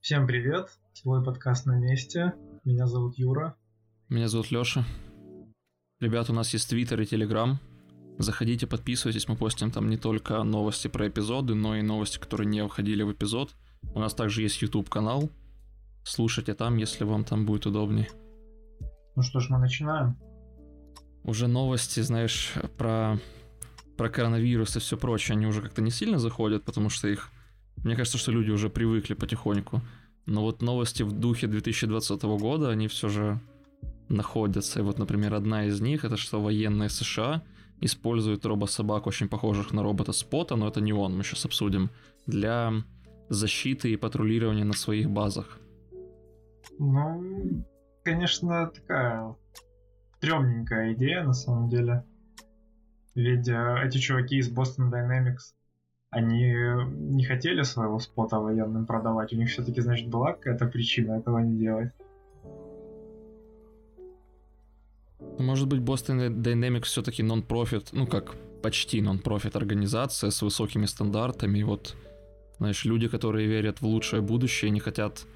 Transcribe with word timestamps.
Всем 0.00 0.26
привет, 0.26 0.70
свой 0.94 1.22
подкаст 1.22 1.66
на 1.66 1.78
месте. 1.78 2.32
Меня 2.64 2.86
зовут 2.86 3.18
Юра. 3.18 3.54
Меня 4.08 4.28
зовут 4.28 4.50
Лёша. 4.50 4.86
Ребят, 6.00 6.30
у 6.30 6.32
нас 6.32 6.54
есть 6.54 6.70
Твиттер 6.70 7.02
и 7.02 7.06
Телеграм. 7.06 7.60
Заходите, 8.16 8.66
подписывайтесь, 8.66 9.28
мы 9.28 9.36
постим 9.36 9.70
там 9.70 9.90
не 9.90 9.98
только 9.98 10.42
новости 10.42 10.88
про 10.88 11.06
эпизоды, 11.06 11.54
но 11.54 11.76
и 11.76 11.82
новости, 11.82 12.18
которые 12.18 12.46
не 12.46 12.66
входили 12.66 13.02
в 13.02 13.12
эпизод. 13.12 13.54
У 13.94 14.00
нас 14.00 14.14
также 14.14 14.40
есть 14.40 14.62
YouTube 14.62 14.88
канал. 14.88 15.28
Слушайте 16.02 16.54
там, 16.54 16.78
если 16.78 17.04
вам 17.04 17.22
там 17.22 17.44
будет 17.44 17.66
удобнее. 17.66 18.08
Ну 19.16 19.22
что 19.22 19.40
ж, 19.40 19.50
мы 19.50 19.58
начинаем. 19.58 20.18
Уже 21.24 21.46
новости, 21.46 22.00
знаешь, 22.00 22.54
про, 22.78 23.18
про 23.98 24.08
коронавирус 24.08 24.76
и 24.76 24.80
все 24.80 24.96
прочее, 24.96 25.36
они 25.36 25.46
уже 25.46 25.60
как-то 25.60 25.82
не 25.82 25.90
сильно 25.90 26.18
заходят, 26.18 26.64
потому 26.64 26.88
что 26.88 27.06
их 27.06 27.30
мне 27.84 27.96
кажется, 27.96 28.18
что 28.18 28.32
люди 28.32 28.50
уже 28.50 28.68
привыкли 28.68 29.14
потихоньку. 29.14 29.80
Но 30.26 30.42
вот 30.42 30.62
новости 30.62 31.02
в 31.02 31.12
духе 31.12 31.46
2020 31.46 32.22
года, 32.22 32.70
они 32.70 32.88
все 32.88 33.08
же 33.08 33.40
находятся. 34.08 34.80
И 34.80 34.82
вот, 34.82 34.98
например, 34.98 35.34
одна 35.34 35.66
из 35.66 35.80
них, 35.80 36.04
это 36.04 36.16
что 36.16 36.40
военные 36.40 36.88
США 36.88 37.42
используют 37.80 38.44
робособак, 38.44 39.06
очень 39.06 39.28
похожих 39.28 39.72
на 39.72 39.82
робота 39.82 40.12
Спота, 40.12 40.56
но 40.56 40.68
это 40.68 40.80
не 40.80 40.92
он, 40.92 41.16
мы 41.16 41.24
сейчас 41.24 41.46
обсудим, 41.46 41.88
для 42.26 42.72
защиты 43.30 43.90
и 43.90 43.96
патрулирования 43.96 44.64
на 44.64 44.74
своих 44.74 45.08
базах. 45.08 45.58
Ну, 46.78 47.64
конечно, 48.04 48.70
такая 48.74 49.34
стрёмненькая 50.16 50.92
идея, 50.94 51.24
на 51.24 51.32
самом 51.32 51.68
деле. 51.70 52.04
Ведь 53.14 53.48
э, 53.48 53.76
эти 53.84 53.98
чуваки 53.98 54.36
из 54.36 54.50
Boston 54.52 54.90
Dynamics 54.90 55.54
они 56.10 56.52
не 56.88 57.24
хотели 57.24 57.62
своего 57.62 57.98
спота 58.00 58.40
военным 58.40 58.84
продавать. 58.84 59.32
У 59.32 59.36
них 59.36 59.48
все-таки, 59.48 59.80
значит, 59.80 60.08
была 60.08 60.32
какая-то 60.32 60.66
причина 60.66 61.12
этого 61.12 61.38
не 61.38 61.56
делать. 61.56 61.92
Может 65.38 65.68
быть, 65.68 65.80
Boston 65.80 66.28
Dynamics 66.42 66.84
все-таки 66.84 67.22
нон-профит, 67.22 67.90
ну 67.92 68.06
как 68.06 68.34
почти 68.62 69.00
нон-профит 69.00 69.56
организация 69.56 70.30
с 70.30 70.42
высокими 70.42 70.86
стандартами. 70.86 71.60
И 71.60 71.64
вот, 71.64 71.96
знаешь, 72.58 72.84
люди, 72.84 73.08
которые 73.08 73.46
верят 73.46 73.80
в 73.80 73.86
лучшее 73.86 74.20
будущее, 74.20 74.70
не 74.70 74.80
хотят 74.80 75.26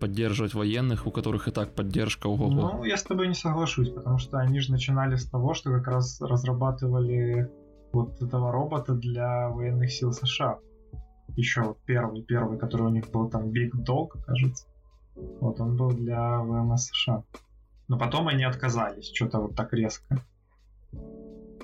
поддерживать 0.00 0.54
военных, 0.54 1.06
у 1.06 1.10
которых 1.10 1.48
и 1.48 1.50
так 1.50 1.74
поддержка 1.74 2.26
ого 2.26 2.48
Ну, 2.50 2.84
я 2.84 2.96
с 2.96 3.02
тобой 3.02 3.28
не 3.28 3.34
соглашусь, 3.34 3.88
потому 3.88 4.18
что 4.18 4.38
они 4.38 4.58
же 4.60 4.72
начинали 4.72 5.16
с 5.16 5.26
того, 5.26 5.54
что 5.54 5.70
как 5.70 5.86
раз 5.86 6.20
разрабатывали 6.20 7.50
вот 7.92 8.22
этого 8.22 8.52
робота 8.52 8.94
для 8.94 9.48
военных 9.48 9.92
сил 9.92 10.12
США. 10.12 10.58
Еще 11.36 11.76
первый, 11.86 12.22
первый, 12.22 12.58
который 12.58 12.86
у 12.86 12.90
них 12.90 13.10
был 13.10 13.28
там 13.30 13.50
Big 13.50 13.70
Dog, 13.86 14.22
кажется. 14.24 14.66
Вот 15.14 15.60
он 15.60 15.76
был 15.76 15.90
для 15.90 16.40
ВМС 16.40 16.88
США. 16.88 17.24
Но 17.88 17.98
потом 17.98 18.28
они 18.28 18.44
отказались, 18.44 19.12
что-то 19.12 19.38
вот 19.38 19.54
так 19.54 19.72
резко. 19.72 20.22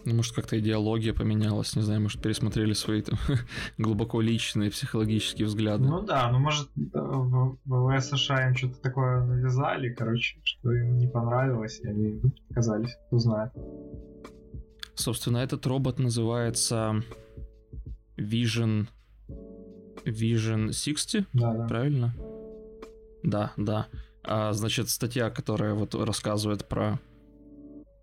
Ну, 0.04 0.14
может, 0.14 0.34
как-то 0.34 0.58
идеология 0.58 1.12
поменялась, 1.12 1.76
не 1.76 1.82
знаю, 1.82 2.00
может, 2.00 2.22
пересмотрели 2.22 2.72
свои 2.72 3.02
там 3.02 3.18
глубоко 3.78 4.20
личные 4.20 4.70
психологические 4.70 5.46
взгляды. 5.46 5.84
Ну 5.84 6.00
да, 6.00 6.30
ну 6.30 6.38
может, 6.38 6.68
в 6.74 7.58
ВВС 7.66 8.08
США 8.10 8.48
им 8.48 8.54
что-то 8.54 8.80
такое 8.80 9.24
навязали, 9.24 9.92
короче, 9.92 10.38
что 10.44 10.72
им 10.72 10.96
не 10.96 11.08
понравилось, 11.08 11.80
и 11.80 11.88
они 11.88 12.22
отказались, 12.48 12.96
кто 13.06 13.18
знает. 13.18 13.52
Собственно, 14.98 15.38
этот 15.38 15.64
робот 15.64 16.00
называется 16.00 17.04
Vision 18.16 18.88
Vision 20.04 20.72
60, 20.72 21.26
да, 21.32 21.54
да. 21.54 21.66
правильно? 21.68 22.16
Да, 23.22 23.52
да. 23.56 23.86
А, 24.24 24.52
значит, 24.52 24.90
статья, 24.90 25.30
которая 25.30 25.74
вот 25.74 25.94
рассказывает 25.94 26.68
про 26.68 27.00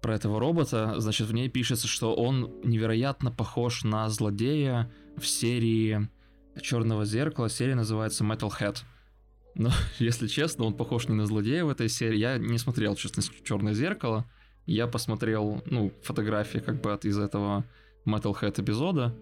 про 0.01 0.15
этого 0.15 0.39
робота, 0.39 0.93
значит, 0.99 1.27
в 1.27 1.33
ней 1.33 1.49
пишется, 1.49 1.87
что 1.87 2.15
он 2.15 2.61
невероятно 2.63 3.31
похож 3.31 3.83
на 3.83 4.07
злодея 4.09 4.89
в 5.17 5.25
серии 5.25 6.07
Черного 6.61 7.03
зеркала. 7.03 7.49
Серия 7.49 7.75
называется 7.75 8.23
Metalhead. 8.23 8.77
Но, 9.55 9.71
если 9.99 10.27
честно, 10.27 10.63
он 10.63 10.75
похож 10.75 11.09
не 11.09 11.15
на 11.15 11.25
злодея 11.25 11.65
в 11.65 11.69
этой 11.69 11.89
серии. 11.89 12.19
Я 12.19 12.37
не 12.37 12.57
смотрел, 12.57 12.95
честно, 12.95 13.21
Черное 13.43 13.73
зеркало 13.73 14.25
я 14.65 14.87
посмотрел, 14.87 15.61
ну, 15.65 15.91
фотографии 16.03 16.59
как 16.59 16.81
бы 16.81 16.91
от 16.93 17.05
из 17.05 17.17
этого 17.17 17.65
Metalhead 18.05 18.61
эпизода, 18.61 19.15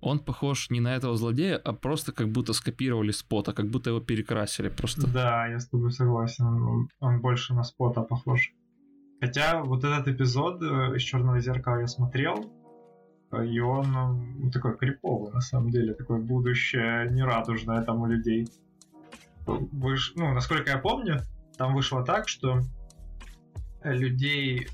он 0.00 0.20
похож 0.20 0.70
не 0.70 0.80
на 0.80 0.94
этого 0.94 1.16
злодея, 1.16 1.56
а 1.56 1.72
просто 1.72 2.12
как 2.12 2.28
будто 2.28 2.52
скопировали 2.52 3.10
спота, 3.10 3.52
как 3.52 3.66
будто 3.66 3.90
его 3.90 4.00
перекрасили 4.00 4.68
просто. 4.68 5.06
Да, 5.06 5.46
я 5.46 5.58
с 5.58 5.68
тобой 5.68 5.90
согласен, 5.90 6.88
он, 7.00 7.20
больше 7.20 7.54
на 7.54 7.64
спота 7.64 8.02
похож. 8.02 8.52
Хотя 9.20 9.62
вот 9.62 9.82
этот 9.84 10.08
эпизод 10.08 10.62
э, 10.62 10.96
из 10.96 11.02
Черного 11.02 11.40
зеркала 11.40 11.80
я 11.80 11.86
смотрел, 11.86 12.52
э, 13.32 13.46
и 13.46 13.58
он 13.60 13.86
ну, 14.38 14.50
такой 14.50 14.76
криповый, 14.76 15.32
на 15.32 15.40
самом 15.40 15.70
деле, 15.70 15.94
такое 15.94 16.20
будущее 16.20 17.10
нерадужное 17.10 17.82
там 17.82 18.02
у 18.02 18.06
людей. 18.06 18.46
Выш... 19.46 20.12
Ну, 20.16 20.32
насколько 20.34 20.70
я 20.70 20.78
помню, 20.78 21.22
там 21.56 21.74
вышло 21.74 22.04
так, 22.04 22.28
что 22.28 22.60
людей 23.92 24.68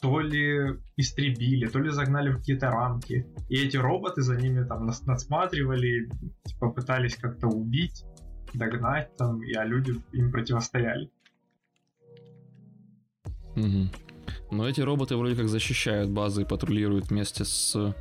то 0.00 0.20
ли 0.20 0.80
истребили, 0.96 1.68
то 1.68 1.78
ли 1.78 1.90
загнали 1.90 2.30
в 2.30 2.38
какие-то 2.38 2.70
рамки. 2.70 3.24
И 3.48 3.56
эти 3.56 3.76
роботы 3.76 4.22
за 4.22 4.36
ними 4.36 4.64
там 4.64 4.86
надсматривали, 4.86 6.10
типа 6.44 6.70
пытались 6.70 7.16
как-то 7.16 7.46
убить, 7.46 8.04
догнать 8.52 9.16
там, 9.16 9.40
а 9.56 9.64
люди 9.64 9.94
им 10.12 10.32
противостояли. 10.32 11.08
Угу. 13.54 13.90
Но 14.50 14.68
эти 14.68 14.80
роботы 14.80 15.16
вроде 15.16 15.36
как 15.36 15.48
защищают 15.48 16.10
базы 16.10 16.42
и 16.42 16.46
патрулируют 16.46 17.10
вместе 17.10 17.44
с 17.44 17.94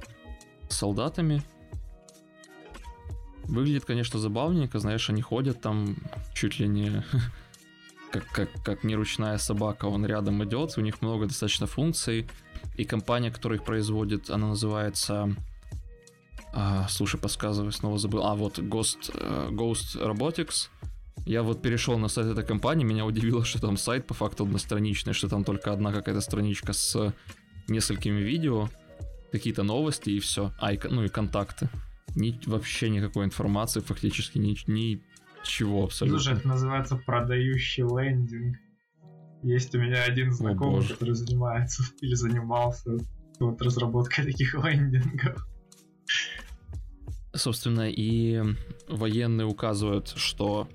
солдатами. 0.70 1.44
Выглядит, 3.44 3.86
конечно, 3.86 4.20
забавненько, 4.20 4.80
знаешь, 4.80 5.10
они 5.10 5.22
ходят 5.22 5.62
там 5.62 5.98
чуть 6.34 6.60
ли 6.60 6.68
не 6.68 7.04
как, 8.12 8.28
как, 8.28 8.50
как 8.64 8.84
неручная 8.84 9.38
собака, 9.38 9.86
он 9.86 10.06
рядом 10.06 10.44
идет, 10.44 10.78
у 10.78 10.82
них 10.82 11.02
много 11.02 11.26
достаточно 11.26 11.68
функций, 11.68 12.28
и 12.76 12.84
компания, 12.84 13.32
которая 13.32 13.60
их 13.60 13.66
производит, 13.66 14.30
она 14.30 14.50
называется... 14.50 15.36
А, 16.54 16.86
слушай, 16.90 17.20
подсказывай, 17.20 17.72
снова 17.72 17.98
забыл. 17.98 18.26
А, 18.26 18.36
вот 18.36 18.60
Ghost, 18.60 19.14
uh, 19.14 19.50
Ghost 19.52 19.96
Robotics. 19.96 20.68
Я 21.26 21.44
вот 21.44 21.62
перешел 21.62 21.98
на 21.98 22.10
сайт 22.10 22.28
этой 22.28 22.44
компании, 22.44 22.84
меня 22.84 23.06
удивило, 23.06 23.46
что 23.46 23.62
там 23.62 23.78
сайт 23.78 24.06
по 24.06 24.14
факту 24.14 24.44
одностраничный, 24.44 25.14
что 25.14 25.30
там 25.30 25.46
только 25.46 25.72
одна 25.72 25.94
какая-то 25.94 26.20
страничка 26.20 26.74
с 26.74 27.14
несколькими 27.70 28.20
видео, 28.20 28.70
какие-то 29.32 29.64
новости 29.64 30.10
и 30.10 30.20
все. 30.20 30.52
А, 30.60 30.74
и, 30.74 30.80
ну 30.90 31.04
и 31.04 31.08
контакты. 31.08 31.70
Ни, 32.16 32.38
вообще 32.46 32.90
никакой 32.90 33.24
информации 33.24 33.80
фактически, 33.80 34.38
ни, 34.38 34.58
ни 34.70 35.02
чего 35.44 35.86
абсолютно? 35.86 36.20
Слушай, 36.20 36.38
это 36.38 36.48
называется 36.48 36.96
продающий 36.96 37.84
лендинг. 37.84 38.58
Есть 39.44 39.74
у 39.74 39.80
меня 39.80 40.04
один 40.04 40.32
знакомый, 40.32 40.88
который 40.88 41.16
занимается 41.16 41.84
или 42.02 42.14
занимался 42.14 42.98
вот 43.40 43.62
разработкой 43.62 44.26
таких 44.26 44.54
лендингов. 44.56 45.48
Собственно, 47.34 47.90
и 47.90 48.44
военные 48.88 49.48
указывают, 49.48 50.14
что 50.16 50.68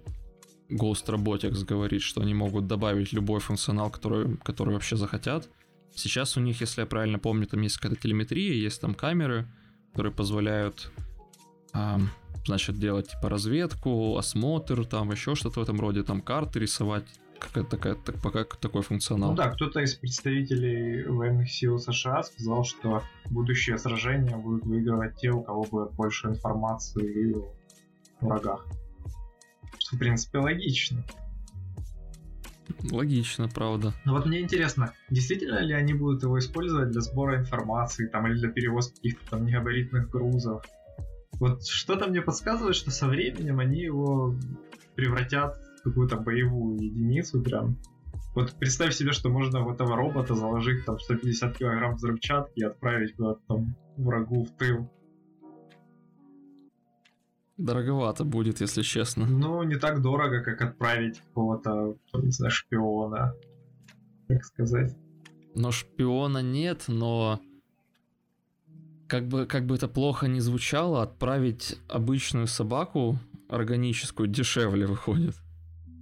Ghost 0.71 1.06
Robotics 1.06 1.64
говорит, 1.64 2.02
что 2.02 2.23
они 2.23 2.35
могут 2.35 2.67
добавить 2.67 3.12
любой 3.12 3.40
функционал, 3.40 3.90
который, 3.90 4.37
который 4.38 4.75
вообще 4.75 4.96
захотят. 4.96 5.49
Сейчас 5.94 6.37
у 6.37 6.40
них, 6.40 6.61
если 6.61 6.81
я 6.81 6.87
правильно 6.87 7.19
помню, 7.19 7.46
там 7.46 7.61
есть 7.61 7.76
какая-то 7.76 8.00
телеметрия, 8.00 8.52
есть 8.52 8.81
там 8.81 8.94
камеры, 8.94 9.46
которые 9.93 10.12
позволяют 10.12 10.90
значит, 12.46 12.78
делать 12.78 13.10
типа 13.10 13.28
разведку, 13.28 14.16
осмотр, 14.16 14.84
там 14.87 15.10
еще 15.10 15.34
что-то 15.34 15.60
в 15.60 15.62
этом 15.62 15.81
роде, 15.81 16.02
там 16.02 16.20
карты 16.20 16.60
рисовать, 16.60 17.04
какая-то 17.38 17.70
такая, 17.70 17.94
так, 17.94 18.16
пока 18.22 18.44
такой 18.44 18.82
функционал. 18.82 19.31
Ну 19.31 19.37
да, 19.37 19.50
кто-то 19.50 19.81
из 19.81 19.94
представителей 19.94 21.04
военных 21.04 21.50
сил 21.50 21.78
США 21.78 22.22
сказал, 22.22 22.64
что 22.64 23.02
будущее 23.31 23.78
сражения 23.78 24.37
будут 24.37 24.64
выигрывать 24.64 25.16
те, 25.16 25.31
у 25.31 25.43
кого 25.43 25.64
будет 25.64 25.93
больше 25.93 26.28
информации 26.28 27.37
о 28.20 28.26
врагах. 28.26 28.66
Что, 29.78 29.96
в 29.96 29.99
принципе, 29.99 30.38
логично. 30.38 31.04
Логично, 32.90 33.49
правда. 33.49 33.94
Но 34.04 34.14
вот 34.14 34.26
мне 34.26 34.40
интересно, 34.40 34.92
действительно 35.10 35.60
ли 35.60 35.72
они 35.72 35.94
будут 35.94 36.22
его 36.22 36.38
использовать 36.38 36.90
для 36.90 37.00
сбора 37.00 37.38
информации 37.38 38.06
там, 38.06 38.26
или 38.26 38.38
для 38.38 38.49
перевозки 38.49 38.96
каких-то 38.96 39.31
там 39.31 39.46
негабаритных 39.46 40.10
грузов? 40.10 40.64
Вот 41.38 41.67
что-то 41.67 42.09
мне 42.09 42.23
подсказывает, 42.23 42.77
что 42.77 42.91
со 42.91 43.06
временем 43.06 43.59
они 43.59 43.81
его 43.81 44.35
превратят 44.94 45.56
в 45.81 45.83
какую-то 45.83 46.17
боевую 46.17 46.83
единицу 46.83 47.43
прям. 47.43 47.77
Вот 48.35 48.53
представь 48.53 48.94
себе, 48.94 49.12
что 49.12 49.31
можно 49.31 49.62
в 49.62 49.71
этого 49.71 49.97
робота 49.97 50.35
заложить 50.35 50.85
там 50.85 50.99
150 50.99 51.56
килограмм 51.56 51.94
взрывчатки 51.94 52.61
и 52.61 52.65
отправить 52.65 53.15
куда-то 53.17 53.41
там 53.49 53.77
врагу 53.97 54.44
в 54.44 54.50
тыл. 54.50 54.91
Дороговато 57.56 58.25
будет, 58.25 58.61
если 58.61 58.83
честно. 58.83 59.27
Ну, 59.27 59.62
не 59.62 59.77
так 59.77 60.03
дорого, 60.03 60.43
как 60.43 60.61
отправить 60.61 61.21
какого-то, 61.21 61.97
не 62.15 62.31
знаю, 62.31 62.50
шпиона, 62.50 63.35
так 64.29 64.44
сказать. 64.44 64.94
Но 65.55 65.71
шпиона 65.71 66.43
нет, 66.43 66.85
но 66.88 67.41
как 69.08 69.29
бы, 69.29 69.47
как 69.47 69.67
бы 69.67 69.75
это 69.75 69.88
плохо 69.88 70.29
не 70.29 70.41
звучало, 70.41 71.03
отправить 71.03 71.79
обычную 71.88 72.47
собаку 72.47 73.19
органическую 73.49 74.29
дешевле 74.29 74.87
выходит. 74.87 75.35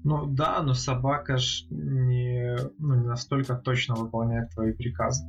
Ну 0.04 0.26
да, 0.26 0.62
но 0.62 0.74
собака 0.74 1.36
ж 1.38 1.64
не, 1.70 2.56
ну, 2.78 2.94
не 2.94 3.06
настолько 3.06 3.54
точно 3.54 3.94
выполняет 3.94 4.50
твои 4.50 4.72
приказы. 4.72 5.24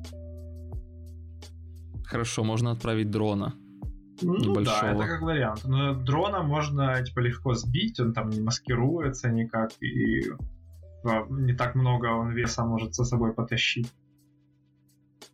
Хорошо, 2.06 2.44
можно 2.44 2.72
отправить 2.72 3.10
дрона. 3.10 3.54
Ну 4.22 4.38
небольшого. 4.38 4.82
да, 4.82 4.94
это 4.94 5.08
как 5.08 5.22
вариант. 5.22 5.66
Но 5.66 5.94
дрона 5.94 6.44
можно 6.44 7.04
типа 7.04 7.20
легко 7.20 7.54
сбить, 7.54 8.00
он 8.00 8.14
там 8.14 8.30
не 8.30 8.42
маскируется 8.42 9.30
никак, 9.30 9.72
и 9.82 10.30
а, 11.04 11.26
не 11.30 11.54
так 11.54 11.76
много 11.76 12.08
он 12.08 12.32
веса 12.32 12.66
может 12.66 12.96
со 12.96 13.04
собой 13.04 13.34
потащить. 13.34 13.92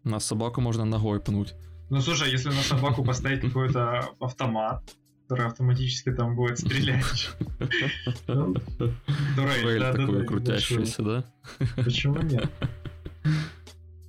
На 0.03 0.19
собаку 0.19 0.61
можно 0.61 0.85
ногой 0.85 1.19
пнуть. 1.19 1.55
Ну 1.91 1.99
слушай, 1.99 2.31
если 2.31 2.47
на 2.47 2.61
собаку 2.61 3.03
поставить 3.03 3.41
какой-то 3.41 4.11
автомат, 4.21 4.81
который 5.27 5.45
автоматически 5.45 6.13
там 6.13 6.37
будет 6.37 6.57
стрелять. 6.57 7.29
Дуэль 8.27 9.81
такой 9.91 10.25
крутящийся, 10.25 11.03
да? 11.03 11.25
Почему 11.75 12.21
нет? 12.21 12.49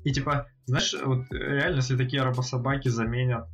И 0.05 0.13
типа, 0.13 0.47
знаешь, 0.67 0.95
вот 1.05 1.25
реально, 1.33 1.77
если 1.77 1.97
такие 1.97 2.23
робособаки 2.23 2.87
заменят 2.87 3.49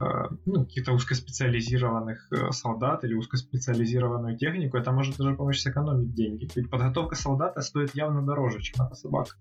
э, 0.00 0.04
ну, 0.46 0.64
каких-то 0.64 0.92
узкоспециализированных 0.92 2.26
э, 2.32 2.50
солдат 2.50 3.04
или 3.04 3.14
узкоспециализированную 3.14 4.36
технику, 4.36 4.78
это 4.78 4.90
может 4.90 5.16
даже 5.16 5.36
помочь 5.36 5.60
сэкономить 5.60 6.12
деньги. 6.12 6.48
Ведь 6.56 6.70
подготовка 6.70 7.14
солдата 7.14 7.60
стоит 7.60 7.94
явно 7.94 8.26
дороже, 8.26 8.60
чем 8.62 8.84
эта 8.84 8.96
собака. 8.96 9.36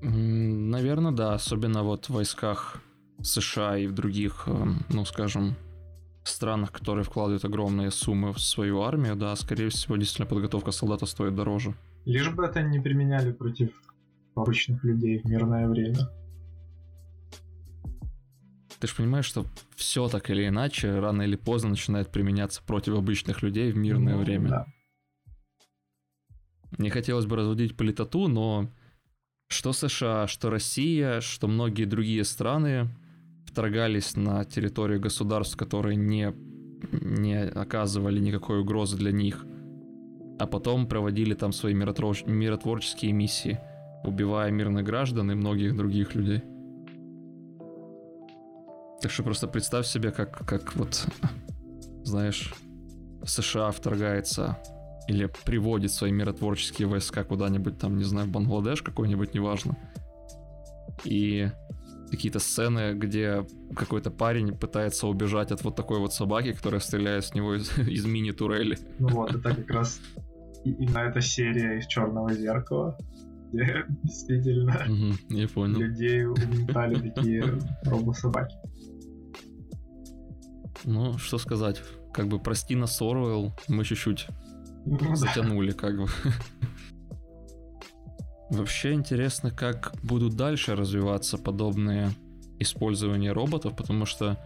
Наверное, 0.00 1.12
да, 1.12 1.34
особенно 1.34 1.82
вот 1.82 2.06
в 2.06 2.10
войсках 2.10 2.82
США 3.22 3.78
и 3.78 3.86
в 3.86 3.92
других, 3.92 4.44
эм, 4.46 4.84
ну, 4.90 5.04
скажем, 5.04 5.56
странах, 6.24 6.72
которые 6.72 7.04
вкладывают 7.04 7.44
огромные 7.44 7.90
суммы 7.90 8.32
в 8.32 8.40
свою 8.40 8.82
армию, 8.82 9.16
да, 9.16 9.34
скорее 9.36 9.70
всего, 9.70 9.96
действительно 9.96 10.26
подготовка 10.26 10.70
солдата 10.70 11.06
стоит 11.06 11.34
дороже. 11.34 11.74
Лишь 12.04 12.30
бы 12.30 12.44
это 12.44 12.62
не 12.62 12.78
применяли 12.78 13.32
против 13.32 13.70
обычных 14.34 14.84
людей 14.84 15.18
в 15.18 15.24
мирное 15.24 15.66
время. 15.66 16.08
Ты 18.78 18.86
же 18.88 18.94
понимаешь, 18.94 19.24
что 19.24 19.46
все 19.74 20.08
так 20.08 20.28
или 20.30 20.46
иначе, 20.46 20.98
рано 20.98 21.22
или 21.22 21.36
поздно 21.36 21.70
начинает 21.70 22.10
применяться 22.10 22.62
против 22.62 22.94
обычных 22.94 23.42
людей 23.42 23.72
в 23.72 23.76
мирное 23.76 24.16
ну, 24.16 24.22
время. 24.22 24.48
Да. 24.48 24.66
Не 26.76 26.90
хотелось 26.90 27.24
бы 27.24 27.36
разводить 27.36 27.76
политоту, 27.76 28.28
но 28.28 28.68
что 29.48 29.72
США, 29.72 30.26
что 30.26 30.50
Россия, 30.50 31.20
что 31.20 31.48
многие 31.48 31.84
другие 31.84 32.24
страны 32.24 32.88
вторгались 33.44 34.16
на 34.16 34.44
территорию 34.44 35.00
государств, 35.00 35.56
которые 35.56 35.96
не, 35.96 36.34
не 36.92 37.42
оказывали 37.42 38.18
никакой 38.18 38.60
угрозы 38.60 38.96
для 38.96 39.12
них, 39.12 39.44
а 40.38 40.46
потом 40.46 40.86
проводили 40.86 41.34
там 41.34 41.52
свои 41.52 41.74
миротвор... 41.74 42.16
миротворческие 42.26 43.12
миссии, 43.12 43.58
убивая 44.04 44.50
мирных 44.50 44.84
граждан 44.84 45.30
и 45.30 45.34
многих 45.34 45.76
других 45.76 46.14
людей. 46.14 46.42
Так 49.00 49.10
что 49.10 49.22
просто 49.22 49.46
представь 49.46 49.86
себе, 49.86 50.10
как, 50.10 50.46
как 50.46 50.74
вот, 50.74 51.06
знаешь, 52.02 52.52
США 53.24 53.70
вторгается 53.70 54.58
или 55.08 55.30
приводит 55.44 55.92
свои 55.92 56.12
миротворческие 56.12 56.88
войска 56.88 57.24
куда-нибудь 57.24 57.78
там, 57.78 57.96
не 57.96 58.04
знаю, 58.04 58.26
в 58.26 58.30
Бангладеш 58.30 58.82
какой-нибудь, 58.82 59.34
неважно. 59.34 59.76
И 61.04 61.50
какие-то 62.10 62.38
сцены, 62.38 62.94
где 62.94 63.46
какой-то 63.74 64.10
парень 64.10 64.56
пытается 64.56 65.06
убежать 65.06 65.50
от 65.52 65.62
вот 65.64 65.76
такой 65.76 65.98
вот 65.98 66.12
собаки, 66.12 66.52
которая 66.52 66.80
стреляет 66.80 67.24
с 67.24 67.34
него 67.34 67.54
из, 67.54 67.76
из 67.88 68.04
мини-турели. 68.04 68.78
Ну 68.98 69.08
вот, 69.08 69.34
это 69.34 69.54
как 69.54 69.70
раз 69.70 70.00
именно 70.64 70.98
эта 70.98 71.20
серия 71.20 71.78
из 71.78 71.86
Черного 71.86 72.32
зеркала, 72.32 72.96
где 73.52 73.84
действительно 74.02 74.84
угу, 74.88 75.14
я 75.30 75.48
понял. 75.48 75.78
людей 75.78 76.24
угнетали 76.26 77.10
такие 77.14 77.44
робо-собаки. 77.84 78.56
Ну, 80.84 81.18
что 81.18 81.38
сказать, 81.38 81.82
как 82.12 82.28
бы 82.28 82.38
прости 82.38 82.76
нас, 82.76 83.00
Оруэлл, 83.00 83.52
мы 83.68 83.84
чуть-чуть 83.84 84.26
ну, 84.86 85.16
затянули, 85.16 85.72
как 85.72 85.98
бы. 85.98 86.06
Вообще 88.50 88.92
интересно, 88.92 89.50
как 89.50 89.92
будут 90.02 90.34
дальше 90.36 90.76
развиваться 90.76 91.36
подобные 91.36 92.10
использования 92.60 93.32
роботов, 93.32 93.74
потому 93.76 94.06
что 94.06 94.38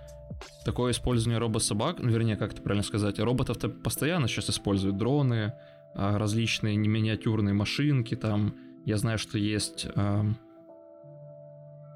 такое 0.65 0.93
использование 0.93 1.39
робособак, 1.39 2.01
ну, 2.01 2.09
вернее, 2.09 2.37
как 2.37 2.55
это 2.55 2.63
правильно 2.63 2.83
сказать, 2.83 3.19
роботов-то 3.19 3.69
постоянно 3.69 4.27
сейчас 4.27 4.49
используют 4.51 4.97
дроны, 4.97 5.53
а, 5.95 6.19
различные 6.19 6.79
миниатюрные 6.79 7.53
машинки, 7.53 8.17
там, 8.17 8.55
я 8.87 8.97
знаю, 8.97 9.19
что 9.19 9.37
есть 9.37 9.87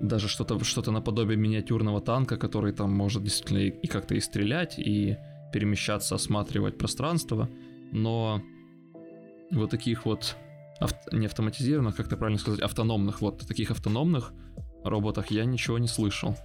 даже 0.01 0.29
что-то 0.29 0.63
что 0.65 0.91
наподобие 0.91 1.37
миниатюрного 1.37 2.01
танка, 2.01 2.37
который 2.37 2.73
там 2.73 2.93
может 2.93 3.23
действительно 3.23 3.59
и 3.59 3.87
как-то 3.87 4.15
и 4.15 4.21
стрелять, 4.21 4.79
и 4.79 5.17
перемещаться, 5.53 6.15
осматривать 6.17 6.79
пространство 6.79 7.49
но 7.95 8.43
вот 9.53 9.71
таких 9.71 10.05
вот 10.05 10.37
авто, 10.81 11.17
не 11.17 11.27
автоматизированных, 11.27 11.97
как 11.97 12.09
то 12.09 12.17
правильно 12.17 12.39
сказать, 12.39 12.61
автономных, 12.61 13.23
вот 13.23 13.47
таких 13.47 13.71
автономных 13.71 14.33
роботах 14.85 15.31
я 15.31 15.45
ничего 15.45 15.79
не 15.79 15.87
слышал. 15.87 16.37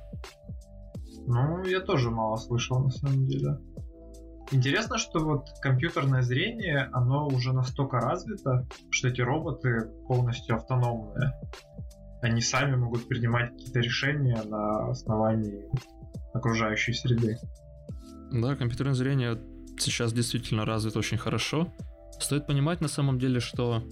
Ну, 1.26 1.64
я 1.66 1.82
тоже 1.82 2.12
мало 2.12 2.38
слышал, 2.38 2.80
на 2.80 2.92
самом 2.92 3.26
деле. 3.26 3.58
Интересно, 4.52 4.98
что 4.98 5.20
вот 5.20 5.48
компьютерное 5.62 6.22
зрение, 6.22 6.90
оно 6.94 7.28
уже 7.28 7.52
настолько 7.52 7.98
развито, 7.98 8.68
что 8.90 9.08
эти 9.10 9.22
роботы 9.22 9.92
полностью 10.08 10.56
автономные. 10.56 11.34
Они 12.22 12.42
сами 12.42 12.76
могут 12.76 13.08
принимать 13.08 13.52
какие-то 13.52 13.80
решения 13.80 14.42
на 14.44 14.90
основании 14.90 15.66
окружающей 16.34 16.94
среды. 16.94 17.38
Да, 18.32 18.56
компьютерное 18.56 18.94
зрение 18.94 19.40
сейчас 19.82 20.14
действительно 20.14 20.66
развит 20.66 20.98
очень 20.98 21.18
хорошо. 21.18 21.74
Стоит 22.20 22.48
понимать 22.48 22.82
на 22.82 22.88
самом 22.88 23.20
деле, 23.20 23.40
что 23.40 23.84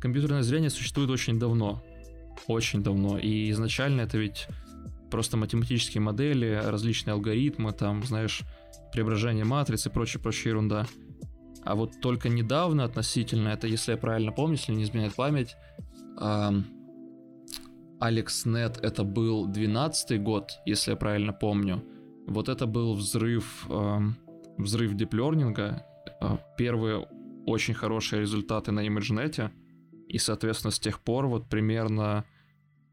компьютерное 0.00 0.42
зрение 0.42 0.70
существует 0.70 1.10
очень 1.10 1.38
давно. 1.38 1.82
Очень 2.46 2.82
давно. 2.82 3.18
И 3.18 3.50
изначально 3.50 4.02
это 4.02 4.18
ведь 4.18 4.46
просто 5.10 5.36
математические 5.36 6.00
модели, 6.00 6.60
различные 6.64 7.14
алгоритмы, 7.14 7.72
там, 7.72 8.04
знаешь, 8.04 8.42
преображение 8.92 9.44
матриц 9.44 9.86
и 9.86 9.90
прочая, 9.90 10.22
прочая 10.22 10.52
ерунда. 10.52 10.86
А 11.64 11.74
вот 11.74 12.00
только 12.00 12.28
недавно 12.28 12.84
относительно, 12.84 13.48
это 13.48 13.66
если 13.66 13.92
я 13.92 13.98
правильно 13.98 14.32
помню, 14.32 14.56
если 14.56 14.72
не 14.72 14.84
изменяет 14.84 15.14
память, 15.14 15.56
AlexNet 18.00 18.80
это 18.82 19.04
был 19.04 19.46
12 19.46 20.22
год, 20.22 20.52
если 20.64 20.92
я 20.92 20.96
правильно 20.96 21.32
помню. 21.32 21.84
Вот 22.26 22.48
это 22.48 22.66
был 22.66 22.94
взрыв 22.94 23.66
эм, 23.68 24.16
взрыв 24.62 24.94
диплернинга, 24.94 25.86
а, 26.20 26.38
первые 26.56 27.06
очень 27.46 27.74
хорошие 27.74 28.20
результаты 28.20 28.72
на 28.72 28.86
ImageNet, 28.86 29.50
и, 30.08 30.18
соответственно, 30.18 30.70
с 30.70 30.78
тех 30.78 31.00
пор 31.00 31.26
вот 31.26 31.48
примерно 31.48 32.24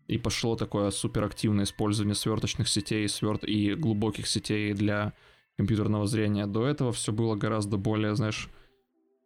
и 0.08 0.18
пошло 0.18 0.56
такое 0.56 0.90
суперактивное 0.92 1.66
использование 1.66 2.16
сверточных 2.16 2.68
сетей 2.68 3.08
сверт... 3.10 3.44
и 3.44 3.76
глубоких 3.76 4.28
сетей 4.28 4.74
для 4.74 5.14
компьютерного 5.58 6.08
зрения. 6.08 6.48
До 6.48 6.66
этого 6.66 6.92
все 6.92 7.12
было 7.12 7.36
гораздо 7.36 7.78
более, 7.78 8.16
знаешь, 8.16 8.50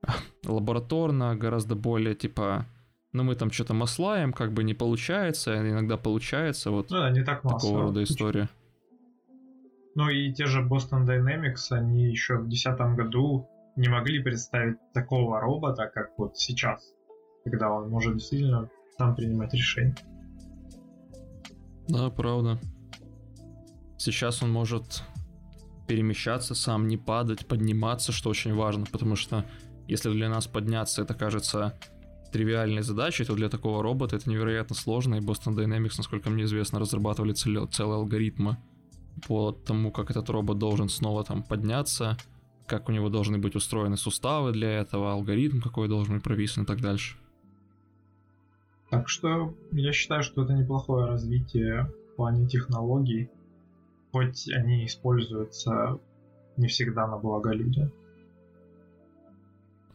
лабораторно, 0.46 1.36
гораздо 1.36 1.76
более 1.76 2.16
типа, 2.16 2.66
ну 3.14 3.24
мы 3.24 3.36
там 3.36 3.52
что-то 3.52 3.74
маслаем, 3.74 4.34
как 4.34 4.54
бы 4.54 4.64
не 4.64 4.74
получается, 4.74 5.58
иногда 5.58 5.98
получается, 5.98 6.72
вот 6.72 6.88
да, 6.88 7.10
не 7.12 7.24
так 7.24 7.44
такого 7.44 7.82
рода 7.82 8.04
история. 8.04 8.50
Ну 9.96 10.10
и 10.10 10.34
те 10.34 10.46
же 10.46 10.62
Boston 10.62 11.06
Dynamics, 11.06 11.72
они 11.72 12.06
еще 12.06 12.36
в 12.36 12.48
2010 12.48 12.96
году 12.96 13.50
не 13.76 13.90
могли 13.90 14.22
представить 14.22 14.78
такого 14.94 15.40
робота, 15.40 15.90
как 15.94 16.12
вот 16.18 16.38
сейчас, 16.38 16.94
когда 17.44 17.72
он 17.72 17.90
может 17.90 18.18
действительно 18.18 18.70
сам 18.98 19.16
принимать 19.16 19.54
решения. 19.54 19.96
Да, 21.88 22.10
правда. 22.10 22.60
Сейчас 23.98 24.42
он 24.42 24.52
может 24.52 25.04
перемещаться 25.88 26.56
сам, 26.56 26.88
не 26.88 26.98
падать, 26.98 27.46
подниматься, 27.46 28.12
что 28.12 28.30
очень 28.30 28.56
важно, 28.56 28.86
потому 28.90 29.16
что 29.16 29.46
если 29.88 30.10
для 30.12 30.30
нас 30.30 30.48
подняться 30.48 31.02
это 31.02 31.14
кажется 31.14 31.78
тривиальной 32.32 32.82
задачей, 32.82 33.26
то 33.26 33.36
для 33.36 33.50
такого 33.50 33.84
робота 33.84 34.16
это 34.16 34.30
невероятно 34.30 34.74
сложно, 34.74 35.16
и 35.16 35.20
Boston 35.20 35.54
Dynamics, 35.54 35.96
насколько 35.98 36.30
мне 36.30 36.46
известно, 36.46 36.80
разрабатывали 36.80 37.34
целые 37.34 37.96
алгоритмы 37.96 38.58
по 39.28 39.52
тому, 39.52 39.92
как 39.92 40.12
этот 40.12 40.30
робот 40.30 40.58
должен 40.58 40.90
снова 40.90 41.24
там 41.24 41.44
подняться, 41.44 42.18
как 42.68 42.90
у 42.90 42.92
него 42.92 43.10
должны 43.10 43.38
быть 43.38 43.56
устроены 43.56 43.98
суставы 43.98 44.52
для 44.52 44.72
этого, 44.80 45.12
алгоритм 45.12 45.62
какой 45.62 45.88
должен 45.88 46.16
быть 46.16 46.24
прописан 46.24 46.64
и 46.64 46.68
так 46.68 46.82
дальше. 46.82 47.18
Так 48.90 49.08
что 49.08 49.56
я 49.72 49.94
считаю, 49.94 50.24
что 50.24 50.44
это 50.44 50.54
неплохое 50.54 51.06
развитие 51.06 51.92
в 52.12 52.16
плане 52.16 52.48
технологий, 52.48 53.30
хоть 54.12 54.50
они 54.50 54.86
используются 54.86 56.00
не 56.58 56.68
всегда 56.68 57.08
на 57.08 57.18
благо 57.18 57.52
людям. 57.52 57.92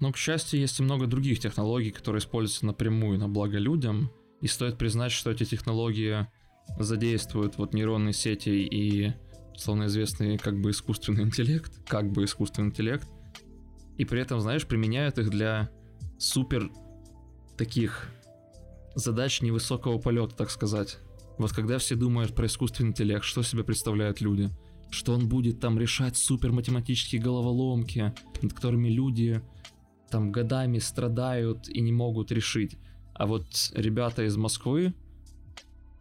Но, 0.00 0.12
к 0.12 0.16
счастью, 0.16 0.60
есть 0.60 0.78
и 0.80 0.82
много 0.82 1.06
других 1.06 1.40
технологий, 1.40 1.90
которые 1.90 2.20
используются 2.20 2.66
напрямую 2.66 3.18
на 3.18 3.28
благо 3.28 3.58
людям, 3.58 4.10
и 4.40 4.46
стоит 4.46 4.76
признать, 4.76 5.12
что 5.12 5.30
эти 5.30 5.44
технологии 5.44 6.26
задействуют 6.78 7.56
вот 7.58 7.74
нейронные 7.74 8.12
сети 8.12 8.50
и 8.50 9.12
словно 9.56 9.86
известный 9.86 10.38
как 10.38 10.60
бы 10.60 10.70
искусственный 10.70 11.24
интеллект, 11.24 11.72
как 11.86 12.10
бы 12.10 12.24
искусственный 12.24 12.68
интеллект, 12.68 13.08
и 13.96 14.04
при 14.04 14.20
этом, 14.20 14.40
знаешь, 14.40 14.66
применяют 14.66 15.18
их 15.18 15.30
для 15.30 15.70
супер 16.18 16.70
таких 17.56 18.10
задач 18.94 19.40
невысокого 19.40 19.98
полета, 19.98 20.34
так 20.34 20.50
сказать. 20.50 20.98
Вот 21.38 21.52
когда 21.52 21.78
все 21.78 21.96
думают 21.96 22.34
про 22.34 22.46
искусственный 22.46 22.90
интеллект, 22.90 23.24
что 23.24 23.42
себе 23.42 23.64
представляют 23.64 24.20
люди? 24.20 24.50
Что 24.90 25.14
он 25.14 25.28
будет 25.28 25.60
там 25.60 25.78
решать 25.78 26.16
супер 26.16 26.52
математические 26.52 27.20
головоломки, 27.20 28.14
над 28.40 28.52
которыми 28.52 28.88
люди 28.88 29.42
там 30.10 30.30
годами 30.30 30.78
страдают 30.78 31.68
и 31.68 31.80
не 31.80 31.92
могут 31.92 32.30
решить. 32.30 32.76
А 33.14 33.26
вот 33.26 33.46
ребята 33.74 34.24
из 34.24 34.36
Москвы 34.36 34.94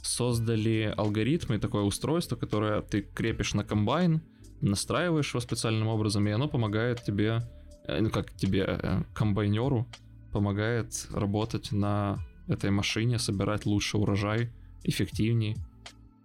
создали 0.05 0.93
алгоритмы, 0.95 1.59
такое 1.59 1.83
устройство, 1.83 2.35
которое 2.35 2.81
ты 2.81 3.01
крепишь 3.01 3.53
на 3.53 3.63
комбайн, 3.63 4.21
настраиваешь 4.61 5.33
его 5.33 5.39
специальным 5.41 5.87
образом, 5.87 6.27
и 6.27 6.31
оно 6.31 6.47
помогает 6.47 7.03
тебе, 7.03 7.41
э, 7.87 7.99
ну 8.01 8.09
как 8.09 8.31
тебе, 8.33 8.65
э, 8.67 9.03
комбайнеру, 9.13 9.87
помогает 10.31 11.07
работать 11.11 11.71
на 11.71 12.17
этой 12.47 12.69
машине, 12.69 13.19
собирать 13.19 13.65
лучше 13.65 13.97
урожай, 13.97 14.51
эффективнее. 14.83 15.55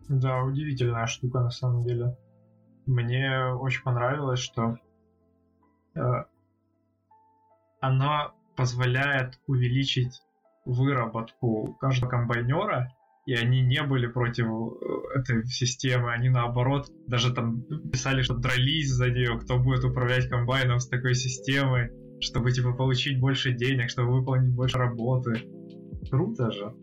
Да, 0.08 0.42
удивительная 0.42 1.06
штука 1.06 1.40
на 1.40 1.50
самом 1.50 1.82
деле. 1.82 2.16
Мне 2.86 3.46
очень 3.46 3.82
понравилось, 3.82 4.40
что 4.40 4.76
э, 5.94 6.00
она 7.80 8.32
позволяет 8.56 9.38
увеличить 9.46 10.22
выработку 10.64 11.76
каждого 11.80 12.10
комбайнера, 12.10 12.92
и 13.30 13.34
они 13.34 13.62
не 13.62 13.80
были 13.84 14.08
против 14.08 14.46
э, 14.46 15.18
этой 15.20 15.46
системы, 15.46 16.12
они 16.12 16.28
наоборот 16.30 16.88
даже 17.06 17.32
там 17.32 17.62
писали, 17.92 18.22
что 18.22 18.34
дрались 18.34 18.90
за 18.90 19.08
нее, 19.08 19.38
кто 19.38 19.56
будет 19.56 19.84
управлять 19.84 20.28
комбайном 20.28 20.80
с 20.80 20.88
такой 20.88 21.14
системой, 21.14 21.90
чтобы 22.18 22.50
типа 22.50 22.72
получить 22.72 23.20
больше 23.20 23.52
денег, 23.52 23.88
чтобы 23.88 24.18
выполнить 24.18 24.52
больше 24.52 24.78
работы. 24.78 25.48
Круто 26.10 26.50
же. 26.50 26.74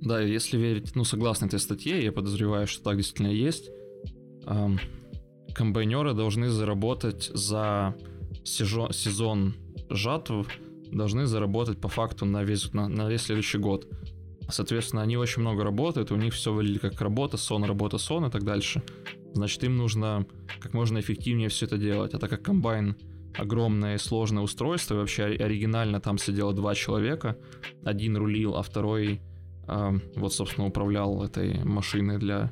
Да, 0.00 0.22
если 0.22 0.56
верить, 0.56 0.94
ну, 0.94 1.04
согласно 1.04 1.44
этой 1.44 1.58
статье, 1.58 2.02
я 2.02 2.10
подозреваю, 2.10 2.66
что 2.66 2.84
так 2.84 2.96
действительно 2.96 3.34
есть, 3.34 3.68
эм, 4.46 4.78
комбайнеры 5.54 6.14
должны 6.14 6.48
заработать 6.48 7.30
за 7.34 7.94
сезон, 8.44 8.92
сезон 8.92 9.54
жатв 9.90 10.48
должны 10.90 11.26
заработать 11.26 11.80
по 11.80 11.88
факту 11.88 12.24
на 12.24 12.44
весь, 12.44 12.72
на, 12.72 12.88
на 12.88 13.08
весь 13.08 13.22
следующий 13.22 13.58
год. 13.58 13.86
Соответственно, 14.48 15.02
они 15.02 15.16
очень 15.16 15.42
много 15.42 15.64
работают, 15.64 16.12
у 16.12 16.16
них 16.16 16.34
все 16.34 16.52
выглядит 16.52 16.82
как 16.82 17.00
работа, 17.00 17.36
сон, 17.36 17.64
работа, 17.64 17.98
сон 17.98 18.26
и 18.26 18.30
так 18.30 18.44
дальше. 18.44 18.82
Значит, 19.34 19.64
им 19.64 19.76
нужно 19.76 20.26
как 20.60 20.72
можно 20.72 20.98
эффективнее 21.00 21.48
все 21.48 21.66
это 21.66 21.78
делать. 21.78 22.14
А 22.14 22.18
так 22.18 22.30
как 22.30 22.42
комбайн 22.42 22.96
огромное 23.36 23.96
и 23.96 23.98
сложное 23.98 24.42
устройство, 24.42 24.94
и 24.94 24.98
вообще 24.98 25.24
оригинально 25.24 26.00
там 26.00 26.18
сидело 26.18 26.54
два 26.54 26.74
человека, 26.74 27.36
один 27.84 28.16
рулил, 28.16 28.56
а 28.56 28.62
второй 28.62 29.20
э, 29.68 29.90
вот, 30.14 30.32
собственно, 30.32 30.66
управлял 30.66 31.22
этой 31.22 31.62
машиной 31.64 32.18
для 32.18 32.50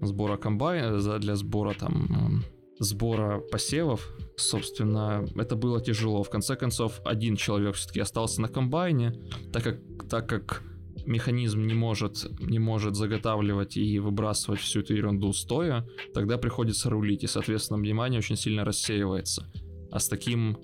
сбора 0.00 0.36
комбайна, 0.36 1.18
для 1.18 1.36
сбора 1.36 1.74
там 1.74 2.42
э, 2.42 2.84
сбора 2.84 3.40
посевов, 3.40 4.08
собственно, 4.36 5.24
это 5.36 5.56
было 5.56 5.80
тяжело. 5.80 6.22
В 6.22 6.30
конце 6.30 6.56
концов, 6.56 7.00
один 7.04 7.36
человек 7.36 7.74
все-таки 7.74 8.00
остался 8.00 8.40
на 8.40 8.48
комбайне, 8.48 9.14
так 9.52 9.62
как, 9.62 9.78
так 10.08 10.28
как 10.28 10.62
механизм 11.08 11.66
не 11.66 11.74
может, 11.74 12.26
не 12.40 12.58
может 12.58 12.94
заготавливать 12.94 13.76
и 13.76 13.98
выбрасывать 13.98 14.60
всю 14.60 14.80
эту 14.80 14.94
ерунду 14.94 15.32
стоя, 15.32 15.86
тогда 16.14 16.38
приходится 16.38 16.90
рулить, 16.90 17.24
и, 17.24 17.26
соответственно, 17.26 17.80
внимание 17.80 18.18
очень 18.18 18.36
сильно 18.36 18.64
рассеивается. 18.64 19.50
А 19.90 19.98
с 19.98 20.08
таким, 20.08 20.58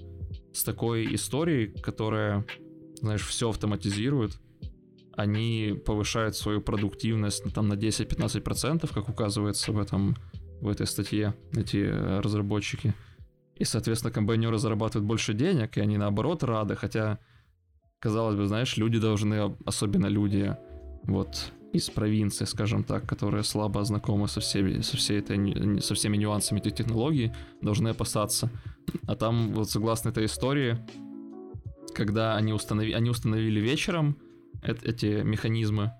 с 0.52 0.62
такой 0.62 1.14
историей, 1.14 1.68
которая, 1.68 2.46
знаешь, 3.00 3.26
все 3.26 3.48
автоматизирует, 3.48 4.38
они 5.16 5.80
повышают 5.84 6.36
свою 6.36 6.60
продуктивность 6.60 7.44
там 7.54 7.68
на 7.68 7.74
10-15%, 7.74 8.92
как 8.92 9.08
указывается 9.08 9.72
в 9.72 9.78
этом 9.78 10.16
в 10.60 10.68
этой 10.68 10.86
статье, 10.86 11.34
эти 11.52 11.76
э, 11.76 12.20
разработчики. 12.20 12.94
И, 13.56 13.64
соответственно, 13.64 14.12
комбайнеры 14.12 14.58
зарабатывают 14.58 15.06
больше 15.06 15.34
денег, 15.34 15.76
и 15.76 15.80
они 15.80 15.98
наоборот 15.98 16.42
рады, 16.42 16.74
хотя, 16.74 17.18
казалось 18.00 18.36
бы, 18.36 18.46
знаешь, 18.46 18.76
люди 18.76 18.98
должны, 18.98 19.56
особенно 19.64 20.06
люди 20.06 20.56
вот 21.04 21.52
из 21.72 21.90
провинции, 21.90 22.44
скажем 22.44 22.84
так, 22.84 23.06
которые 23.06 23.42
слабо 23.42 23.84
знакомы 23.84 24.28
со 24.28 24.40
всеми, 24.40 24.80
со 24.82 24.96
всей 24.96 25.18
этой, 25.18 25.80
со 25.80 25.94
всеми 25.94 26.16
нюансами 26.16 26.60
этих 26.60 26.74
технологий, 26.74 27.32
должны 27.62 27.88
опасаться. 27.88 28.48
А 29.06 29.16
там, 29.16 29.52
вот 29.52 29.70
согласно 29.70 30.10
этой 30.10 30.26
истории, 30.26 30.78
когда 31.94 32.36
они, 32.36 32.52
установи, 32.52 32.92
они 32.92 33.10
установили 33.10 33.60
вечером 33.60 34.16
эти 34.62 35.22
механизмы, 35.22 35.92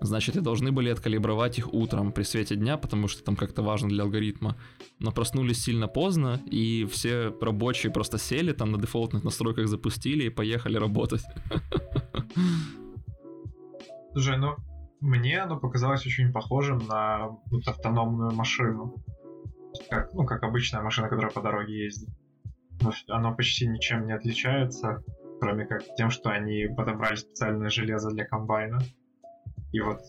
Значит, 0.00 0.36
и 0.36 0.40
должны 0.40 0.72
были 0.72 0.90
откалибровать 0.90 1.58
их 1.58 1.72
утром 1.72 2.12
при 2.12 2.22
свете 2.22 2.54
дня, 2.56 2.76
потому 2.76 3.08
что 3.08 3.24
там 3.24 3.34
как-то 3.34 3.62
важно 3.62 3.88
для 3.88 4.04
алгоритма. 4.04 4.56
Но 4.98 5.10
проснулись 5.10 5.62
сильно 5.62 5.88
поздно, 5.88 6.40
и 6.50 6.84
все 6.84 7.34
рабочие 7.40 7.90
просто 7.92 8.18
сели, 8.18 8.52
там 8.52 8.72
на 8.72 8.78
дефолтных 8.78 9.24
настройках 9.24 9.68
запустили 9.68 10.24
и 10.24 10.30
поехали 10.30 10.76
работать. 10.76 11.22
Слушай, 14.12 14.38
ну, 14.38 14.56
мне 15.00 15.40
оно 15.40 15.58
показалось 15.58 16.06
очень 16.06 16.32
похожим 16.32 16.78
на 16.88 17.28
вот 17.50 17.66
автономную 17.66 18.32
машину. 18.32 18.94
Как, 19.90 20.12
ну, 20.14 20.24
как 20.24 20.42
обычная 20.42 20.82
машина, 20.82 21.08
которая 21.08 21.30
по 21.30 21.42
дороге 21.42 21.84
ездит. 21.84 22.08
Оно 23.08 23.34
почти 23.34 23.66
ничем 23.66 24.06
не 24.06 24.12
отличается, 24.12 25.02
кроме 25.40 25.66
как 25.66 25.82
тем, 25.96 26.10
что 26.10 26.30
они 26.30 26.66
подобрали 26.76 27.16
специальное 27.16 27.70
железо 27.70 28.10
для 28.10 28.24
комбайна 28.24 28.78
и 29.72 29.80
вот 29.80 30.00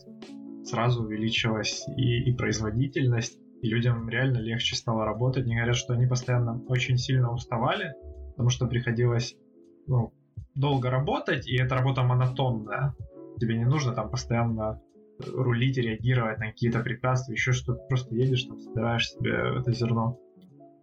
сразу 0.64 1.02
увеличилась 1.02 1.86
и, 1.96 2.30
и 2.30 2.36
производительность, 2.36 3.38
и 3.62 3.68
людям 3.68 4.08
реально 4.08 4.38
легче 4.38 4.76
стало 4.76 5.04
работать. 5.04 5.46
Не 5.46 5.56
говорят, 5.56 5.76
что 5.76 5.94
они 5.94 6.06
постоянно 6.06 6.62
очень 6.68 6.96
сильно 6.96 7.32
уставали, 7.32 7.92
потому 8.30 8.50
что 8.50 8.66
приходилось 8.66 9.34
ну, 9.86 10.12
долго 10.54 10.90
работать, 10.90 11.48
и 11.48 11.56
эта 11.56 11.74
работа 11.74 12.02
монотонная. 12.02 12.94
Тебе 13.40 13.58
не 13.58 13.64
нужно 13.64 13.94
там 13.94 14.10
постоянно 14.10 14.80
рулить, 15.26 15.76
реагировать 15.76 16.38
на 16.38 16.46
какие-то 16.46 16.80
препятствия, 16.80 17.34
еще 17.34 17.52
что-то. 17.52 17.82
Просто 17.88 18.14
едешь, 18.14 18.44
там, 18.44 18.58
собираешь 18.58 19.10
себе 19.10 19.58
это 19.58 19.72
зерно. 19.72 20.18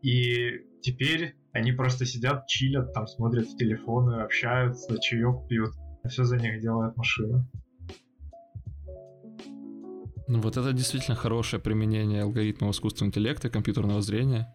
И 0.01 0.61
теперь 0.81 1.35
они 1.53 1.71
просто 1.71 2.05
сидят, 2.05 2.47
чилят, 2.47 2.93
там 2.93 3.07
смотрят 3.07 3.47
в 3.47 3.57
телефоны, 3.57 4.21
общаются, 4.21 4.99
чаек 4.99 5.47
пьют. 5.47 5.71
Все 6.07 6.23
за 6.23 6.37
них 6.37 6.61
делает 6.61 6.95
машина. 6.97 7.47
Ну 10.27 10.41
вот 10.41 10.57
это 10.57 10.73
действительно 10.73 11.15
хорошее 11.15 11.61
применение 11.61 12.23
алгоритмов 12.23 12.71
искусственного 12.73 13.09
интеллекта 13.09 13.47
и 13.47 13.51
компьютерного 13.51 14.01
зрения. 14.01 14.51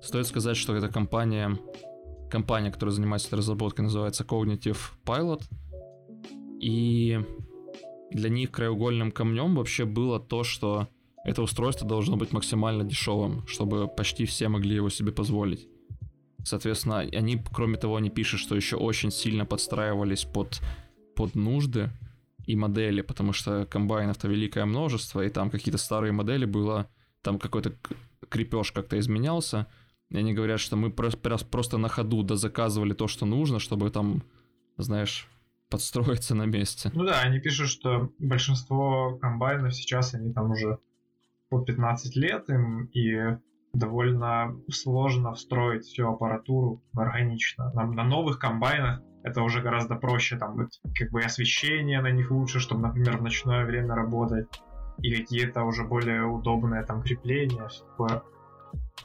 Стоит 0.00 0.26
сказать, 0.26 0.56
что 0.56 0.74
эта 0.76 0.88
компания, 0.88 1.58
компания, 2.30 2.70
которая 2.70 2.94
занимается 2.94 3.28
этой 3.28 3.36
разработкой, 3.36 3.84
называется 3.84 4.22
Cognitive 4.22 4.78
Pilot. 5.04 5.42
И 6.60 7.18
для 8.12 8.30
них 8.30 8.52
краеугольным 8.52 9.10
камнем 9.10 9.56
вообще 9.56 9.84
было 9.84 10.20
то, 10.20 10.44
что 10.44 10.88
это 11.24 11.42
устройство 11.42 11.88
должно 11.88 12.16
быть 12.16 12.32
максимально 12.32 12.84
дешевым, 12.84 13.46
чтобы 13.48 13.88
почти 13.88 14.26
все 14.26 14.48
могли 14.48 14.76
его 14.76 14.90
себе 14.90 15.10
позволить. 15.10 15.68
Соответственно, 16.44 17.00
они, 17.00 17.42
кроме 17.52 17.76
того, 17.76 17.96
они 17.96 18.10
пишут, 18.10 18.40
что 18.40 18.54
еще 18.54 18.76
очень 18.76 19.10
сильно 19.10 19.44
подстраивались 19.44 20.24
под, 20.24 20.60
под 21.14 21.34
нужды 21.34 21.90
и 22.50 22.56
модели, 22.56 23.02
потому 23.02 23.32
что 23.32 23.66
комбайнов-то 23.66 24.28
великое 24.28 24.64
множество, 24.64 25.20
и 25.20 25.28
там 25.28 25.50
какие-то 25.50 25.78
старые 25.78 26.12
модели 26.12 26.44
было, 26.44 26.88
там 27.22 27.38
какой-то 27.38 27.74
крепеж 28.28 28.72
как-то 28.72 28.98
изменялся, 28.98 29.66
и 30.10 30.16
они 30.16 30.34
говорят, 30.34 30.60
что 30.60 30.76
мы 30.76 30.90
просто 30.90 31.78
на 31.78 31.88
ходу 31.88 32.22
дозаказывали 32.22 32.94
то, 32.94 33.08
что 33.08 33.26
нужно, 33.26 33.58
чтобы 33.58 33.90
там, 33.90 34.22
знаешь, 34.76 35.28
подстроиться 35.68 36.34
на 36.34 36.46
месте. 36.46 36.90
Ну 36.94 37.04
да, 37.04 37.20
они 37.20 37.38
пишут, 37.38 37.68
что 37.68 38.10
большинство 38.18 39.16
комбайнов 39.20 39.74
сейчас, 39.74 40.14
они 40.14 40.32
там 40.32 40.50
уже 40.50 40.78
по 41.48 41.60
15 41.60 42.16
лет 42.16 42.48
им, 42.48 42.86
и 42.86 43.36
довольно 43.72 44.56
сложно 44.68 45.34
встроить 45.34 45.84
всю 45.84 46.08
аппаратуру 46.08 46.82
органично. 46.94 47.72
На, 47.72 47.86
на 47.86 48.04
новых 48.04 48.38
комбайнах 48.38 49.00
это 49.22 49.42
уже 49.42 49.62
гораздо 49.62 49.96
проще, 49.96 50.38
там 50.38 50.68
как 50.94 51.10
бы 51.10 51.20
освещение 51.20 52.00
на 52.00 52.10
них 52.10 52.30
лучше, 52.30 52.60
чтобы, 52.60 52.82
например, 52.82 53.18
в 53.18 53.22
ночное 53.22 53.64
время 53.64 53.94
работать, 53.94 54.48
и 54.98 55.14
какие-то 55.14 55.64
уже 55.64 55.84
более 55.84 56.24
удобные 56.24 56.82
там 56.84 57.02
крепления, 57.02 57.66
все 57.68 57.84
такое. 57.84 58.22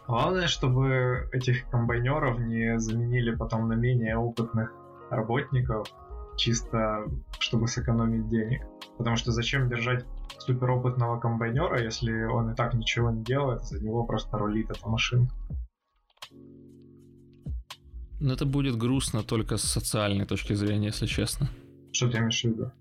Главное, 0.07 0.47
чтобы 0.47 1.29
этих 1.31 1.67
комбайнеров 1.69 2.39
не 2.39 2.79
заменили 2.79 3.33
потом 3.33 3.67
на 3.67 3.73
менее 3.73 4.17
опытных 4.17 4.71
работников, 5.09 5.87
чисто 6.37 7.05
чтобы 7.39 7.67
сэкономить 7.67 8.29
денег. 8.29 8.65
Потому 8.97 9.15
что 9.15 9.31
зачем 9.31 9.69
держать 9.69 10.05
суперопытного 10.37 11.19
комбайнера, 11.19 11.81
если 11.81 12.23
он 12.23 12.51
и 12.51 12.55
так 12.55 12.73
ничего 12.73 13.09
не 13.11 13.23
делает, 13.23 13.63
за 13.63 13.83
него 13.83 14.03
просто 14.03 14.37
рулит 14.37 14.69
эта 14.69 14.87
машинка. 14.87 15.33
Но 18.19 18.33
это 18.33 18.45
будет 18.45 18.77
грустно 18.77 19.23
только 19.23 19.57
с 19.57 19.63
социальной 19.63 20.25
точки 20.25 20.53
зрения, 20.53 20.87
если 20.87 21.05
честно. 21.05 21.49
Что 21.91 22.09
ты 22.09 22.17
имеешь 22.17 22.41
в 22.41 22.45
виду? 22.45 22.71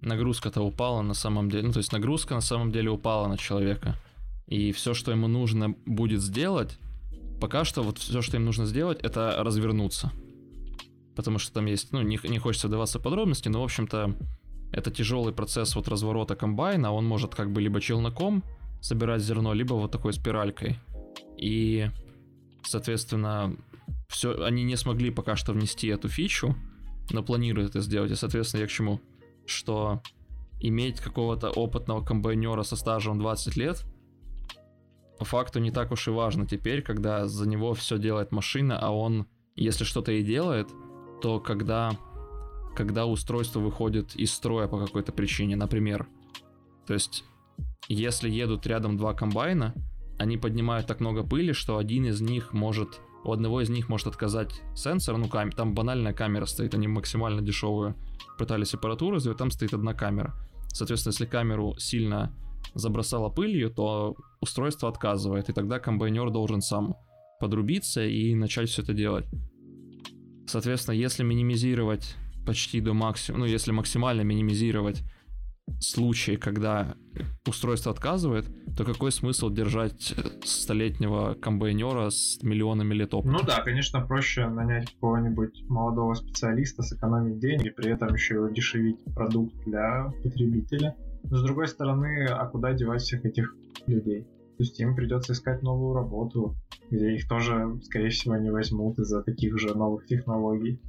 Нагрузка-то 0.00 0.62
упала 0.62 1.02
на 1.02 1.14
самом 1.14 1.50
деле. 1.50 1.66
Ну, 1.66 1.72
то 1.72 1.78
есть 1.78 1.92
нагрузка 1.92 2.34
на 2.34 2.40
самом 2.40 2.70
деле 2.70 2.90
упала 2.90 3.26
на 3.26 3.36
человека. 3.36 3.96
И 4.46 4.72
все, 4.72 4.94
что 4.94 5.10
ему 5.10 5.26
нужно 5.26 5.74
будет 5.86 6.20
сделать, 6.20 6.78
пока 7.40 7.64
что 7.64 7.82
вот 7.82 7.98
все, 7.98 8.20
что 8.22 8.36
им 8.36 8.44
нужно 8.44 8.66
сделать, 8.66 9.00
это 9.02 9.36
развернуться. 9.38 10.12
Потому 11.16 11.38
что 11.38 11.52
там 11.54 11.66
есть, 11.66 11.92
ну, 11.92 12.02
не, 12.02 12.18
не 12.24 12.38
хочется 12.38 12.68
вдаваться 12.68 12.98
в 12.98 13.02
подробности, 13.02 13.48
но, 13.48 13.60
в 13.60 13.64
общем-то, 13.64 14.14
это 14.72 14.90
тяжелый 14.90 15.32
процесс 15.32 15.76
вот 15.76 15.88
разворота 15.88 16.36
комбайна, 16.36 16.92
он 16.92 17.06
может 17.06 17.34
как 17.34 17.52
бы 17.52 17.60
либо 17.60 17.80
челноком 17.80 18.42
собирать 18.80 19.22
зерно, 19.22 19.54
либо 19.54 19.74
вот 19.74 19.92
такой 19.92 20.12
спиралькой. 20.12 20.78
И, 21.38 21.90
соответственно, 22.64 23.56
все, 24.14 24.44
они 24.44 24.62
не 24.62 24.76
смогли 24.76 25.10
пока 25.10 25.36
что 25.36 25.52
внести 25.52 25.88
эту 25.88 26.08
фичу, 26.08 26.54
но 27.10 27.22
планируют 27.22 27.70
это 27.70 27.80
сделать. 27.80 28.12
И, 28.12 28.14
соответственно, 28.14 28.62
я 28.62 28.66
к 28.66 28.70
чему? 28.70 29.00
Что 29.44 30.00
иметь 30.60 31.00
какого-то 31.00 31.50
опытного 31.50 32.02
комбайнера 32.04 32.62
со 32.62 32.76
стажем 32.76 33.18
20 33.18 33.56
лет 33.56 33.84
по 35.18 35.24
факту 35.24 35.58
не 35.58 35.70
так 35.70 35.92
уж 35.92 36.08
и 36.08 36.10
важно 36.10 36.46
теперь, 36.46 36.82
когда 36.82 37.26
за 37.26 37.48
него 37.48 37.74
все 37.74 37.98
делает 37.98 38.32
машина, 38.32 38.78
а 38.78 38.90
он, 38.90 39.26
если 39.56 39.84
что-то 39.84 40.12
и 40.12 40.22
делает, 40.22 40.68
то 41.20 41.40
когда 41.40 41.96
когда 42.76 43.06
устройство 43.06 43.60
выходит 43.60 44.16
из 44.16 44.32
строя 44.32 44.66
по 44.66 44.84
какой-то 44.84 45.12
причине, 45.12 45.54
например. 45.54 46.08
То 46.86 46.94
есть, 46.94 47.24
если 47.88 48.28
едут 48.28 48.66
рядом 48.66 48.96
два 48.96 49.14
комбайна, 49.14 49.74
они 50.18 50.38
поднимают 50.38 50.88
так 50.88 50.98
много 50.98 51.22
пыли, 51.22 51.52
что 51.52 51.78
один 51.78 52.06
из 52.06 52.20
них 52.20 52.52
может, 52.52 53.00
у 53.24 53.32
одного 53.32 53.60
из 53.60 53.70
них 53.70 53.88
может 53.88 54.06
отказать 54.06 54.62
сенсор, 54.74 55.16
ну 55.16 55.28
кам... 55.28 55.50
там 55.50 55.74
банальная 55.74 56.12
камера 56.12 56.44
стоит, 56.44 56.74
они 56.74 56.88
максимально 56.88 57.42
дешевую 57.42 57.94
пытались 58.38 58.74
аппаратуру 58.74 59.18
сделать, 59.18 59.38
там 59.38 59.50
стоит 59.50 59.74
одна 59.74 59.94
камера. 59.94 60.34
Соответственно, 60.68 61.12
если 61.12 61.26
камеру 61.26 61.74
сильно 61.78 62.34
забросала 62.74 63.30
пылью, 63.30 63.70
то 63.70 64.16
устройство 64.40 64.88
отказывает, 64.88 65.48
и 65.48 65.52
тогда 65.52 65.78
комбайнер 65.78 66.30
должен 66.30 66.60
сам 66.60 66.96
подрубиться 67.40 68.04
и 68.04 68.34
начать 68.34 68.68
все 68.68 68.82
это 68.82 68.92
делать. 68.92 69.26
Соответственно, 70.46 70.94
если 70.94 71.22
минимизировать 71.22 72.16
почти 72.46 72.80
до 72.80 72.92
максимума, 72.92 73.44
ну 73.44 73.50
если 73.50 73.72
максимально 73.72 74.22
минимизировать 74.22 75.02
случаи, 75.80 76.36
когда 76.36 76.94
устройство 77.46 77.92
отказывает, 77.92 78.46
то 78.76 78.84
какой 78.84 79.12
смысл 79.12 79.50
держать 79.50 80.14
столетнего 80.44 81.34
комбайнера 81.34 82.10
с 82.10 82.42
миллионами 82.42 82.94
лет 82.94 83.14
опыта? 83.14 83.32
Ну 83.32 83.42
да, 83.44 83.62
конечно, 83.62 84.00
проще 84.00 84.48
нанять 84.48 84.92
какого-нибудь 84.94 85.64
молодого 85.68 86.14
специалиста, 86.14 86.82
сэкономить 86.82 87.38
деньги, 87.38 87.70
при 87.70 87.92
этом 87.92 88.14
еще 88.14 88.34
и 88.34 88.38
удешевить 88.38 89.02
продукт 89.14 89.54
для 89.66 90.12
потребителя. 90.22 90.96
Но 91.24 91.36
с 91.36 91.42
другой 91.42 91.68
стороны, 91.68 92.26
а 92.26 92.46
куда 92.46 92.72
девать 92.72 93.02
всех 93.02 93.24
этих 93.24 93.54
людей? 93.86 94.24
То 94.56 94.62
есть 94.62 94.78
им 94.78 94.94
придется 94.94 95.32
искать 95.32 95.62
новую 95.62 95.94
работу, 95.94 96.54
где 96.90 97.14
их 97.14 97.28
тоже, 97.28 97.76
скорее 97.82 98.10
всего, 98.10 98.36
не 98.36 98.50
возьмут 98.50 98.98
из-за 99.00 99.22
таких 99.22 99.58
же 99.58 99.74
новых 99.74 100.06
технологий 100.06 100.80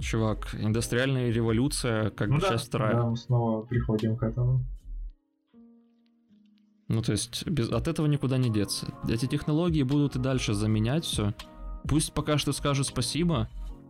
чувак, 0.00 0.54
индустриальная 0.54 1.30
революция, 1.30 2.10
как 2.10 2.28
ну 2.28 2.36
бы 2.36 2.40
да, 2.40 2.48
сейчас 2.48 2.66
вторая. 2.66 2.94
Да, 2.94 3.06
мы 3.06 3.16
снова 3.16 3.62
приходим 3.62 4.16
к 4.16 4.22
этому. 4.22 4.64
Ну, 6.88 7.02
то 7.02 7.12
есть, 7.12 7.46
без, 7.46 7.70
от 7.70 7.88
этого 7.88 8.06
никуда 8.06 8.36
не 8.36 8.50
деться. 8.50 8.92
Эти 9.08 9.26
технологии 9.26 9.82
будут 9.82 10.16
и 10.16 10.18
дальше 10.18 10.54
заменять 10.54 11.04
все. 11.04 11.32
Пусть 11.88 12.12
пока 12.12 12.38
что 12.38 12.52
скажут 12.52 12.86
спасибо, 12.86 13.48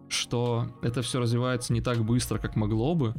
что 0.08 0.66
это 0.82 1.02
все 1.02 1.20
развивается 1.20 1.72
не 1.72 1.80
так 1.80 2.04
быстро, 2.04 2.38
как 2.38 2.56
могло 2.56 2.94
бы. 2.94 3.14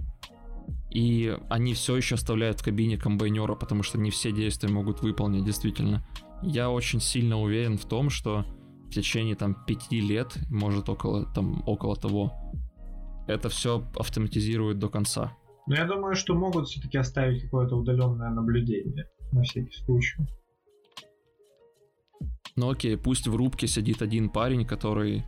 И 0.89 1.37
они 1.49 1.73
все 1.73 1.97
еще 1.97 2.15
оставляют 2.15 2.61
в 2.61 2.63
кабине 2.63 2.97
комбайнера, 2.97 3.55
потому 3.55 3.83
что 3.83 3.99
не 3.99 4.11
все 4.11 4.31
действия 4.31 4.69
могут 4.69 5.01
выполнить, 5.01 5.43
действительно. 5.43 6.05
Я 6.41 6.69
очень 6.69 7.01
сильно 7.01 7.39
уверен 7.39 7.77
в 7.77 7.85
том, 7.85 8.09
что 8.09 8.45
в 8.87 8.91
течение 8.91 9.35
там 9.35 9.55
пяти 9.65 9.99
лет, 9.99 10.37
может 10.49 10.87
около, 10.87 11.25
там, 11.33 11.63
около 11.65 11.95
того, 11.95 12.33
это 13.27 13.49
все 13.49 13.85
автоматизирует 13.95 14.79
до 14.79 14.89
конца. 14.89 15.35
Но 15.67 15.75
я 15.75 15.85
думаю, 15.85 16.15
что 16.15 16.35
могут 16.35 16.67
все-таки 16.67 16.97
оставить 16.97 17.43
какое-то 17.43 17.75
удаленное 17.75 18.29
наблюдение 18.29 19.09
на 19.31 19.41
всякий 19.41 19.73
случай. 19.73 20.23
Ну 22.55 22.69
окей, 22.69 22.97
пусть 22.97 23.27
в 23.27 23.35
рубке 23.35 23.67
сидит 23.67 24.01
один 24.01 24.29
парень, 24.29 24.65
который 24.65 25.25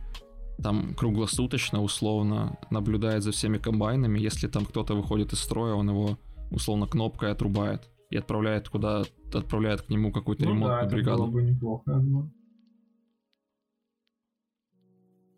там 0.62 0.94
круглосуточно, 0.94 1.82
условно, 1.82 2.58
наблюдает 2.70 3.22
за 3.22 3.32
всеми 3.32 3.58
комбайнами. 3.58 4.18
Если 4.18 4.48
там 4.48 4.64
кто-то 4.64 4.94
выходит 4.94 5.32
из 5.32 5.40
строя, 5.40 5.74
он 5.74 5.90
его 5.90 6.18
условно 6.50 6.86
кнопкой 6.86 7.30
отрубает 7.30 7.88
и 8.10 8.16
отправляет 8.16 8.68
куда 8.68 9.02
отправляет 9.32 9.82
к 9.82 9.90
нему 9.90 10.10
какую-то 10.10 10.44
ну 10.44 10.50
ремонтную 10.50 10.88
да, 10.88 10.96
бригаду. 10.96 11.22
Это 11.24 11.32
было 11.32 11.32
бы 11.32 11.42
неплохо, 11.42 11.90
я 11.90 11.98
думаю. 11.98 12.32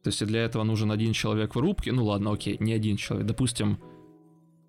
То 0.02 0.08
есть 0.08 0.24
для 0.24 0.44
этого 0.44 0.64
нужен 0.64 0.90
один 0.90 1.12
человек 1.12 1.54
в 1.54 1.58
рубке, 1.58 1.92
ну 1.92 2.04
ладно, 2.04 2.32
окей, 2.32 2.56
не 2.58 2.72
один 2.72 2.96
человек, 2.96 3.26
допустим, 3.26 3.78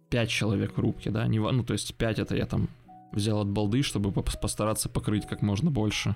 пять 0.10 0.30
человек 0.30 0.76
в 0.76 0.80
рубке, 0.80 1.10
да, 1.10 1.26
не, 1.28 1.40
ну 1.40 1.64
то 1.64 1.74
есть 1.74 1.96
пять 1.96 2.20
это 2.20 2.36
я 2.36 2.46
там 2.46 2.68
взял 3.14 3.42
от 3.42 3.48
балды, 3.48 3.82
чтобы 3.82 4.12
постараться 4.12 4.90
покрыть 4.90 5.28
как 5.28 5.42
можно 5.42 5.72
больше. 5.72 6.16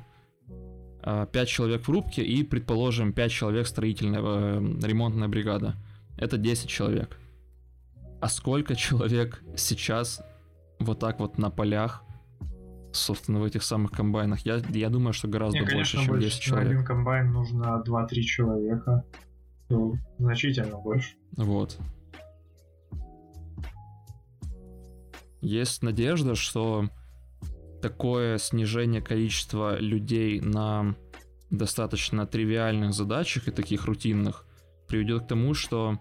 А, 1.02 1.26
пять 1.28 1.50
человек 1.50 1.84
в 1.84 1.90
рубке 1.90 2.24
и, 2.24 2.44
предположим, 2.44 3.14
пять 3.14 3.32
человек 3.32 3.68
строительная, 3.68 4.22
э, 4.24 4.60
ремонтная 4.84 5.28
бригада. 5.28 5.76
Это 6.18 6.38
10 6.38 6.68
человек. 6.68 7.20
А 8.22 8.28
сколько 8.28 8.76
человек 8.76 9.44
сейчас 9.56 10.22
вот 10.80 11.00
так 11.00 11.20
вот 11.20 11.38
на 11.38 11.52
полях, 11.52 12.04
собственно, 12.98 13.40
в 13.40 13.44
этих 13.44 13.64
самых 13.64 13.92
комбайнах? 13.92 14.40
Я, 14.46 14.62
я 14.70 14.90
думаю, 14.90 15.14
что 15.14 15.28
гораздо 15.28 15.60
Не, 15.60 15.66
больше, 15.66 15.98
чем 15.98 16.08
больше, 16.08 16.30
10 16.30 16.40
человек. 16.42 16.72
Один 16.72 16.86
комбайн 16.86 17.32
нужно 17.32 17.84
2-3 17.86 18.08
человека. 18.22 19.06
Ну, 19.70 19.96
значительно 20.18 20.78
больше. 20.78 21.16
Вот. 21.38 21.80
Есть 25.42 25.84
надежда, 25.84 26.36
что 26.36 26.90
такое 27.82 28.38
снижение 28.38 29.02
количества 29.02 29.78
людей 29.80 30.40
на 30.42 30.96
достаточно 31.52 32.26
тривиальных 32.26 32.94
задачах 32.94 33.48
и 33.48 33.52
таких 33.52 33.86
рутинных 33.86 34.46
приведет 34.88 35.26
к 35.26 35.28
тому, 35.28 35.54
что 35.54 36.00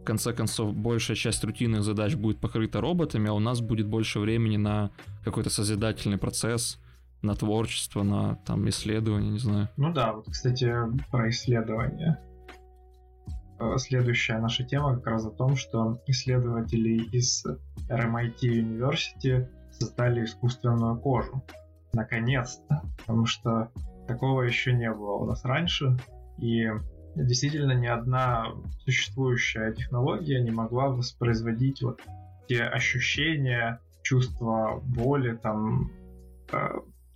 в 0.00 0.04
конце 0.04 0.32
концов 0.32 0.74
большая 0.74 1.16
часть 1.16 1.44
рутинных 1.44 1.82
задач 1.82 2.14
будет 2.14 2.38
покрыта 2.38 2.80
роботами, 2.80 3.28
а 3.28 3.32
у 3.32 3.38
нас 3.38 3.60
будет 3.60 3.86
больше 3.86 4.18
времени 4.18 4.56
на 4.56 4.90
какой-то 5.24 5.50
созидательный 5.50 6.18
процесс, 6.18 6.78
на 7.22 7.34
творчество, 7.34 8.02
на 8.02 8.36
там 8.46 8.68
исследование, 8.68 9.30
не 9.30 9.38
знаю. 9.38 9.68
Ну 9.76 9.92
да, 9.92 10.12
вот, 10.14 10.26
кстати, 10.30 10.74
про 11.10 11.28
исследование. 11.28 12.18
Э, 13.58 13.76
следующая 13.76 14.38
наша 14.38 14.64
тема 14.64 14.96
как 14.96 15.06
раз 15.06 15.26
о 15.26 15.30
том, 15.30 15.54
что 15.54 16.00
исследователи 16.06 17.04
из 17.12 17.44
RMIT 17.90 18.40
University 18.42 19.46
создали 19.70 20.24
искусственную 20.24 20.98
кожу. 20.98 21.44
Наконец-то. 21.92 22.82
Потому 22.98 23.26
что 23.26 23.70
такого 24.08 24.42
еще 24.42 24.72
не 24.72 24.90
было 24.90 25.12
у 25.12 25.26
нас 25.26 25.44
раньше. 25.44 25.98
И 26.38 26.66
действительно 27.14 27.72
ни 27.72 27.86
одна 27.86 28.52
существующая 28.84 29.72
технология 29.72 30.40
не 30.40 30.50
могла 30.50 30.88
воспроизводить 30.88 31.82
вот 31.82 32.00
те 32.48 32.64
ощущения, 32.64 33.80
чувства 34.02 34.80
боли, 34.82 35.36
там, 35.36 35.90
э, 36.52 36.68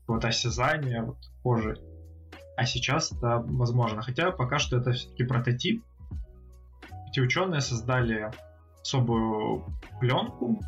вот 0.06 0.24
осязания 0.24 1.02
вот, 1.02 1.18
кожи. 1.42 1.78
А 2.56 2.64
сейчас 2.66 3.12
это 3.12 3.38
возможно. 3.38 4.02
Хотя 4.02 4.30
пока 4.30 4.58
что 4.58 4.78
это 4.78 4.92
все-таки 4.92 5.24
прототип. 5.24 5.84
Эти 7.08 7.20
ученые 7.20 7.60
создали 7.60 8.30
особую 8.80 9.64
пленку 10.00 10.60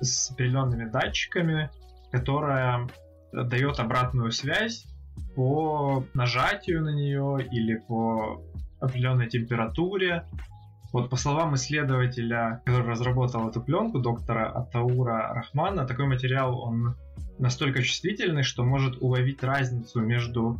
с 0.00 0.30
определенными 0.30 0.88
датчиками, 0.88 1.70
которая 2.12 2.88
дает 3.32 3.78
обратную 3.78 4.32
связь 4.32 4.86
по 5.34 6.04
нажатию 6.14 6.82
на 6.82 6.90
нее 6.90 7.46
или 7.50 7.76
по 7.76 8.42
определенной 8.80 9.28
температуре. 9.28 10.24
Вот 10.92 11.08
по 11.08 11.16
словам 11.16 11.54
исследователя, 11.54 12.62
который 12.64 12.88
разработал 12.88 13.48
эту 13.48 13.60
пленку, 13.60 14.00
доктора 14.00 14.50
Атаура 14.50 15.32
Рахмана, 15.34 15.86
такой 15.86 16.06
материал, 16.06 16.58
он 16.58 16.96
настолько 17.38 17.82
чувствительный, 17.82 18.42
что 18.42 18.64
может 18.64 19.00
уловить 19.00 19.42
разницу 19.42 20.00
между 20.00 20.58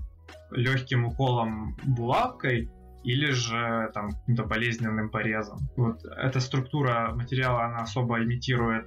легким 0.53 1.07
уколом 1.07 1.77
булавкой 1.85 2.69
или 3.03 3.31
же 3.31 3.91
там 3.93 4.11
каким-то 4.11 4.45
болезненным 4.45 5.11
порезом. 5.11 5.59
Вот 5.77 6.05
эта 6.05 6.39
структура 6.39 7.13
материала, 7.15 7.65
она 7.65 7.79
особо 7.79 8.23
имитирует 8.23 8.87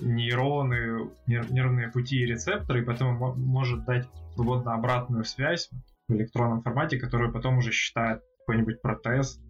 нейроны, 0.00 1.08
нервные 1.26 1.88
пути 1.88 2.18
и 2.18 2.26
рецепторы, 2.26 2.82
и 2.82 2.84
поэтому 2.84 3.34
может 3.34 3.84
дать 3.84 4.06
свободно 4.34 4.74
обратную 4.74 5.24
связь 5.24 5.70
в 6.08 6.14
электронном 6.14 6.62
формате, 6.62 6.98
которую 6.98 7.32
потом 7.32 7.58
уже 7.58 7.72
считает 7.72 8.22
какой-нибудь 8.40 8.82
протез 8.82 9.40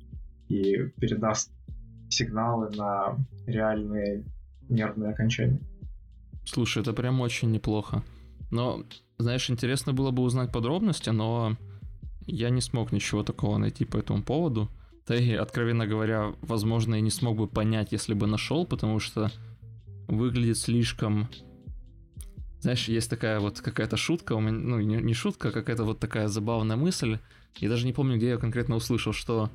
и 0.48 0.76
передаст 1.00 1.52
сигналы 2.08 2.70
на 2.70 3.16
реальные 3.46 4.24
нервные 4.68 5.10
окончания. 5.10 5.60
Слушай, 6.44 6.82
это 6.82 6.92
прям 6.92 7.20
очень 7.20 7.50
неплохо. 7.50 8.02
Но, 8.50 8.84
знаешь, 9.18 9.50
интересно 9.50 9.92
было 9.92 10.10
бы 10.10 10.22
узнать 10.22 10.52
подробности, 10.52 11.10
но 11.10 11.56
я 12.26 12.50
не 12.50 12.60
смог 12.60 12.92
ничего 12.92 13.22
такого 13.22 13.58
найти 13.58 13.84
по 13.84 13.96
этому 13.96 14.22
поводу. 14.22 14.70
Да 15.06 15.16
и, 15.16 15.32
откровенно 15.32 15.86
говоря, 15.86 16.32
возможно, 16.40 16.94
я 16.94 17.00
не 17.00 17.10
смог 17.10 17.36
бы 17.36 17.46
понять, 17.46 17.92
если 17.92 18.14
бы 18.14 18.26
нашел, 18.26 18.66
потому 18.66 19.00
что 19.00 19.30
выглядит 20.08 20.58
слишком... 20.58 21.28
Знаешь, 22.64 22.88
есть 22.88 23.10
такая 23.10 23.40
вот 23.40 23.60
какая-то 23.60 23.98
шутка, 23.98 24.32
у 24.32 24.40
меня, 24.40 24.52
ну 24.52 24.80
не, 24.80 24.96
не 24.96 25.12
шутка, 25.12 25.50
а 25.50 25.52
какая-то 25.52 25.84
вот 25.84 26.00
такая 26.00 26.28
забавная 26.28 26.76
мысль. 26.76 27.18
Я 27.56 27.68
даже 27.68 27.84
не 27.84 27.92
помню, 27.92 28.16
где 28.16 28.28
я 28.28 28.36
конкретно 28.38 28.76
услышал, 28.76 29.12
что 29.12 29.50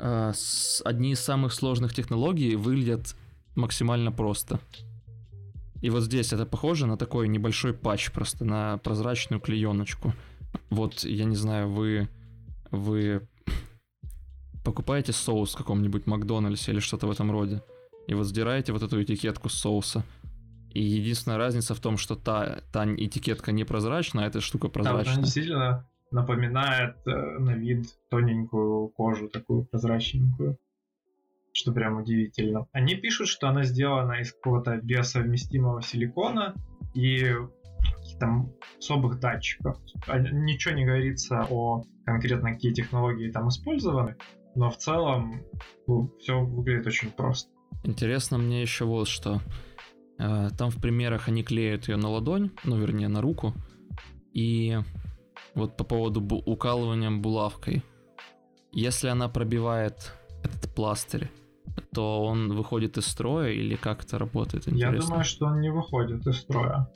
э, 0.00 0.32
с, 0.34 0.82
одни 0.84 1.12
из 1.12 1.20
самых 1.20 1.52
сложных 1.52 1.94
технологий 1.94 2.56
выглядят 2.56 3.14
максимально 3.54 4.10
просто. 4.10 4.58
И 5.80 5.90
вот 5.90 6.02
здесь 6.02 6.32
это 6.32 6.44
похоже 6.44 6.88
на 6.88 6.96
такой 6.96 7.28
небольшой 7.28 7.72
патч, 7.72 8.10
просто 8.10 8.44
на 8.44 8.78
прозрачную 8.78 9.38
клееночку. 9.38 10.12
Вот, 10.70 11.04
я 11.04 11.24
не 11.24 11.36
знаю, 11.36 11.70
вы, 11.70 12.08
вы 12.72 13.28
покупаете 14.64 15.12
соус 15.12 15.54
в 15.54 15.58
каком-нибудь 15.58 16.08
Макдональдсе 16.08 16.72
или 16.72 16.80
что-то 16.80 17.06
в 17.06 17.12
этом 17.12 17.30
роде, 17.30 17.62
и 18.08 18.14
вот 18.14 18.24
сдираете 18.24 18.72
вот 18.72 18.82
эту 18.82 19.00
этикетку 19.00 19.48
соуса. 19.48 20.02
И 20.74 20.82
единственная 20.82 21.38
разница 21.38 21.74
в 21.74 21.80
том, 21.80 21.96
что 21.96 22.16
та, 22.16 22.62
та 22.72 22.84
этикетка 22.84 23.52
непрозрачная, 23.52 24.24
а 24.24 24.26
эта 24.26 24.40
штука 24.40 24.68
прозрачная. 24.68 25.04
Да, 25.04 25.12
она 25.12 25.22
действительно 25.22 25.88
напоминает 26.10 26.96
э, 27.06 27.10
на 27.38 27.54
вид 27.54 27.86
тоненькую 28.10 28.88
кожу, 28.88 29.28
такую 29.28 29.64
прозрачненькую. 29.64 30.58
Что 31.52 31.72
прям 31.72 31.98
удивительно. 31.98 32.66
Они 32.72 32.96
пишут, 32.96 33.28
что 33.28 33.48
она 33.48 33.62
сделана 33.62 34.20
из 34.20 34.32
какого-то 34.32 34.76
биосовместимого 34.82 35.80
силикона 35.82 36.54
и 36.94 37.32
там 38.18 38.52
особых 38.78 39.20
датчиков. 39.20 39.78
А, 40.08 40.18
ничего 40.18 40.74
не 40.74 40.84
говорится 40.84 41.46
о 41.48 41.84
конкретно 42.04 42.52
какие 42.52 42.72
технологии 42.72 43.30
там 43.30 43.48
использованы, 43.48 44.16
но 44.56 44.70
в 44.70 44.76
целом 44.76 45.42
ну, 45.86 46.10
все 46.18 46.40
выглядит 46.40 46.86
очень 46.88 47.10
просто. 47.10 47.50
Интересно 47.84 48.38
мне 48.38 48.62
еще 48.62 48.84
вот 48.84 49.08
что. 49.08 49.40
Э, 50.18 50.48
там 50.56 50.70
в 50.70 50.80
примерах 50.80 51.28
они 51.28 51.42
клеят 51.42 51.88
ее 51.88 51.96
на 51.96 52.08
ладонь, 52.08 52.50
ну 52.64 52.76
вернее 52.76 53.08
на 53.08 53.20
руку. 53.20 53.54
И 54.32 54.78
вот 55.54 55.76
по 55.76 55.84
поводу 55.84 56.20
бу- 56.20 56.42
укалывания 56.44 57.10
булавкой. 57.10 57.82
Если 58.72 59.08
она 59.08 59.28
пробивает 59.28 60.12
этот 60.42 60.74
пластырь, 60.74 61.30
то 61.92 62.22
он 62.24 62.52
выходит 62.52 62.98
из 62.98 63.06
строя 63.06 63.50
или 63.50 63.76
как 63.76 64.04
это 64.04 64.18
работает? 64.18 64.68
Интересно. 64.68 64.94
Я 64.94 65.00
думаю, 65.00 65.24
что 65.24 65.46
он 65.46 65.60
не 65.60 65.70
выходит 65.70 66.26
из 66.26 66.38
строя. 66.38 66.88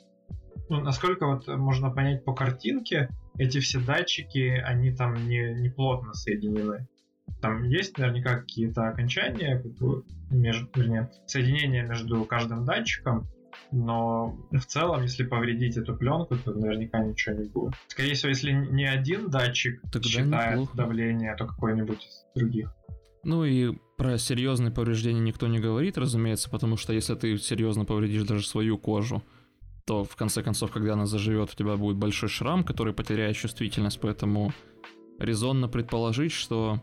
Ну, 0.69 0.81
насколько 0.81 1.25
вот 1.25 1.47
можно 1.47 1.89
понять 1.89 2.23
по 2.23 2.33
картинке, 2.33 3.09
эти 3.37 3.59
все 3.59 3.79
датчики, 3.79 4.61
они 4.63 4.91
там 4.91 5.15
не, 5.27 5.55
не 5.55 5.69
плотно 5.69 6.13
соединены. 6.13 6.87
Там 7.41 7.63
есть 7.63 7.97
наверняка 7.97 8.39
какие-то 8.39 8.87
окончания, 8.87 9.63
между, 10.29 10.69
вернее, 10.75 11.11
соединения 11.25 11.83
между 11.83 12.23
каждым 12.25 12.65
датчиком, 12.65 13.27
но 13.71 14.35
в 14.51 14.65
целом, 14.65 15.03
если 15.03 15.23
повредить 15.23 15.77
эту 15.77 15.95
пленку, 15.95 16.35
то 16.35 16.51
наверняка 16.51 16.99
ничего 16.99 17.35
не 17.35 17.47
будет. 17.47 17.73
Скорее 17.87 18.13
всего, 18.13 18.29
если 18.29 18.51
не 18.51 18.85
один 18.85 19.29
датчик 19.29 19.81
Тогда 19.91 20.09
считает 20.09 20.51
неплохо. 20.51 20.77
давление, 20.77 21.35
то 21.35 21.45
какой-нибудь 21.45 22.03
из 22.03 22.25
других. 22.35 22.73
Ну 23.23 23.43
и 23.43 23.75
про 23.97 24.17
серьезные 24.17 24.71
повреждения 24.71 25.19
никто 25.19 25.47
не 25.47 25.59
говорит, 25.59 25.97
разумеется, 25.97 26.49
потому 26.49 26.77
что 26.77 26.93
если 26.93 27.15
ты 27.15 27.37
серьезно 27.37 27.85
повредишь 27.85 28.23
даже 28.23 28.47
свою 28.47 28.77
кожу, 28.77 29.23
то 29.85 30.03
в 30.03 30.15
конце 30.15 30.41
концов, 30.41 30.71
когда 30.71 30.93
она 30.93 31.05
заживет, 31.05 31.51
у 31.51 31.55
тебя 31.55 31.75
будет 31.75 31.97
большой 31.97 32.29
шрам, 32.29 32.63
который 32.63 32.93
потеряет 32.93 33.35
чувствительность, 33.35 33.99
поэтому 33.99 34.53
резонно 35.19 35.67
предположить, 35.67 36.31
что 36.31 36.79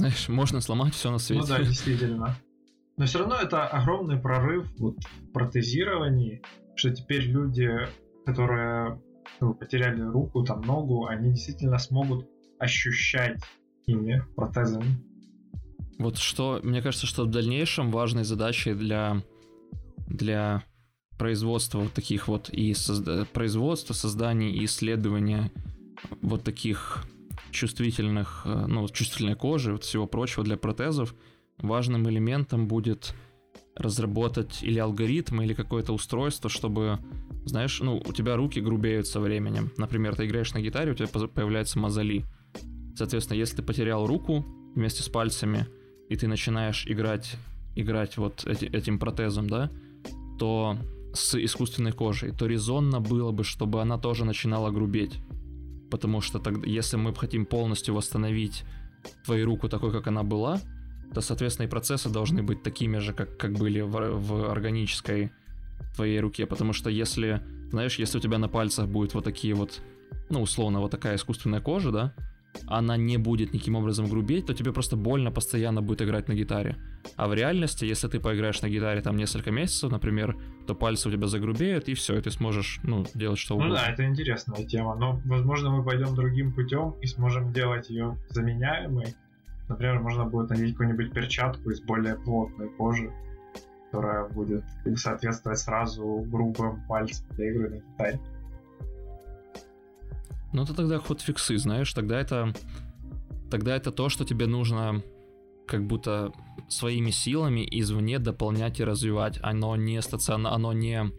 знаешь, 0.00 0.28
можно 0.28 0.60
сломать 0.60 0.94
все 0.94 1.10
на 1.10 1.18
свете. 1.18 1.42
Ну 1.42 1.48
да, 1.48 1.62
действительно. 1.62 2.36
Но 2.96 3.06
все 3.06 3.18
равно 3.18 3.36
это 3.36 3.66
огромный 3.66 4.18
прорыв 4.18 4.68
вот, 4.78 4.96
в 4.98 5.32
протезировании, 5.32 6.42
что 6.74 6.90
теперь 6.90 7.22
люди, 7.22 7.70
которые 8.26 9.00
ну, 9.40 9.54
потеряли 9.54 10.02
руку, 10.02 10.42
там 10.42 10.62
ногу, 10.62 11.06
они 11.06 11.32
действительно 11.32 11.78
смогут 11.78 12.26
ощущать 12.58 13.40
ими 13.86 14.22
протезами. 14.36 14.98
Вот 15.98 16.16
что, 16.18 16.60
мне 16.62 16.82
кажется, 16.82 17.06
что 17.06 17.24
в 17.24 17.30
дальнейшем 17.30 17.90
важной 17.90 18.24
задачей 18.24 18.74
для, 18.74 19.22
для 20.06 20.64
производства 21.18 21.80
вот 21.80 21.92
таких 21.92 22.28
вот 22.28 22.48
и 22.48 22.72
созда- 22.72 23.26
производства, 23.26 23.92
создания 23.92 24.50
и 24.50 24.64
исследования 24.64 25.50
вот 26.22 26.42
таких 26.42 27.04
чувствительных, 27.50 28.42
э, 28.44 28.66
ну, 28.66 28.88
чувствительной 28.88 29.34
кожи, 29.34 29.72
вот 29.72 29.84
всего 29.84 30.06
прочего 30.06 30.44
для 30.44 30.56
протезов, 30.56 31.14
важным 31.58 32.08
элементом 32.08 32.68
будет 32.68 33.14
разработать 33.76 34.62
или 34.62 34.78
алгоритм, 34.78 35.40
или 35.40 35.54
какое-то 35.54 35.92
устройство, 35.92 36.50
чтобы, 36.50 36.98
знаешь, 37.44 37.80
ну, 37.80 38.02
у 38.04 38.12
тебя 38.12 38.36
руки 38.36 38.60
грубеют 38.60 39.06
со 39.06 39.20
временем. 39.20 39.70
Например, 39.76 40.14
ты 40.14 40.26
играешь 40.26 40.52
на 40.52 40.60
гитаре, 40.60 40.92
у 40.92 40.94
тебя 40.94 41.08
появляется 41.08 41.78
мозоли. 41.78 42.24
Соответственно, 42.94 43.38
если 43.38 43.56
ты 43.56 43.62
потерял 43.62 44.06
руку 44.06 44.44
вместе 44.74 45.02
с 45.02 45.08
пальцами, 45.08 45.66
и 46.08 46.16
ты 46.16 46.26
начинаешь 46.26 46.86
играть, 46.86 47.36
играть 47.76 48.16
вот 48.16 48.44
эти, 48.46 48.66
этим 48.66 48.98
протезом, 48.98 49.48
да, 49.48 49.70
то 50.38 50.76
с 51.14 51.34
искусственной 51.34 51.92
кожей, 51.92 52.32
то 52.32 52.46
резонно 52.46 53.00
было 53.00 53.32
бы, 53.32 53.44
чтобы 53.44 53.80
она 53.80 53.98
тоже 53.98 54.24
начинала 54.24 54.70
грубеть 54.70 55.14
потому 55.90 56.20
что 56.20 56.38
тогда, 56.38 56.66
если 56.66 56.96
мы 56.96 57.14
хотим 57.14 57.46
полностью 57.46 57.94
восстановить 57.94 58.64
твою 59.24 59.46
руку 59.46 59.68
такой, 59.68 59.92
как 59.92 60.06
она 60.06 60.22
была, 60.22 60.60
то, 61.14 61.20
соответственно, 61.20 61.66
и 61.66 61.70
процессы 61.70 62.08
должны 62.08 62.42
быть 62.42 62.62
такими 62.62 62.98
же, 62.98 63.12
как, 63.12 63.36
как 63.36 63.52
были 63.52 63.80
в, 63.80 63.90
в 63.90 64.50
органической 64.50 65.32
твоей 65.94 66.20
руке, 66.20 66.46
потому 66.46 66.72
что 66.72 66.90
если, 66.90 67.42
знаешь, 67.70 67.98
если 67.98 68.18
у 68.18 68.20
тебя 68.20 68.38
на 68.38 68.48
пальцах 68.48 68.88
будет 68.88 69.14
вот 69.14 69.24
такие 69.24 69.54
вот, 69.54 69.80
ну, 70.28 70.42
условно, 70.42 70.80
вот 70.80 70.90
такая 70.90 71.16
искусственная 71.16 71.60
кожа, 71.60 71.90
да, 71.90 72.14
она 72.66 72.96
не 72.96 73.16
будет 73.18 73.52
никаким 73.52 73.76
образом 73.76 74.08
грубеть, 74.08 74.46
то 74.46 74.54
тебе 74.54 74.72
просто 74.72 74.96
больно 74.96 75.30
постоянно 75.30 75.82
будет 75.82 76.02
играть 76.02 76.28
на 76.28 76.34
гитаре. 76.34 76.76
А 77.16 77.28
в 77.28 77.34
реальности, 77.34 77.84
если 77.84 78.08
ты 78.08 78.20
поиграешь 78.20 78.62
на 78.62 78.68
гитаре 78.68 79.00
там 79.00 79.16
несколько 79.16 79.50
месяцев, 79.50 79.90
например, 79.90 80.36
то 80.66 80.74
пальцы 80.74 81.08
у 81.08 81.12
тебя 81.12 81.26
загрубеют, 81.26 81.88
и 81.88 81.94
все, 81.94 82.16
и 82.16 82.20
ты 82.20 82.30
сможешь, 82.30 82.80
ну, 82.82 83.04
делать 83.14 83.38
что 83.38 83.54
угодно. 83.54 83.74
Ну 83.74 83.80
да, 83.80 83.92
это 83.92 84.04
интересная 84.04 84.64
тема, 84.64 84.94
но, 84.94 85.20
возможно, 85.24 85.70
мы 85.70 85.84
пойдем 85.84 86.14
другим 86.14 86.52
путем 86.52 86.94
и 87.02 87.06
сможем 87.06 87.52
делать 87.52 87.90
ее 87.90 88.16
заменяемой. 88.28 89.14
Например, 89.68 90.00
можно 90.00 90.24
будет 90.24 90.50
надеть 90.50 90.72
какую-нибудь 90.72 91.12
перчатку 91.12 91.70
из 91.70 91.80
более 91.80 92.16
плотной 92.16 92.68
кожи, 92.70 93.12
которая 93.86 94.28
будет 94.28 94.64
соответствовать 94.96 95.58
сразу 95.58 96.24
грубым 96.28 96.82
пальцам 96.88 97.26
для 97.30 97.50
игры 97.50 97.70
на 97.70 97.76
гитаре. 97.76 98.20
Ну, 100.52 100.62
это 100.62 100.74
тогда 100.74 100.98
ход 100.98 101.20
фиксы, 101.20 101.58
знаешь, 101.58 101.92
тогда 101.92 102.20
это... 102.20 102.52
Тогда 103.50 103.74
это 103.74 103.90
то, 103.90 104.08
что 104.08 104.24
тебе 104.24 104.46
нужно 104.46 105.02
как 105.66 105.86
будто 105.86 106.32
своими 106.68 107.10
силами 107.10 107.66
извне 107.68 108.18
дополнять 108.18 108.80
и 108.80 108.84
развивать. 108.84 109.38
Оно 109.42 109.76
не 109.76 110.00
стационарно, 110.02 110.54
оно 110.54 110.72
не, 110.72 111.10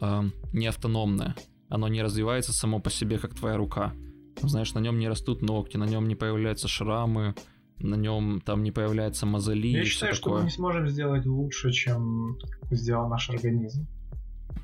э, 0.00 0.22
не 0.52 0.66
автономное. 0.66 1.34
Оно 1.68 1.88
не 1.88 2.02
развивается 2.02 2.52
само 2.52 2.80
по 2.80 2.90
себе, 2.90 3.18
как 3.18 3.34
твоя 3.34 3.56
рука. 3.56 3.94
Знаешь, 4.40 4.74
на 4.74 4.80
нем 4.80 4.98
не 4.98 5.08
растут 5.08 5.42
ногти, 5.42 5.76
на 5.76 5.84
нем 5.84 6.06
не 6.06 6.14
появляются 6.14 6.68
шрамы, 6.68 7.34
на 7.78 7.94
нем 7.94 8.40
там 8.44 8.62
не 8.62 8.72
появляется 8.72 9.26
мозоли. 9.26 9.68
Я 9.68 9.84
считаю, 9.84 10.14
что 10.14 10.34
мы 10.34 10.44
не 10.44 10.50
сможем 10.50 10.88
сделать 10.88 11.26
лучше, 11.26 11.70
чем 11.72 12.38
сделал 12.70 13.08
наш 13.08 13.30
организм. 13.30 13.86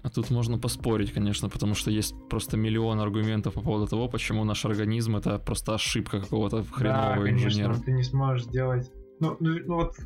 А 0.03 0.11
тут 0.11 0.31
можно 0.31 0.59
поспорить, 0.59 1.13
конечно, 1.13 1.49
потому 1.49 1.75
что 1.75 1.91
есть 1.91 2.15
просто 2.29 2.57
миллион 2.57 3.01
аргументов 3.01 3.55
по 3.55 3.61
поводу 3.61 3.87
того, 3.87 4.09
почему 4.09 4.45
наш 4.45 4.65
организм 4.65 5.17
это 5.17 5.39
просто 5.39 5.75
ошибка 5.75 6.21
какого-то 6.21 6.65
хренового 6.65 7.17
да, 7.17 7.23
конечно, 7.23 7.47
инженера. 7.49 7.75
ты 7.75 7.93
не 7.93 8.05
сможешь 8.05 8.45
сделать... 8.47 8.91
Ну, 9.21 9.37
ну, 9.41 9.59
ну 9.67 9.75
вот 9.75 9.97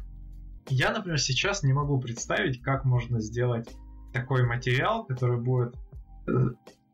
я, 0.68 0.92
например, 0.92 1.20
сейчас 1.20 1.62
не 1.62 1.72
могу 1.72 2.00
представить, 2.00 2.62
как 2.62 2.84
можно 2.84 3.20
сделать 3.20 3.68
такой 4.12 4.46
материал, 4.46 5.04
который 5.04 5.40
будет 5.40 5.74
э, 6.28 6.32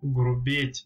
грубеть 0.02 0.84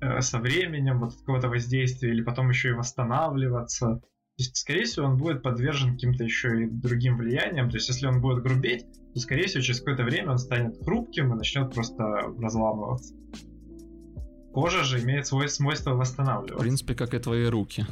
э, 0.00 0.20
со 0.20 0.38
временем 0.38 1.00
вот 1.00 1.14
от 1.14 1.20
какого-то 1.20 1.48
воздействия 1.48 2.10
или 2.10 2.22
потом 2.22 2.50
еще 2.50 2.70
и 2.70 2.72
восстанавливаться. 2.72 4.00
То 4.38 4.42
есть, 4.44 4.56
скорее 4.56 4.84
всего, 4.84 5.06
он 5.06 5.16
будет 5.16 5.42
подвержен 5.42 5.94
каким-то 5.94 6.22
еще 6.22 6.62
и 6.62 6.70
другим 6.70 7.16
влияниям. 7.18 7.70
То 7.70 7.76
есть, 7.76 7.88
если 7.88 8.06
он 8.06 8.20
будет 8.20 8.40
грубеть, 8.40 8.86
то, 9.12 9.18
скорее 9.18 9.48
всего, 9.48 9.62
через 9.62 9.80
какое-то 9.80 10.04
время 10.04 10.30
он 10.30 10.38
станет 10.38 10.80
хрупким 10.84 11.32
и 11.32 11.36
начнет 11.36 11.74
просто 11.74 12.04
разламываться. 12.40 13.16
Кожа 14.54 14.84
же 14.84 15.02
имеет 15.02 15.26
свое 15.26 15.48
свойство 15.48 15.94
восстанавливаться. 15.94 16.54
В 16.54 16.60
принципе, 16.60 16.94
как 16.94 17.14
и 17.14 17.18
твои 17.18 17.46
руки. 17.46 17.84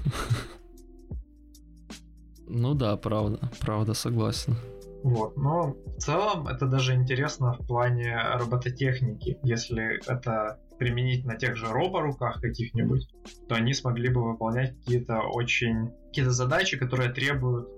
Ну 2.47 2.75
да, 2.75 2.97
правда, 2.97 3.51
правда, 3.61 3.95
согласен. 3.95 4.55
Вот, 5.03 5.37
но 5.37 5.75
в 5.99 5.99
целом 5.99 6.47
это 6.47 6.67
даже 6.67 6.95
интересно 6.95 7.55
в 7.55 7.67
плане 7.67 8.17
робототехники. 8.35 9.39
Если 9.43 10.01
это 10.09 10.61
применить 10.79 11.25
на 11.25 11.37
тех 11.37 11.57
же 11.57 11.67
роборуках 11.67 12.41
каких-нибудь, 12.41 13.09
то 13.49 13.55
они 13.55 13.75
смогли 13.75 14.09
бы 14.09 14.23
выполнять 14.23 14.77
какие-то 14.77 15.21
очень... 15.21 15.91
какие-то 16.09 16.31
задачи, 16.31 16.77
которые 16.77 17.13
требуют 17.13 17.69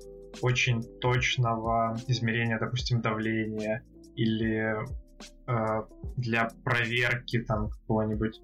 очень 0.43 0.83
точного 1.01 1.97
измерения, 2.07 2.59
допустим, 2.59 3.01
давления 3.01 3.85
или 4.15 4.77
э, 5.47 5.83
для 6.17 6.49
проверки 6.65 7.41
там 7.41 7.71
какого-нибудь 7.71 8.41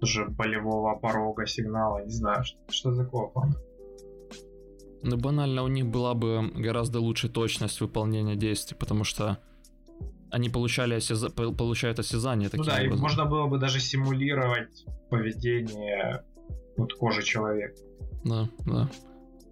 тоже 0.00 0.26
болевого 0.26 0.96
порога 0.96 1.46
сигнала, 1.46 2.04
не 2.04 2.12
знаю, 2.12 2.44
что, 2.44 2.58
что 2.70 2.94
такое 2.94 3.26
плана. 3.28 3.54
Ну, 5.02 5.16
банально, 5.16 5.62
у 5.62 5.68
них 5.68 5.86
была 5.86 6.14
бы 6.14 6.50
гораздо 6.54 7.00
лучше 7.00 7.28
точность 7.28 7.80
выполнения 7.80 8.36
действий, 8.36 8.76
потому 8.76 9.04
что 9.04 9.38
они 10.30 10.48
получали 10.50 10.94
осяза... 10.94 11.30
получают 11.30 11.98
осязание 11.98 12.48
таким 12.48 12.64
Ну 12.64 12.70
да, 12.70 12.76
образом. 12.76 12.98
и 12.98 13.00
можно 13.00 13.24
было 13.24 13.46
бы 13.46 13.58
даже 13.58 13.80
симулировать 13.80 14.84
поведение 15.10 16.24
вот 16.76 16.94
кожи 16.94 17.22
человека. 17.22 17.74
Да, 18.24 18.48
да. 18.66 18.90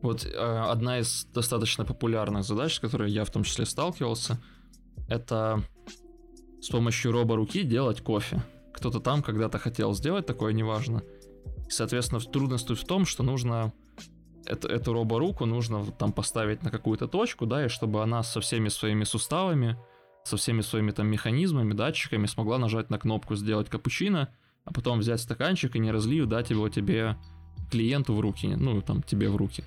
Вот 0.02 0.24
э, 0.24 0.28
одна 0.36 0.98
из 1.00 1.24
достаточно 1.26 1.84
популярных 1.84 2.44
задач, 2.44 2.74
с 2.74 2.80
которой 2.80 3.10
я 3.10 3.24
в 3.24 3.30
том 3.30 3.42
числе 3.42 3.64
сталкивался, 3.66 4.38
это 5.08 5.62
с 6.60 6.68
помощью 6.68 7.12
робо-руки 7.12 7.62
делать 7.62 8.02
кофе. 8.02 8.42
Кто-то 8.74 9.00
там 9.00 9.22
когда-то 9.22 9.58
хотел 9.58 9.94
сделать 9.94 10.26
такое, 10.26 10.52
неважно. 10.52 11.02
И, 11.66 11.70
соответственно, 11.70 12.20
трудность 12.20 12.66
тут 12.66 12.78
в 12.78 12.84
том, 12.84 13.06
что 13.06 13.22
нужно 13.22 13.72
эту, 14.44 14.68
эту 14.68 14.92
робо-руку 14.92 15.46
нужно 15.46 15.84
там 15.92 16.12
поставить 16.12 16.62
на 16.62 16.70
какую-то 16.70 17.08
точку, 17.08 17.46
да, 17.46 17.64
и 17.64 17.68
чтобы 17.68 18.02
она 18.02 18.22
со 18.22 18.40
всеми 18.40 18.68
своими 18.68 19.04
суставами 19.04 19.78
со 20.26 20.36
всеми 20.36 20.60
своими 20.60 20.90
там 20.90 21.06
механизмами, 21.06 21.72
датчиками 21.72 22.26
смогла 22.26 22.58
нажать 22.58 22.90
на 22.90 22.98
кнопку 22.98 23.36
«Сделать 23.36 23.68
капучино», 23.68 24.28
а 24.64 24.72
потом 24.72 24.98
взять 24.98 25.20
стаканчик 25.20 25.76
и 25.76 25.78
не 25.78 25.92
разлив, 25.92 26.26
дать 26.26 26.50
его 26.50 26.68
тебе 26.68 27.16
клиенту 27.70 28.14
в 28.14 28.20
руки, 28.20 28.48
ну, 28.48 28.82
там, 28.82 29.02
тебе 29.02 29.28
в 29.28 29.36
руки. 29.36 29.62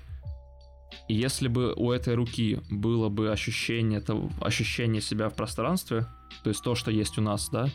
И 1.08 1.14
если 1.14 1.48
бы 1.48 1.72
у 1.74 1.90
этой 1.92 2.14
руки 2.14 2.60
было 2.70 3.08
бы 3.08 3.30
ощущение, 3.32 4.00
того, 4.00 4.30
ощущение 4.40 5.00
себя 5.00 5.28
в 5.28 5.34
пространстве, 5.34 6.06
то 6.42 6.50
есть 6.50 6.62
то, 6.62 6.74
что 6.74 6.90
есть 6.90 7.18
у 7.18 7.22
нас, 7.22 7.48
да, 7.48 7.68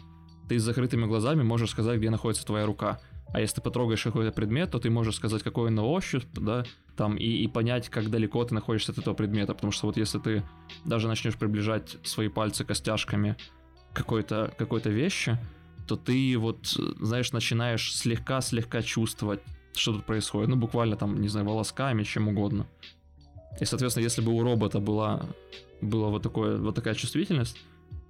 ты 0.47 0.59
с 0.59 0.63
закрытыми 0.63 1.05
глазами 1.05 1.43
можешь 1.43 1.71
сказать, 1.71 1.97
где 1.97 2.09
находится 2.09 2.45
твоя 2.45 2.65
рука. 2.65 2.99
А 3.33 3.41
если 3.41 3.55
ты 3.55 3.61
потрогаешь 3.61 4.03
какой-то 4.03 4.31
предмет, 4.31 4.71
то 4.71 4.79
ты 4.79 4.89
можешь 4.89 5.15
сказать, 5.15 5.43
какой 5.43 5.67
он 5.67 5.75
на 5.75 5.83
ощупь, 5.83 6.23
да, 6.33 6.63
там, 6.95 7.17
и, 7.17 7.25
и 7.25 7.47
понять, 7.47 7.89
как 7.89 8.09
далеко 8.09 8.43
ты 8.45 8.53
находишься 8.53 8.91
от 8.91 8.97
этого 8.97 9.13
предмета. 9.13 9.53
Потому 9.53 9.71
что 9.71 9.87
вот 9.87 9.97
если 9.97 10.19
ты 10.19 10.43
даже 10.85 11.07
начнешь 11.07 11.35
приближать 11.35 11.97
свои 12.03 12.29
пальцы 12.29 12.63
костяшками 12.63 13.35
какой-то 13.93 14.53
какой 14.57 14.81
вещи, 14.81 15.37
то 15.87 15.95
ты 15.95 16.37
вот, 16.37 16.65
знаешь, 16.99 17.31
начинаешь 17.31 17.95
слегка-слегка 17.95 18.81
чувствовать, 18.81 19.41
что 19.73 19.93
тут 19.93 20.05
происходит. 20.05 20.49
Ну, 20.49 20.55
буквально 20.55 20.95
там, 20.95 21.21
не 21.21 21.27
знаю, 21.27 21.45
волосками, 21.45 22.03
чем 22.03 22.27
угодно. 22.27 22.67
И, 23.59 23.65
соответственно, 23.65 24.03
если 24.03 24.21
бы 24.21 24.31
у 24.31 24.43
робота 24.43 24.79
была, 24.79 25.25
была 25.81 26.09
вот, 26.09 26.23
такое, 26.23 26.57
вот 26.57 26.75
такая 26.75 26.93
чувствительность, 26.93 27.57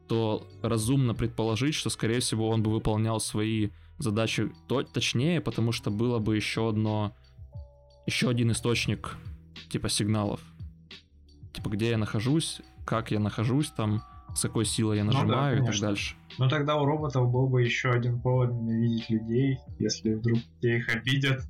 то 0.08 0.48
разумно 0.62 1.14
предположить, 1.14 1.76
что, 1.76 1.90
скорее 1.90 2.20
всего, 2.20 2.50
он 2.50 2.64
бы 2.64 2.72
выполнял 2.72 3.20
свои 3.20 3.70
задачи 3.98 4.52
то, 4.68 4.84
точнее, 4.84 5.42
потому 5.42 5.72
что 5.72 5.92
было 5.92 6.20
бы 6.20 6.36
еще 6.36 6.70
одно, 6.70 7.16
еще 8.06 8.30
один 8.30 8.52
источник 8.52 9.18
типа 9.70 9.90
сигналов. 9.90 10.42
Типа 11.54 11.70
где 11.70 11.92
я 11.92 11.98
нахожусь, 11.98 12.62
как 12.86 13.12
я 13.12 13.20
нахожусь 13.20 13.70
там, 13.72 14.04
с 14.36 14.42
какой 14.42 14.66
силой 14.66 14.98
я 14.98 15.04
нажимаю 15.04 15.58
ну, 15.58 15.66
да, 15.66 15.70
и 15.70 15.72
так 15.72 15.82
дальше. 15.82 16.16
Но 16.38 16.50
тогда 16.50 16.76
у 16.76 16.86
роботов 16.86 17.32
был 17.32 17.48
бы 17.48 17.64
еще 17.64 17.90
один 17.92 18.22
повод 18.22 18.52
ненавидеть 18.52 19.10
людей, 19.10 19.58
если 19.80 20.16
вдруг 20.16 20.40
те 20.62 20.78
их 20.78 20.90
обидят 20.94 21.44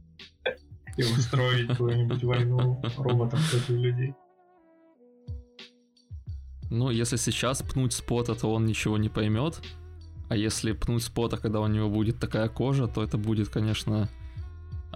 и 0.97 1.03
устроить 1.03 1.67
какую-нибудь 1.69 2.23
войну 2.23 2.81
роботов 2.97 3.39
против 3.49 3.69
людей. 3.69 4.13
Ну, 6.69 6.89
если 6.89 7.15
сейчас 7.15 7.61
пнуть 7.61 7.93
спота, 7.93 8.35
то 8.35 8.51
он 8.51 8.65
ничего 8.65 8.97
не 8.97 9.09
поймет. 9.09 9.61
А 10.29 10.35
если 10.35 10.71
пнуть 10.71 11.03
спота, 11.03 11.37
когда 11.37 11.59
у 11.59 11.67
него 11.67 11.89
будет 11.89 12.19
такая 12.19 12.49
кожа, 12.49 12.87
то 12.87 13.03
это 13.03 13.17
будет, 13.17 13.49
конечно... 13.49 14.09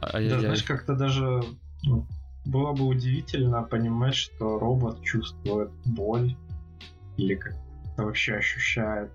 Да, 0.02 0.40
знаешь, 0.40 0.64
как-то 0.64 0.96
даже 0.96 1.44
ну, 1.84 2.08
было 2.46 2.72
бы 2.74 2.86
удивительно 2.86 3.64
понимать, 3.64 4.16
что 4.16 4.58
робот 4.58 5.04
чувствует 5.04 5.72
боль 5.86 6.36
или 7.18 7.36
как-то 7.36 8.04
вообще 8.04 8.36
ощущает 8.36 9.12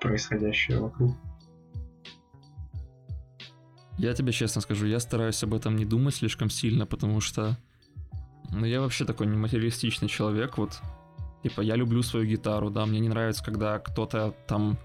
происходящее 0.00 0.80
вокруг. 0.80 1.14
Я 3.98 4.14
тебе 4.14 4.32
честно 4.32 4.60
скажу, 4.60 4.86
я 4.86 5.00
стараюсь 5.00 5.42
об 5.44 5.54
этом 5.54 5.76
не 5.76 5.84
думать 5.84 6.16
слишком 6.16 6.50
сильно, 6.50 6.86
потому 6.86 7.20
что 7.20 7.56
ну, 8.50 8.66
я 8.66 8.80
вообще 8.80 9.04
такой 9.04 9.26
нематериалистичный 9.26 10.08
человек, 10.08 10.58
вот. 10.58 10.80
Типа, 11.42 11.60
я 11.60 11.76
люблю 11.76 12.02
свою 12.02 12.26
гитару, 12.26 12.70
да, 12.70 12.86
мне 12.86 13.00
не 13.00 13.08
нравится, 13.08 13.44
когда 13.44 13.78
кто-то 13.78 14.34
там 14.46 14.78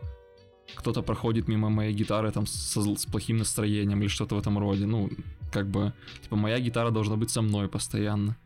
кто-то 0.75 1.01
проходит 1.01 1.47
мимо 1.47 1.69
моей 1.69 1.93
гитары 1.93 2.31
там 2.31 2.45
с, 2.45 2.75
с 2.75 3.05
плохим 3.05 3.37
настроением 3.37 4.01
или 4.01 4.07
что-то 4.07 4.35
в 4.35 4.39
этом 4.39 4.57
роде. 4.57 4.85
Ну, 4.85 5.09
как 5.51 5.67
бы, 5.67 5.93
типа, 6.21 6.35
моя 6.35 6.59
гитара 6.59 6.91
должна 6.91 7.15
быть 7.15 7.29
со 7.29 7.41
мной 7.41 7.67
постоянно. 7.67 8.37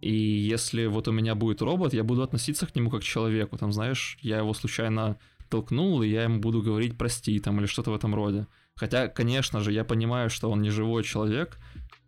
И 0.00 0.12
если 0.12 0.86
вот 0.86 1.08
у 1.08 1.12
меня 1.12 1.34
будет 1.34 1.60
робот, 1.62 1.92
я 1.92 2.04
буду 2.04 2.22
относиться 2.22 2.66
к 2.66 2.74
нему 2.76 2.90
как 2.90 3.00
к 3.00 3.04
человеку. 3.04 3.56
Там, 3.56 3.72
знаешь, 3.72 4.18
я 4.20 4.38
его 4.38 4.54
случайно 4.54 5.18
толкнул, 5.48 6.02
и 6.02 6.08
я 6.08 6.24
ему 6.24 6.40
буду 6.40 6.62
говорить 6.62 6.96
прости 6.96 7.38
там 7.40 7.58
или 7.58 7.66
что-то 7.66 7.90
в 7.90 7.94
этом 7.94 8.14
роде. 8.14 8.46
Хотя, 8.76 9.08
конечно 9.08 9.60
же, 9.60 9.72
я 9.72 9.84
понимаю, 9.84 10.30
что 10.30 10.50
он 10.50 10.62
не 10.62 10.70
живой 10.70 11.02
человек, 11.02 11.58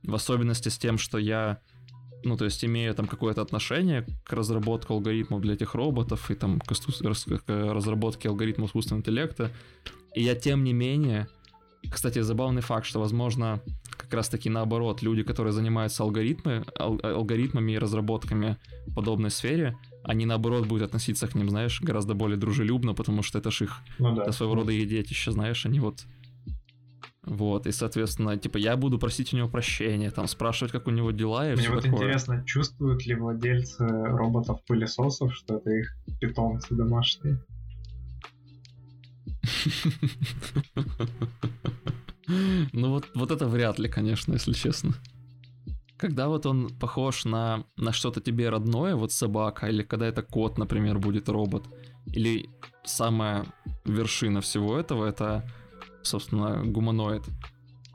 в 0.02 0.14
особенности 0.14 0.68
с 0.68 0.78
тем, 0.78 0.98
что 0.98 1.18
я 1.18 1.60
ну, 2.24 2.36
то 2.36 2.44
есть 2.44 2.64
имея 2.64 2.94
там 2.94 3.06
какое-то 3.06 3.42
отношение 3.42 4.06
к 4.24 4.32
разработке 4.32 4.92
алгоритмов 4.92 5.40
для 5.40 5.54
этих 5.54 5.74
роботов 5.74 6.30
и 6.30 6.34
там 6.34 6.60
к, 6.60 6.74
к 6.74 7.42
разработке 7.46 8.28
алгоритмов 8.28 8.68
искусственного 8.68 9.00
интеллекта. 9.00 9.50
И 10.14 10.22
я, 10.22 10.34
тем 10.34 10.64
не 10.64 10.72
менее, 10.72 11.28
кстати, 11.88 12.20
забавный 12.20 12.62
факт, 12.62 12.86
что, 12.86 13.00
возможно, 13.00 13.60
как 13.96 14.12
раз-таки 14.12 14.50
наоборот, 14.50 15.02
люди, 15.02 15.22
которые 15.22 15.52
занимаются 15.52 16.02
алгоритмы, 16.02 16.64
ал- 16.78 17.00
алгоритмами 17.02 17.72
и 17.72 17.78
разработками 17.78 18.56
в 18.86 18.94
подобной 18.94 19.30
сфере, 19.30 19.76
они 20.04 20.26
наоборот 20.26 20.66
будут 20.66 20.84
относиться 20.88 21.26
к 21.26 21.34
ним, 21.34 21.50
знаешь, 21.50 21.80
гораздо 21.80 22.14
более 22.14 22.36
дружелюбно, 22.36 22.94
потому 22.94 23.22
что 23.22 23.38
это 23.38 23.50
ж 23.50 23.62
их 23.62 23.76
ну, 23.98 24.14
да. 24.14 24.22
это 24.22 24.32
своего 24.32 24.54
рода 24.54 24.72
их 24.72 24.88
детище, 24.88 25.32
знаешь, 25.32 25.66
они 25.66 25.80
вот 25.80 26.04
вот, 27.22 27.66
и, 27.66 27.72
соответственно, 27.72 28.38
типа, 28.38 28.56
я 28.56 28.76
буду 28.76 28.98
просить 28.98 29.34
у 29.34 29.36
него 29.36 29.48
прощения, 29.48 30.10
там, 30.10 30.26
спрашивать, 30.26 30.72
как 30.72 30.86
у 30.86 30.90
него 30.90 31.10
дела 31.10 31.52
и 31.52 31.54
Мне 31.54 31.68
вот 31.68 31.82
такое. 31.82 32.00
интересно, 32.00 32.42
чувствуют 32.46 33.06
ли 33.06 33.14
владельцы 33.14 33.86
роботов-пылесосов, 33.86 35.34
что 35.34 35.56
это 35.56 35.70
их 35.70 35.94
питомцы 36.20 36.74
домашние? 36.74 37.38
Ну 42.72 42.90
вот, 42.90 43.08
вот 43.16 43.32
это 43.32 43.48
вряд 43.48 43.80
ли, 43.80 43.88
конечно, 43.88 44.34
если 44.34 44.52
честно. 44.52 44.94
Когда 45.96 46.28
вот 46.28 46.46
он 46.46 46.68
похож 46.68 47.24
на, 47.24 47.64
на 47.76 47.92
что-то 47.92 48.20
тебе 48.20 48.50
родное, 48.50 48.94
вот 48.94 49.10
собака, 49.10 49.66
или 49.66 49.82
когда 49.82 50.06
это 50.06 50.22
кот, 50.22 50.56
например, 50.56 51.00
будет 51.00 51.28
робот, 51.28 51.64
или 52.06 52.48
самая 52.84 53.46
вершина 53.84 54.40
всего 54.40 54.78
этого, 54.78 55.06
это 55.06 55.44
собственно, 56.02 56.62
гуманоид. 56.64 57.22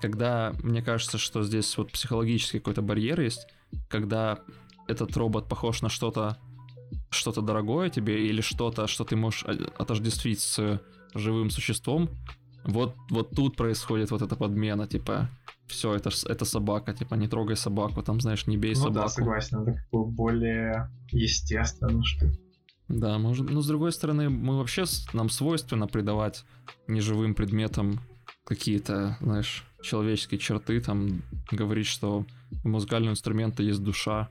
Когда 0.01 0.53
мне 0.61 0.81
кажется, 0.81 1.17
что 1.17 1.43
здесь 1.43 1.77
вот 1.77 1.91
психологический 1.91 2.59
какой-то 2.59 2.81
барьер 2.81 3.21
есть, 3.21 3.47
когда 3.89 4.39
этот 4.87 5.15
робот 5.17 5.47
похож 5.47 5.81
на 5.81 5.89
что-то 5.89 6.37
что-то 7.09 7.41
дорогое 7.41 7.89
тебе 7.89 8.27
или 8.27 8.41
что-то, 8.41 8.87
что 8.87 9.03
ты 9.03 9.15
можешь 9.15 9.43
отождествить 9.77 10.41
с 10.41 10.81
живым 11.13 11.49
существом, 11.49 12.09
вот, 12.63 12.95
вот 13.09 13.31
тут 13.31 13.55
происходит 13.55 14.11
вот 14.11 14.21
эта 14.21 14.35
подмена, 14.35 14.87
типа, 14.87 15.29
все, 15.67 15.93
это, 15.95 16.09
это 16.27 16.45
собака, 16.45 16.93
типа, 16.93 17.15
не 17.15 17.27
трогай 17.27 17.55
собаку, 17.55 18.01
там, 18.03 18.19
знаешь, 18.19 18.47
не 18.47 18.57
бей 18.57 18.73
ну, 18.73 18.81
собаку. 18.81 18.99
да, 18.99 19.07
согласен, 19.07 19.61
это 19.61 19.73
как 19.73 19.89
бы 19.91 20.05
более 20.05 20.89
естественно, 21.11 22.03
что 22.03 22.27
Да, 22.87 23.17
может, 23.17 23.49
но 23.49 23.61
с 23.61 23.67
другой 23.67 23.91
стороны, 23.91 24.29
мы 24.29 24.57
вообще, 24.57 24.83
нам 25.13 25.29
свойственно 25.29 25.87
придавать 25.87 26.45
неживым 26.87 27.33
предметам 27.33 27.99
какие-то, 28.43 29.17
знаешь, 29.21 29.65
человеческие 29.81 30.39
черты, 30.39 30.79
там, 30.81 31.23
говорить, 31.51 31.87
что 31.87 32.25
у 32.63 32.67
музыкального 32.67 33.13
инструмента 33.13 33.63
есть 33.63 33.83
душа, 33.83 34.29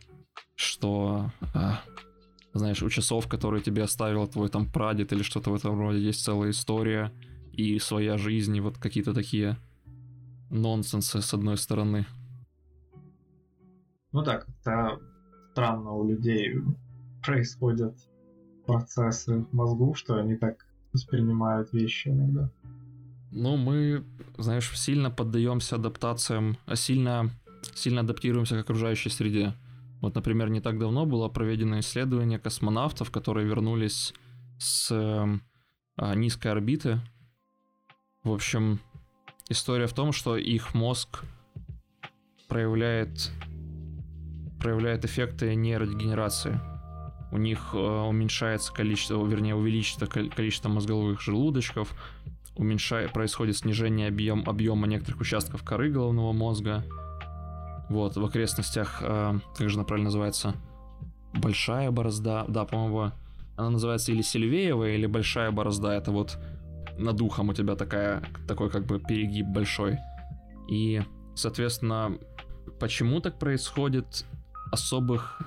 что, 0.54 1.32
а, 1.52 1.80
знаешь, 2.52 2.82
у 2.82 2.90
часов, 2.90 3.28
которые 3.28 3.62
тебе 3.62 3.82
оставил 3.82 4.28
твой 4.28 4.48
там 4.48 4.70
прадед 4.70 5.12
или 5.12 5.22
что-то 5.22 5.50
в 5.50 5.54
этом 5.54 5.78
роде, 5.78 5.98
есть 5.98 6.24
целая 6.24 6.50
история 6.50 7.12
и 7.52 7.78
своя 7.80 8.16
жизнь, 8.18 8.56
и 8.56 8.60
вот 8.60 8.78
какие-то 8.78 9.12
такие 9.14 9.56
нонсенсы 10.50 11.20
с 11.20 11.34
одной 11.34 11.56
стороны. 11.56 12.06
Ну 14.12 14.22
так, 14.22 14.46
это 14.60 15.00
странно 15.50 15.92
у 15.92 16.08
людей 16.08 16.54
происходят 17.24 17.96
процессы 18.66 19.40
в 19.40 19.52
мозгу, 19.52 19.94
что 19.94 20.16
они 20.16 20.36
так 20.36 20.66
воспринимают 20.92 21.72
вещи 21.72 22.08
иногда. 22.08 22.50
Ну, 23.30 23.56
мы, 23.56 24.04
знаешь, 24.38 24.70
сильно 24.78 25.10
поддаемся 25.10 25.76
адаптациям, 25.76 26.56
а 26.66 26.76
сильно, 26.76 27.30
сильно 27.74 28.02
адаптируемся 28.02 28.56
к 28.56 28.60
окружающей 28.60 29.10
среде. 29.10 29.54
Вот, 30.00 30.14
например, 30.14 30.50
не 30.50 30.60
так 30.60 30.78
давно 30.78 31.04
было 31.04 31.28
проведено 31.28 31.80
исследование 31.80 32.38
космонавтов, 32.38 33.10
которые 33.10 33.46
вернулись 33.46 34.14
с 34.58 34.88
э, 34.92 36.14
низкой 36.14 36.48
орбиты. 36.48 37.00
В 38.22 38.30
общем, 38.30 38.80
история 39.48 39.86
в 39.86 39.94
том, 39.94 40.12
что 40.12 40.36
их 40.36 40.74
мозг 40.74 41.24
проявляет, 42.48 43.32
проявляет 44.60 45.04
эффекты 45.04 45.54
нейродегенерации. 45.54 46.60
У 47.34 47.36
них 47.36 47.70
э, 47.72 47.76
уменьшается 47.76 48.72
количество, 48.72 49.26
вернее, 49.26 49.56
увеличится 49.56 50.06
количество 50.06 50.68
мозговых 50.68 51.20
желудочков, 51.20 51.92
уменьшает, 52.54 53.12
происходит 53.12 53.56
снижение 53.56 54.06
объем, 54.06 54.44
объема 54.46 54.86
некоторых 54.86 55.20
участков 55.20 55.64
коры 55.64 55.90
головного 55.90 56.32
мозга. 56.32 56.84
Вот, 57.88 58.16
в 58.16 58.24
окрестностях, 58.24 58.98
э, 59.00 59.40
как 59.56 59.68
же 59.68 59.74
она 59.74 59.84
правильно 59.84 60.04
называется? 60.04 60.54
Большая 61.32 61.90
борозда. 61.90 62.44
Да, 62.46 62.64
по-моему, 62.66 63.10
она 63.56 63.70
называется 63.70 64.12
или 64.12 64.22
Сильвеева, 64.22 64.90
или 64.90 65.06
Большая 65.06 65.50
борозда. 65.50 65.88
Это 65.88 66.12
вот 66.12 66.38
над 66.98 67.20
ухом 67.20 67.48
у 67.48 67.52
тебя 67.52 67.74
такая, 67.74 68.22
такой 68.46 68.70
как 68.70 68.86
бы 68.86 69.00
перегиб 69.00 69.46
большой. 69.46 69.98
И, 70.70 71.02
соответственно, 71.34 72.16
почему 72.78 73.18
так 73.18 73.40
происходит, 73.40 74.24
особых 74.70 75.40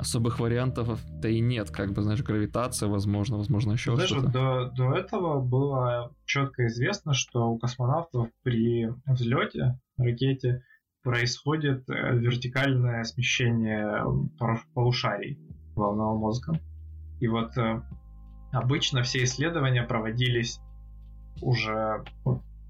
особых 0.00 0.40
вариантов-то 0.40 1.28
и 1.28 1.40
нет, 1.40 1.70
как 1.70 1.92
бы, 1.92 2.02
знаешь, 2.02 2.22
гравитация, 2.22 2.88
возможно, 2.88 3.36
возможно, 3.36 3.72
еще 3.72 3.96
Даже 3.96 4.14
что-то. 4.14 4.28
До, 4.30 4.70
до 4.70 4.94
этого 4.94 5.40
было 5.40 6.12
четко 6.24 6.66
известно, 6.66 7.14
что 7.14 7.50
у 7.50 7.58
космонавтов 7.58 8.28
при 8.42 8.88
взлете 9.06 9.78
ракете 9.98 10.62
происходит 11.02 11.88
э, 11.88 12.16
вертикальное 12.16 13.04
смещение 13.04 14.04
полушарий 14.74 15.38
головного 15.74 16.18
мозга. 16.18 16.58
И 17.20 17.28
вот 17.28 17.56
э, 17.56 17.82
обычно 18.52 19.02
все 19.02 19.24
исследования 19.24 19.82
проводились 19.82 20.60
уже 21.42 22.04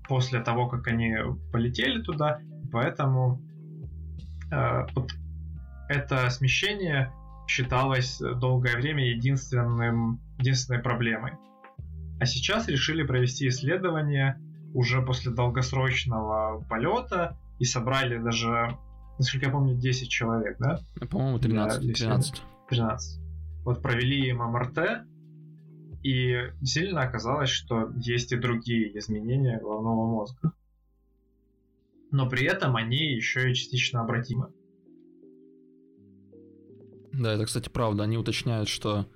после 0.08 0.40
того, 0.40 0.68
как 0.68 0.86
они 0.88 1.14
полетели 1.52 2.02
туда, 2.02 2.40
поэтому 2.72 3.40
э, 4.52 4.86
вот 4.94 5.12
это 5.88 6.30
смещение 6.30 7.12
считалось 7.46 8.18
долгое 8.18 8.76
время 8.76 9.08
единственным, 9.08 10.20
единственной 10.38 10.80
проблемой. 10.80 11.32
А 12.20 12.26
сейчас 12.26 12.68
решили 12.68 13.02
провести 13.02 13.48
исследование 13.48 14.40
уже 14.74 15.02
после 15.02 15.32
долгосрочного 15.32 16.64
полета 16.68 17.38
и 17.58 17.64
собрали 17.64 18.18
даже, 18.18 18.76
насколько 19.18 19.46
я 19.46 19.52
помню, 19.52 19.76
10 19.76 20.08
человек, 20.08 20.58
да? 20.58 20.80
По-моему, 21.10 21.38
13. 21.38 21.86
Да, 21.86 21.94
13. 21.94 22.42
13. 22.68 23.20
Вот 23.64 23.82
провели 23.82 24.28
им 24.28 24.38
МРТ, 24.38 25.04
и 26.02 26.36
действительно 26.60 27.02
оказалось, 27.02 27.50
что 27.50 27.90
есть 27.96 28.32
и 28.32 28.36
другие 28.36 28.96
изменения 28.98 29.58
головного 29.58 30.06
мозга. 30.06 30.52
Но 32.10 32.28
при 32.28 32.46
этом 32.46 32.76
они 32.76 33.14
еще 33.14 33.50
и 33.50 33.54
частично 33.54 34.00
обратимы. 34.00 34.52
Да, 37.12 37.32
это, 37.32 37.44
кстати, 37.46 37.68
правда. 37.68 38.04
Они 38.04 38.16
уточняют, 38.16 38.68
что 38.68 39.06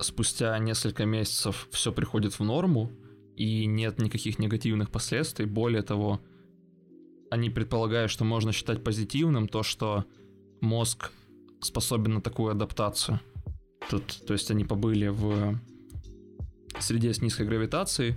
спустя 0.00 0.58
несколько 0.58 1.04
месяцев 1.04 1.68
все 1.70 1.92
приходит 1.92 2.38
в 2.38 2.44
норму, 2.44 2.90
и 3.36 3.66
нет 3.66 4.00
никаких 4.00 4.38
негативных 4.38 4.90
последствий. 4.90 5.46
Более 5.46 5.82
того, 5.82 6.20
они 7.30 7.50
предполагают, 7.50 8.10
что 8.10 8.24
можно 8.24 8.52
считать 8.52 8.84
позитивным 8.84 9.48
то, 9.48 9.62
что 9.62 10.04
мозг 10.60 11.10
способен 11.60 12.14
на 12.14 12.20
такую 12.20 12.52
адаптацию. 12.52 13.20
Тут, 13.90 14.24
то 14.26 14.34
есть 14.34 14.50
они 14.50 14.64
побыли 14.64 15.08
в 15.08 15.58
среде 16.78 17.12
с 17.12 17.22
низкой 17.22 17.46
гравитацией, 17.46 18.16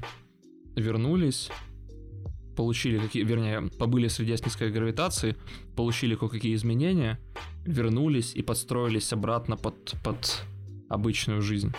вернулись, 0.75 1.49
получили 2.55 2.99
какие, 2.99 3.23
вернее, 3.23 3.69
побыли 3.79 4.07
в 4.07 4.11
среде 4.11 4.37
с 4.37 4.45
низкой 4.45 4.71
гравитацией, 4.71 5.35
получили 5.75 6.15
кое-какие 6.15 6.55
изменения, 6.55 7.19
вернулись 7.65 8.35
и 8.35 8.41
подстроились 8.41 9.11
обратно 9.13 9.57
под, 9.57 9.95
под 10.03 10.43
обычную 10.89 11.41
жизнь. 11.41 11.73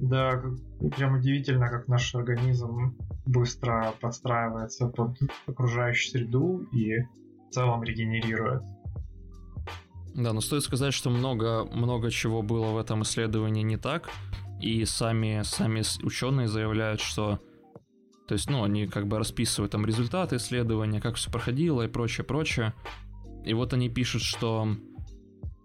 Да, 0.00 0.40
прям 0.96 1.16
удивительно, 1.16 1.68
как 1.68 1.88
наш 1.88 2.14
организм 2.14 2.96
быстро 3.26 3.94
подстраивается 4.00 4.86
под 4.86 5.16
окружающую 5.46 6.10
среду 6.12 6.68
и 6.72 7.00
в 7.48 7.50
целом 7.50 7.82
регенерирует. 7.82 8.62
Да, 10.14 10.32
но 10.32 10.40
стоит 10.40 10.62
сказать, 10.62 10.94
что 10.94 11.10
много, 11.10 11.64
много 11.64 12.10
чего 12.10 12.42
было 12.42 12.72
в 12.72 12.78
этом 12.78 13.02
исследовании 13.02 13.62
не 13.62 13.76
так, 13.76 14.08
и 14.60 14.84
сами, 14.84 15.42
сами 15.44 15.82
ученые 16.04 16.48
заявляют, 16.48 17.00
что 17.00 17.40
то 18.28 18.34
есть, 18.34 18.50
ну, 18.50 18.62
они 18.62 18.86
как 18.86 19.06
бы 19.06 19.18
расписывают 19.18 19.72
там 19.72 19.86
результаты 19.86 20.36
исследования, 20.36 21.00
как 21.00 21.14
все 21.14 21.30
проходило 21.30 21.82
и 21.82 21.88
прочее, 21.88 22.24
прочее. 22.24 22.74
И 23.48 23.54
вот 23.54 23.72
они 23.72 23.88
пишут, 23.88 24.20
что 24.20 24.76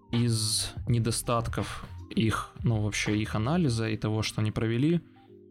из 0.10 0.72
недостатков 0.88 1.86
их, 2.10 2.54
ну, 2.64 2.82
вообще 2.82 3.18
их 3.18 3.36
анализа 3.36 3.90
и 3.90 3.98
того, 3.98 4.22
что 4.24 4.40
они 4.40 4.52
провели, 4.52 5.02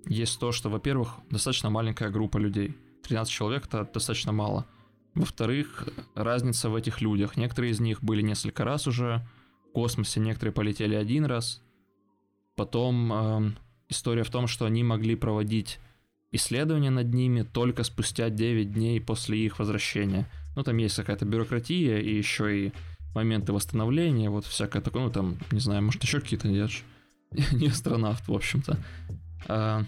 есть 0.07 0.41
то, 0.41 0.51
что, 0.51 0.71
во-первых, 0.71 1.19
достаточно 1.29 1.69
маленькая 1.69 2.09
группа 2.09 2.39
людей. 2.39 2.75
13 3.03 3.31
человек 3.31 3.67
это 3.67 3.85
достаточно 3.93 4.33
мало. 4.33 4.67
Во-вторых, 5.15 5.87
разница 6.15 6.71
в 6.71 6.75
этих 6.75 7.03
людях. 7.03 7.37
Некоторые 7.37 7.73
из 7.73 7.81
них 7.81 8.03
были 8.03 8.23
несколько 8.23 8.65
раз 8.65 8.87
уже 8.87 9.23
в 9.69 9.73
космосе, 9.73 10.21
некоторые 10.21 10.55
полетели 10.55 10.95
один 10.95 11.27
раз. 11.27 11.63
Потом 12.57 13.13
э, 13.13 13.53
история 13.91 14.23
в 14.23 14.31
том, 14.31 14.47
что 14.47 14.65
они 14.65 14.83
могли 14.83 15.17
проводить 15.17 15.81
исследования 16.31 16.89
над 16.89 17.13
ними 17.13 17.43
только 17.43 17.83
спустя 17.83 18.31
9 18.31 18.73
дней 18.73 19.03
после 19.03 19.39
их 19.39 19.59
возвращения. 19.59 20.31
Ну, 20.55 20.63
там 20.63 20.77
есть 20.77 20.97
какая-то 20.97 21.25
бюрократия 21.25 21.99
и 21.99 22.17
еще 22.17 22.67
и 22.67 22.73
моменты 23.15 23.53
восстановления, 23.53 24.31
вот 24.31 24.45
всякое 24.45 24.83
такое, 24.83 25.05
ну, 25.05 25.11
там, 25.11 25.37
не 25.51 25.61
знаю, 25.61 25.83
может, 25.83 26.03
еще 26.03 26.21
какие-то, 26.21 26.49
же 26.49 26.83
не 27.53 27.69
астронавт, 27.69 28.27
в 28.27 28.33
общем-то. 28.33 28.79
А, 29.49 29.85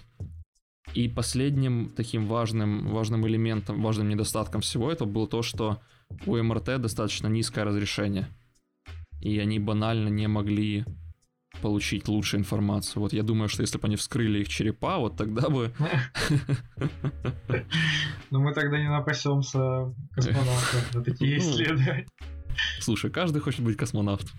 и 0.94 1.08
последним 1.08 1.92
таким 1.96 2.26
важным, 2.26 2.88
важным 2.88 3.26
элементом, 3.26 3.82
важным 3.82 4.08
недостатком 4.08 4.60
всего 4.60 4.90
этого 4.92 5.08
было 5.08 5.26
то, 5.26 5.42
что 5.42 5.80
у 6.26 6.36
МРТ 6.36 6.80
достаточно 6.80 7.26
низкое 7.26 7.64
разрешение. 7.64 8.28
И 9.20 9.38
они 9.38 9.58
банально 9.58 10.08
не 10.08 10.28
могли 10.28 10.84
получить 11.62 12.08
лучшую 12.08 12.40
информацию. 12.40 13.02
Вот 13.02 13.12
я 13.12 13.22
думаю, 13.22 13.48
что 13.48 13.62
если 13.62 13.78
бы 13.78 13.86
они 13.86 13.96
вскрыли 13.96 14.40
их 14.40 14.48
черепа, 14.48 14.98
вот 14.98 15.16
тогда 15.16 15.48
бы... 15.48 15.72
Ну 18.30 18.40
мы 18.40 18.52
тогда 18.52 18.78
не 18.78 18.88
напасемся 18.88 19.94
космонавтов 20.12 20.94
на 20.94 21.04
такие 21.04 21.36
ну, 21.36 21.42
исследования. 21.42 22.06
Слушай, 22.80 23.10
каждый 23.10 23.40
хочет 23.40 23.60
быть 23.60 23.76
космонавтом. 23.76 24.38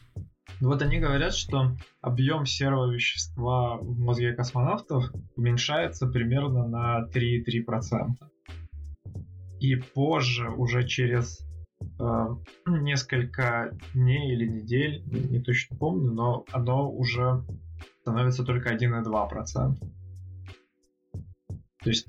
Вот 0.62 0.82
они 0.82 1.00
говорят, 1.00 1.34
что 1.34 1.76
объем 2.02 2.46
серого 2.46 2.92
вещества 2.92 3.78
в 3.78 4.00
мозге 4.00 4.34
космонавтов 4.34 5.06
уменьшается 5.36 6.08
примерно 6.08 6.68
на 6.68 7.08
3,3%. 7.14 8.16
И 9.60 9.76
позже, 9.76 10.50
уже 10.50 10.88
через 10.88 11.46
несколько 12.68 13.76
дней 13.94 14.34
или 14.34 14.48
недель, 14.48 15.04
не 15.06 15.40
точно 15.42 15.78
помню, 15.78 16.12
но 16.12 16.46
оно 16.52 16.92
уже 16.92 17.44
становится 18.02 18.44
только 18.44 18.74
1,2%. 18.74 19.76
То 21.84 21.90
есть 21.90 22.08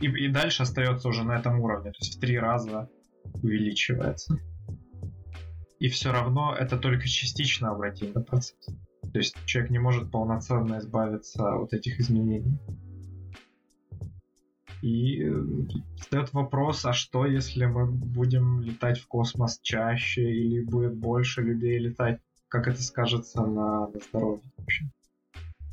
и, 0.00 0.06
и 0.06 0.28
дальше 0.28 0.62
остается 0.62 1.08
уже 1.08 1.24
на 1.24 1.36
этом 1.36 1.60
уровне, 1.60 1.92
то 1.92 1.98
есть 2.00 2.16
в 2.16 2.20
три 2.20 2.38
раза 2.38 2.88
увеличивается. 3.42 4.38
И 5.78 5.88
все 5.88 6.12
равно 6.12 6.54
это 6.54 6.78
только 6.78 7.08
частично 7.08 7.70
обратимый 7.70 8.24
процесс. 8.24 8.56
То 9.12 9.18
есть 9.18 9.36
человек 9.44 9.70
не 9.70 9.78
может 9.78 10.10
полноценно 10.10 10.78
избавиться 10.78 11.54
от 11.54 11.72
этих 11.72 12.00
изменений. 12.00 12.58
И 14.82 15.22
э, 15.22 15.44
встает 15.96 16.32
вопрос, 16.32 16.84
а 16.84 16.92
что 16.92 17.24
если 17.24 17.66
мы 17.66 17.86
будем 17.86 18.60
летать 18.60 18.98
в 18.98 19.06
космос 19.06 19.60
чаще 19.62 20.22
или 20.22 20.60
будет 20.60 20.96
больше 20.96 21.40
людей 21.40 21.78
летать? 21.78 22.20
Как 22.48 22.66
это 22.66 22.82
скажется 22.82 23.42
на, 23.42 23.86
на 23.86 24.00
здоровье 24.08 24.42
вообще? 24.58 24.84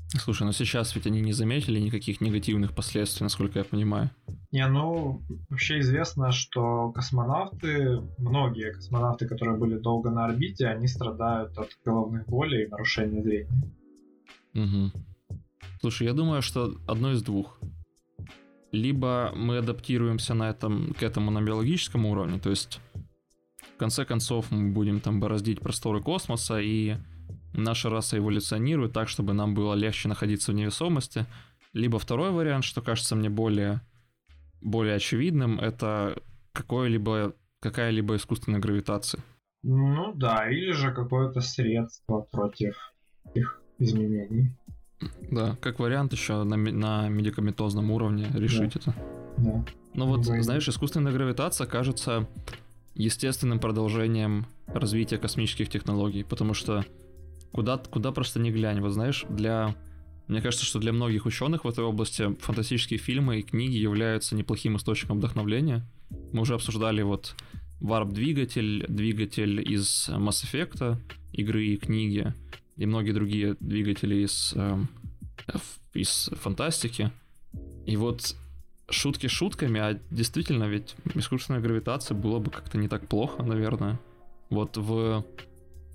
Слушай, 0.09 0.43
ну 0.43 0.51
сейчас 0.51 0.95
ведь 0.95 1.07
они 1.07 1.21
не 1.21 1.33
заметили 1.33 1.79
никаких 1.79 2.21
негативных 2.21 2.73
последствий, 2.73 3.23
насколько 3.23 3.59
я 3.59 3.65
понимаю. 3.65 4.09
Не, 4.51 4.67
ну, 4.67 5.21
вообще 5.49 5.79
известно, 5.79 6.31
что 6.31 6.91
космонавты, 6.91 8.01
многие 8.17 8.73
космонавты, 8.73 9.27
которые 9.27 9.57
были 9.57 9.77
долго 9.77 10.09
на 10.09 10.25
орбите, 10.25 10.67
они 10.67 10.87
страдают 10.87 11.57
от 11.57 11.69
головных 11.83 12.27
болей 12.27 12.65
и 12.65 12.69
нарушения 12.69 13.21
зрения. 13.21 13.51
Угу. 14.53 15.39
Слушай, 15.81 16.07
я 16.07 16.13
думаю, 16.13 16.41
что 16.41 16.73
одно 16.87 17.11
из 17.11 17.21
двух. 17.21 17.59
Либо 18.71 19.31
мы 19.35 19.57
адаптируемся 19.57 20.33
на 20.33 20.49
этом, 20.49 20.93
к 20.93 21.03
этому 21.03 21.31
на 21.31 21.41
биологическом 21.41 22.05
уровне, 22.05 22.39
то 22.39 22.49
есть 22.49 22.79
в 23.75 23.77
конце 23.77 24.05
концов 24.05 24.51
мы 24.51 24.71
будем 24.71 24.99
там 24.99 25.19
бороздить 25.19 25.61
просторы 25.61 26.01
космоса 26.01 26.59
и 26.59 26.97
наша 27.53 27.89
раса 27.89 28.17
эволюционирует 28.17 28.93
так, 28.93 29.07
чтобы 29.09 29.33
нам 29.33 29.53
было 29.53 29.73
легче 29.73 30.07
находиться 30.07 30.51
в 30.51 30.55
невесомости. 30.55 31.25
Либо 31.73 31.99
второй 31.99 32.31
вариант, 32.31 32.65
что 32.65 32.81
кажется 32.81 33.15
мне 33.15 33.29
более, 33.29 33.81
более 34.61 34.95
очевидным, 34.95 35.59
это 35.59 36.21
какое-либо, 36.51 37.35
какая-либо 37.59 38.15
искусственная 38.15 38.59
гравитация. 38.59 39.23
Ну 39.63 40.13
да, 40.13 40.49
или 40.49 40.71
же 40.71 40.93
какое-то 40.93 41.41
средство 41.41 42.21
против 42.21 42.75
их 43.33 43.61
изменений. 43.77 44.57
Да, 45.31 45.57
как 45.61 45.79
вариант 45.79 46.13
еще 46.13 46.43
на, 46.43 46.57
на 46.57 47.09
медикаментозном 47.09 47.91
уровне 47.91 48.27
решить 48.33 48.73
да. 48.73 48.79
это. 48.79 48.95
Да. 49.37 49.65
Ну 49.93 50.05
вот, 50.05 50.25
да. 50.25 50.41
знаешь, 50.41 50.67
искусственная 50.67 51.13
гравитация 51.13 51.67
кажется 51.67 52.27
естественным 52.95 53.59
продолжением 53.59 54.45
развития 54.67 55.17
космических 55.17 55.69
технологий, 55.69 56.23
потому 56.23 56.53
что 56.53 56.85
куда, 57.51 57.77
куда 57.77 58.11
просто 58.11 58.39
не 58.39 58.51
глянь. 58.51 58.81
Вот 58.81 58.91
знаешь, 58.91 59.25
для... 59.29 59.75
Мне 60.27 60.41
кажется, 60.41 60.65
что 60.65 60.79
для 60.79 60.93
многих 60.93 61.25
ученых 61.25 61.65
в 61.65 61.67
этой 61.67 61.83
области 61.83 62.35
фантастические 62.39 62.99
фильмы 62.99 63.39
и 63.39 63.41
книги 63.41 63.77
являются 63.77 64.35
неплохим 64.35 64.77
источником 64.77 65.17
вдохновления. 65.17 65.87
Мы 66.33 66.41
уже 66.41 66.53
обсуждали 66.53 67.01
вот 67.01 67.35
варп-двигатель, 67.79 68.85
двигатель 68.87 69.59
из 69.59 70.09
Mass 70.09 70.45
Effect, 70.45 70.97
игры 71.31 71.65
и 71.65 71.77
книги, 71.77 72.33
и 72.79 72.85
многие 72.85 73.11
другие 73.11 73.57
двигатели 73.59 74.23
из, 74.23 74.53
э, 74.55 74.77
из 75.93 76.29
фантастики. 76.33 77.11
И 77.85 77.97
вот 77.97 78.35
шутки 78.89 79.27
шутками, 79.27 79.79
а 79.81 79.99
действительно 80.09 80.63
ведь 80.63 80.95
искусственная 81.13 81.59
гравитация 81.59 82.15
было 82.15 82.39
бы 82.39 82.49
как-то 82.49 82.77
не 82.77 82.87
так 82.87 83.07
плохо, 83.07 83.43
наверное. 83.43 83.99
Вот 84.49 84.77
в 84.77 85.25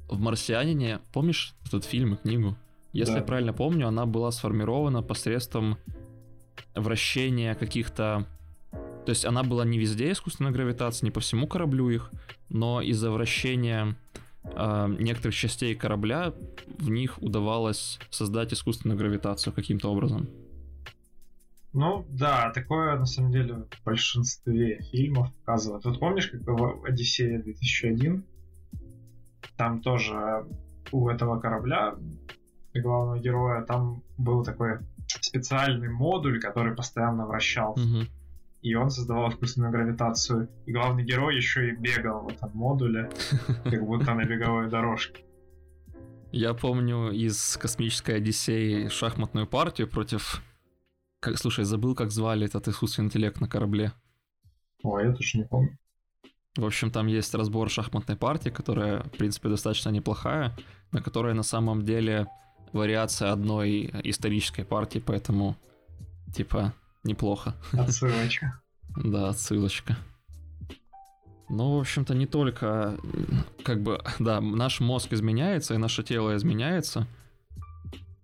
в 0.08 0.20
«Марсианине», 0.20 1.00
помнишь 1.14 1.54
этот 1.66 1.84
фильм 1.86 2.14
и 2.14 2.16
книгу? 2.18 2.54
Если 2.92 3.14
да. 3.14 3.18
я 3.20 3.24
правильно 3.24 3.54
помню, 3.54 3.88
она 3.88 4.04
была 4.04 4.30
сформирована 4.30 5.02
посредством 5.02 5.78
вращения 6.74 7.54
каких-то... 7.54 8.26
То 8.70 9.10
есть 9.10 9.24
она 9.24 9.42
была 9.42 9.64
не 9.64 9.78
везде 9.78 10.12
искусственная 10.12 10.52
гравитация, 10.52 11.06
не 11.06 11.10
по 11.10 11.20
всему 11.20 11.46
кораблю 11.46 11.88
их, 11.88 12.10
но 12.50 12.82
из-за 12.82 13.10
вращения 13.10 13.96
э, 14.44 14.96
некоторых 14.98 15.34
частей 15.34 15.74
корабля 15.74 16.32
в 16.78 16.90
них 16.90 17.22
удавалось 17.22 17.98
создать 18.10 18.52
искусственную 18.52 18.98
гравитацию 18.98 19.52
каким-то 19.52 19.90
образом. 19.90 20.28
Ну 21.72 22.06
да, 22.08 22.50
такое 22.50 22.96
на 22.96 23.06
самом 23.06 23.32
деле 23.32 23.54
в 23.54 23.84
большинстве 23.84 24.80
фильмов 24.92 25.32
показывают. 25.40 25.84
Вот 25.84 25.98
помнишь, 25.98 26.28
как 26.28 26.42
в 26.42 26.84
Одиссея 26.84 27.42
2001 27.42 28.24
там 29.56 29.80
тоже 29.80 30.46
у 30.92 31.08
этого 31.08 31.40
корабля, 31.40 31.94
главного 32.74 33.18
героя, 33.18 33.62
там 33.62 34.02
был 34.16 34.44
такой 34.44 34.78
специальный 35.06 35.88
модуль, 35.88 36.40
который 36.40 36.74
постоянно 36.74 37.26
вращался. 37.26 37.82
Угу. 37.82 38.06
И 38.64 38.74
он 38.74 38.88
создавал 38.90 39.28
искусственную 39.28 39.70
гравитацию. 39.72 40.48
И 40.64 40.72
главный 40.72 41.04
герой 41.04 41.36
еще 41.36 41.68
и 41.68 41.76
бегал 41.76 42.22
в 42.22 42.28
этом 42.28 42.50
модуле, 42.54 43.10
как 43.64 43.84
будто 43.84 44.14
на 44.14 44.24
беговой 44.24 44.70
дорожке. 44.70 45.22
Я 46.32 46.54
помню 46.54 47.10
из 47.10 47.58
космической 47.58 48.16
Одиссеи 48.16 48.88
шахматную 48.88 49.46
партию 49.46 49.86
против... 49.86 50.42
Как, 51.20 51.36
слушай, 51.36 51.66
забыл, 51.66 51.94
как 51.94 52.10
звали 52.10 52.46
этот 52.46 52.66
искусственный 52.68 53.08
интеллект 53.08 53.38
на 53.38 53.48
корабле. 53.48 53.92
Ой, 54.82 55.08
я 55.08 55.12
тоже 55.12 55.38
не 55.38 55.44
помню. 55.44 55.78
В 56.56 56.64
общем, 56.64 56.90
там 56.90 57.06
есть 57.06 57.34
разбор 57.34 57.68
шахматной 57.68 58.16
партии, 58.16 58.48
которая, 58.48 59.02
в 59.02 59.10
принципе, 59.10 59.50
достаточно 59.50 59.90
неплохая, 59.90 60.56
на 60.90 61.02
которой 61.02 61.34
на 61.34 61.42
самом 61.42 61.84
деле 61.84 62.28
вариация 62.72 63.30
одной 63.30 63.90
исторической 64.04 64.64
партии, 64.64 65.02
поэтому, 65.04 65.54
типа, 66.34 66.72
неплохо. 67.04 67.54
Отсылочка. 67.72 68.60
Да, 68.96 69.30
отсылочка. 69.30 69.96
Ну, 71.48 71.76
в 71.76 71.80
общем-то, 71.80 72.14
не 72.14 72.26
только, 72.26 72.96
как 73.64 73.82
бы, 73.82 74.00
да, 74.20 74.40
наш 74.40 74.80
мозг 74.80 75.12
изменяется, 75.12 75.74
и 75.74 75.78
наше 75.78 76.04
тело 76.04 76.36
изменяется, 76.36 77.08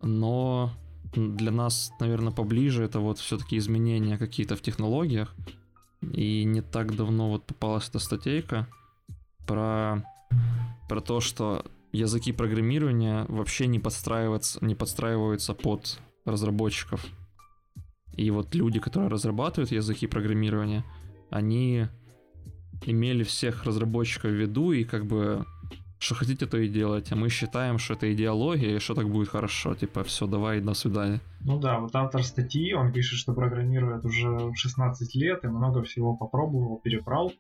но 0.01 0.73
для 1.13 1.51
нас, 1.51 1.93
наверное, 1.99 2.33
поближе 2.33 2.85
это 2.85 3.01
вот 3.01 3.19
все-таки 3.19 3.59
изменения 3.59 4.17
какие-то 4.17 4.55
в 4.55 4.63
технологиях, 4.63 5.35
и 6.03 6.45
не 6.45 6.63
так 6.63 6.95
давно 6.97 7.31
вот 7.31 7.45
попалась 7.45 7.89
эта 7.89 7.99
статейка 7.99 8.69
про, 9.47 10.05
про 10.89 11.01
то, 11.01 11.21
что 11.21 11.65
языки 11.93 12.33
программирования 12.33 13.27
вообще 13.29 13.67
не 13.67 13.79
подстраиваются, 13.79 14.65
не 14.65 14.75
подстраиваются 14.75 15.55
под 15.55 15.99
разработчиков. 16.25 17.05
И 18.21 18.31
вот 18.31 18.55
люди, 18.55 18.79
которые 18.81 19.09
разрабатывают 19.09 19.73
языки 19.73 20.07
программирования, 20.07 20.85
они 21.31 21.87
имели 22.85 23.23
всех 23.23 23.65
разработчиков 23.65 24.31
в 24.31 24.35
виду 24.35 24.73
и 24.73 24.85
как 24.85 25.07
бы 25.07 25.47
что 25.99 26.15
хотите, 26.15 26.47
то 26.47 26.59
и 26.59 26.69
делать. 26.69 27.13
А 27.13 27.17
мы 27.17 27.31
считаем, 27.31 27.79
что 27.79 27.95
это 27.95 28.13
идеология, 28.13 28.77
и 28.77 28.79
что 28.79 28.95
так 28.95 29.09
будет 29.09 29.29
хорошо. 29.29 29.75
Типа, 29.75 30.03
все, 30.03 30.27
давай, 30.27 30.61
до 30.61 30.75
свидания. 30.75 31.21
Ну 31.47 31.59
да, 31.59 31.79
вот 31.79 31.97
автор 31.97 32.23
статьи, 32.23 32.75
он 32.75 32.93
пишет, 32.93 33.19
что 33.19 33.33
программирует 33.33 34.05
уже 34.05 34.53
16 34.55 35.15
лет 35.15 35.45
и 35.45 35.49
много 35.49 35.83
всего 35.83 36.15
попробовал, 36.15 36.79
перебрал. 36.85 37.33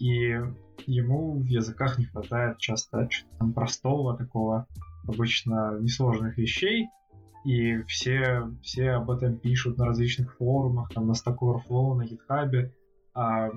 И 0.00 0.40
ему 0.86 1.38
в 1.38 1.44
языках 1.44 1.98
не 1.98 2.06
хватает 2.06 2.58
часто 2.58 3.08
там 3.38 3.52
простого 3.52 4.16
такого, 4.16 4.66
обычно 5.06 5.78
несложных 5.80 6.36
вещей. 6.36 6.88
И 7.46 7.80
все, 7.84 8.50
все 8.60 8.90
об 8.90 9.08
этом 9.08 9.38
пишут 9.38 9.78
на 9.78 9.86
различных 9.86 10.36
форумах, 10.36 10.90
там 10.92 11.06
на 11.06 11.12
Stack 11.12 11.36
Overflow, 11.40 11.94
на 11.94 12.02
GitHub, 12.02 12.72
а 13.14 13.50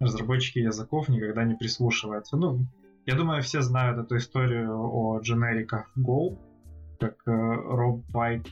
разработчики 0.00 0.60
языков 0.60 1.10
никогда 1.10 1.44
не 1.44 1.54
прислушиваются. 1.54 2.38
Ну, 2.38 2.66
я 3.04 3.14
думаю, 3.14 3.42
все 3.42 3.60
знают 3.60 3.98
эту 3.98 4.16
историю 4.16 4.74
о 4.74 5.20
дженериках 5.20 5.90
Go, 5.94 6.38
как 6.98 7.16
э, 7.26 7.30
Роб 7.30 8.02
Вайт 8.08 8.50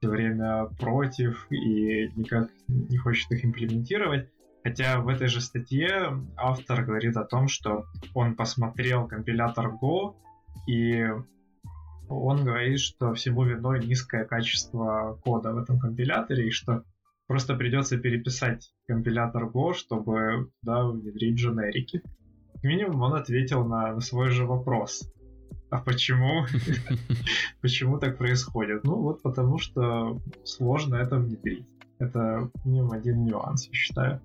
все 0.00 0.10
время 0.10 0.66
против 0.80 1.46
и 1.52 2.10
никак 2.16 2.50
не 2.66 2.96
хочет 2.96 3.30
их 3.30 3.44
имплементировать. 3.44 4.28
Хотя 4.64 5.00
в 5.00 5.06
этой 5.06 5.28
же 5.28 5.40
статье 5.40 6.20
автор 6.36 6.84
говорит 6.84 7.16
о 7.16 7.24
том, 7.24 7.46
что 7.46 7.84
он 8.14 8.34
посмотрел 8.34 9.06
компилятор 9.06 9.74
Go, 9.80 10.16
и 10.66 11.06
он 12.08 12.44
говорит, 12.44 12.80
что 12.80 13.14
всему 13.14 13.44
виной 13.44 13.84
низкое 13.84 14.24
качество 14.24 15.18
кода 15.24 15.52
в 15.52 15.58
этом 15.58 15.78
компиляторе, 15.78 16.48
и 16.48 16.50
что 16.50 16.84
просто 17.26 17.54
придется 17.54 17.98
переписать 17.98 18.72
компилятор 18.86 19.44
Go, 19.44 19.74
чтобы 19.74 20.50
туда 20.60 20.86
внедрить 20.86 21.36
дженерики 21.36 22.02
минимум 22.64 23.02
он 23.02 23.14
ответил 23.14 23.64
на, 23.64 23.92
на 23.92 24.00
свой 24.00 24.30
же 24.30 24.46
вопрос. 24.46 25.08
А 25.70 25.78
почему? 25.78 26.46
Почему 27.60 27.98
так 27.98 28.18
происходит? 28.18 28.84
Ну 28.84 28.96
вот 28.96 29.22
потому 29.22 29.58
что 29.58 30.20
сложно 30.44 30.96
это 30.96 31.16
внедрить. 31.16 31.66
Это 31.98 32.50
минимум 32.64 32.92
один 32.92 33.24
нюанс, 33.24 33.66
я 33.66 33.74
считаю. 33.74 34.20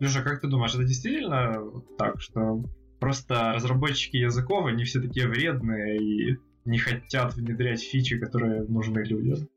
Леша, 0.00 0.22
как 0.22 0.40
ты 0.40 0.48
думаешь, 0.48 0.74
это 0.74 0.84
действительно 0.84 1.62
так, 1.98 2.20
что 2.20 2.62
Просто 3.02 3.52
разработчики 3.52 4.16
языков, 4.16 4.66
они 4.66 4.84
все 4.84 5.00
такие 5.00 5.26
вредные 5.26 5.98
и 5.98 6.38
не 6.64 6.78
хотят 6.78 7.34
внедрять 7.34 7.82
фичи, 7.82 8.18
которые 8.18 8.62
нужны 8.62 9.00
людям. 9.00 9.48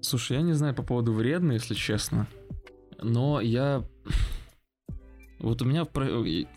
Слушай, 0.00 0.38
я 0.38 0.42
не 0.42 0.52
знаю 0.52 0.74
по 0.74 0.82
поводу 0.82 1.12
вредно, 1.12 1.52
если 1.52 1.74
честно. 1.74 2.26
Но 3.02 3.40
я... 3.40 3.84
Вот 5.38 5.62
у 5.62 5.64
меня 5.64 5.86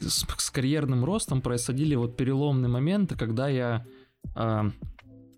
с 0.02 0.52
карьерным 0.52 1.06
ростом 1.06 1.42
происходили 1.42 1.96
вот 1.96 2.18
переломные 2.18 2.68
моменты, 2.68 3.16
когда 3.16 3.48
я 3.48 3.86
э, 4.36 4.72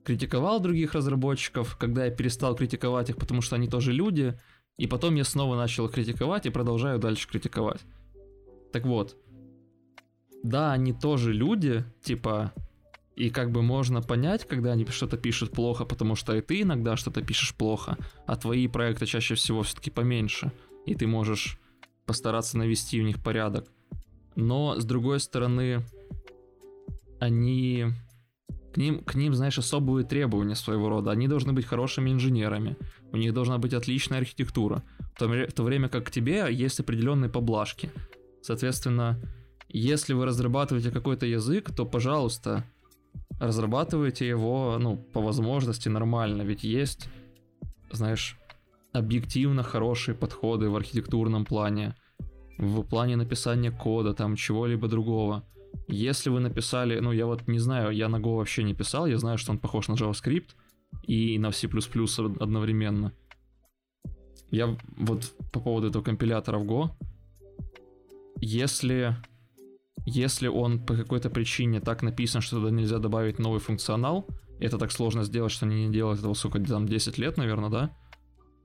критиковал 0.04 0.60
других 0.60 0.96
разработчиков, 0.96 1.78
когда 1.78 2.06
я 2.06 2.12
перестал 2.12 2.56
критиковать 2.56 3.12
их, 3.12 3.18
потому 3.18 3.42
что 3.42 3.56
они 3.56 3.68
тоже 3.68 3.94
люди, 3.94 4.40
и 4.78 4.88
потом 4.88 5.14
я 5.14 5.24
снова 5.24 5.56
начал 5.56 5.88
критиковать 5.88 6.48
и 6.48 6.50
продолжаю 6.50 6.98
дальше 6.98 7.28
критиковать. 7.28 7.82
Так 8.74 8.86
вот, 8.86 9.16
да, 10.44 10.74
они 10.74 10.94
тоже 10.94 11.32
люди, 11.32 11.84
типа, 12.04 12.52
и 13.16 13.30
как 13.30 13.52
бы 13.52 13.62
можно 13.62 14.02
понять, 14.02 14.48
когда 14.48 14.74
они 14.74 14.86
что-то 14.86 15.18
пишут 15.18 15.52
плохо, 15.52 15.86
потому 15.86 16.16
что 16.16 16.36
и 16.36 16.42
ты 16.42 16.62
иногда 16.62 16.98
что-то 16.98 17.22
пишешь 17.22 17.56
плохо, 17.56 17.98
а 18.26 18.36
твои 18.36 18.68
проекты 18.68 19.06
чаще 19.06 19.36
всего 19.36 19.64
все-таки 19.64 19.90
поменьше, 19.90 20.52
и 20.86 20.96
ты 20.96 21.08
можешь 21.08 21.58
постараться 22.06 22.58
навести 22.58 23.00
в 23.00 23.04
них 23.04 23.24
порядок. 23.24 23.72
Но, 24.36 24.80
с 24.80 24.84
другой 24.84 25.20
стороны, 25.20 25.86
они 27.20 27.86
к 28.74 28.78
ним, 28.78 29.00
к 29.06 29.16
ним, 29.16 29.34
знаешь, 29.34 29.58
особые 29.58 30.06
требования 30.06 30.56
своего 30.56 30.90
рода. 30.90 31.12
Они 31.12 31.30
должны 31.30 31.54
быть 31.54 31.66
хорошими 31.66 32.12
инженерами, 32.12 32.76
у 33.14 33.18
них 33.18 33.34
должна 33.34 33.58
быть 33.58 33.74
отличная 33.74 34.20
архитектура, 34.20 34.84
в 35.16 35.20
то, 35.20 35.28
в 35.30 35.52
то 35.54 35.64
время 35.64 35.88
как 35.88 36.08
к 36.08 36.12
тебе 36.12 36.48
есть 36.52 36.82
определенные 36.82 37.30
поблажки. 37.30 37.90
Соответственно, 38.42 39.18
если 39.70 40.14
вы 40.14 40.26
разрабатываете 40.26 40.92
какой-то 40.92 41.26
язык, 41.26 41.74
то, 41.74 41.86
пожалуйста, 41.86 42.66
разрабатывайте 43.40 44.28
его, 44.28 44.78
ну, 44.80 44.98
по 44.98 45.22
возможности 45.22 45.90
нормально, 45.90 46.44
ведь 46.44 46.64
есть, 46.64 47.10
знаешь, 47.92 48.38
объективно 48.94 49.64
хорошие 49.64 50.16
подходы 50.16 50.70
в 50.70 50.76
архитектурном 50.76 51.46
плане, 51.46 51.96
в 52.58 52.84
плане 52.84 53.16
написания 53.16 53.72
кода, 53.72 54.14
там, 54.14 54.36
чего-либо 54.36 54.88
другого– 54.88 55.44
если 55.88 56.30
вы 56.30 56.40
написали, 56.40 57.00
ну 57.00 57.12
я 57.12 57.26
вот 57.26 57.48
не 57.48 57.60
знаю, 57.60 57.92
я 57.92 58.10
на 58.10 58.18
Go 58.18 58.38
вообще 58.38 58.64
не 58.64 58.74
писал, 58.74 59.06
я 59.06 59.18
знаю, 59.18 59.38
что 59.38 59.52
он 59.52 59.60
похож 59.60 59.88
на 59.88 59.94
JavaScript 59.94 60.50
и 61.04 61.38
на 61.38 61.52
C++ 61.52 61.68
одновременно. 61.68 63.14
Я 64.52 64.78
вот 64.98 65.32
по 65.52 65.60
поводу 65.60 65.88
этого 65.88 66.04
компилятора 66.04 66.60
в 66.60 66.66
Go, 66.66 66.90
если, 68.40 69.16
если 70.06 70.48
он 70.48 70.80
по 70.86 70.96
какой-то 70.96 71.30
причине 71.30 71.82
так 71.82 72.04
написан, 72.04 72.42
что 72.42 72.58
туда 72.58 72.72
нельзя 72.72 73.00
добавить 73.00 73.40
новый 73.40 73.60
функционал, 73.60 74.28
это 74.60 74.78
так 74.78 74.92
сложно 74.92 75.24
сделать, 75.24 75.52
что 75.52 75.66
они 75.66 75.88
не 75.88 75.94
делают 75.94 76.20
этого, 76.20 76.34
сука, 76.34 76.60
там 76.60 76.88
10 76.88 77.18
лет, 77.18 77.38
наверное, 77.38 77.70
да? 77.70 77.98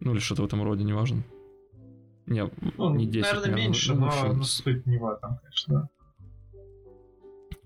Ну 0.00 0.12
или 0.12 0.20
что-то 0.20 0.42
в 0.42 0.44
этом 0.46 0.62
роде, 0.62 0.84
неважно. 0.84 1.24
Не, 2.26 2.48
ну, 2.76 2.94
не 2.94 3.06
10, 3.06 3.22
наверное, 3.22 3.40
наверное 3.40 3.64
меньше, 3.64 3.94
ну, 3.94 4.06
но, 4.06 4.32
но 4.34 4.44
суть 4.44 4.86
не 4.86 4.98
в 4.98 5.06
этом, 5.08 5.38
конечно. 5.42 5.88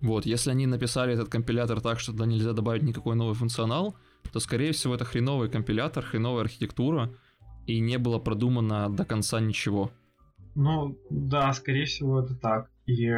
Вот, 0.00 0.26
если 0.26 0.50
они 0.50 0.66
написали 0.66 1.14
этот 1.14 1.28
компилятор 1.28 1.80
так, 1.80 1.98
что 1.98 2.12
туда 2.12 2.26
нельзя 2.26 2.52
добавить 2.52 2.82
никакой 2.82 3.16
новый 3.16 3.34
функционал, 3.34 3.96
то, 4.32 4.40
скорее 4.40 4.72
всего, 4.72 4.94
это 4.94 5.04
хреновый 5.04 5.48
компилятор, 5.48 6.04
хреновая 6.04 6.42
архитектура, 6.42 7.14
и 7.66 7.80
не 7.80 7.98
было 7.98 8.18
продумано 8.18 8.94
до 8.94 9.04
конца 9.04 9.40
ничего. 9.40 9.90
Ну, 10.54 10.98
да, 11.10 11.52
скорее 11.52 11.86
всего, 11.86 12.20
это 12.20 12.34
так. 12.34 12.70
И 12.86 13.10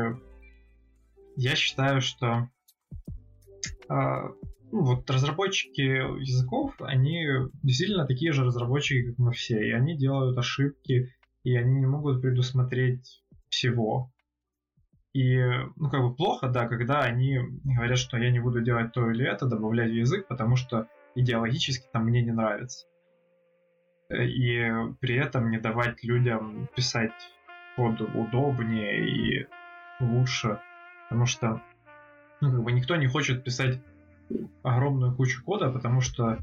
я 1.37 1.55
считаю, 1.55 2.01
что 2.01 2.49
э, 3.89 4.29
ну, 4.73 4.85
вот 4.85 5.09
разработчики 5.11 5.81
языков, 6.21 6.75
они 6.81 7.27
действительно 7.63 8.07
такие 8.07 8.33
же 8.33 8.45
разработчики, 8.45 9.11
как 9.11 9.19
мы 9.19 9.33
все, 9.33 9.67
и 9.67 9.71
они 9.71 9.97
делают 9.97 10.37
ошибки, 10.37 11.15
и 11.45 11.57
они 11.57 11.75
не 11.75 11.87
могут 11.87 12.21
предусмотреть 12.21 13.23
всего. 13.49 14.11
И, 15.13 15.39
ну, 15.77 15.89
как 15.89 16.03
бы 16.03 16.15
плохо, 16.15 16.49
да, 16.49 16.69
когда 16.69 17.01
они 17.03 17.39
говорят, 17.65 17.99
что 17.99 18.19
я 18.19 18.31
не 18.31 18.41
буду 18.41 18.61
делать 18.61 18.93
то 18.93 19.11
или 19.11 19.25
это, 19.25 19.47
добавлять 19.47 19.91
в 19.91 19.95
язык, 19.95 20.27
потому 20.29 20.57
что 20.57 20.89
идеологически 21.15 21.87
там 21.93 22.05
мне 22.05 22.23
не 22.23 22.33
нравится. 22.33 22.87
И 24.11 24.71
при 25.01 25.17
этом 25.17 25.51
не 25.51 25.59
давать 25.59 26.05
людям 26.05 26.69
писать 26.77 27.13
код 27.77 28.01
удобнее 28.01 29.09
и 29.09 29.47
лучше. 30.01 30.61
Потому 31.09 31.27
что, 31.27 31.63
ну, 32.41 32.51
как 32.51 32.63
бы 32.63 32.73
никто 32.73 32.97
не 32.97 33.07
хочет 33.07 33.45
писать 33.45 33.81
огромную 34.63 35.15
кучу 35.15 35.43
кода, 35.45 35.71
потому 35.71 36.01
что 36.01 36.39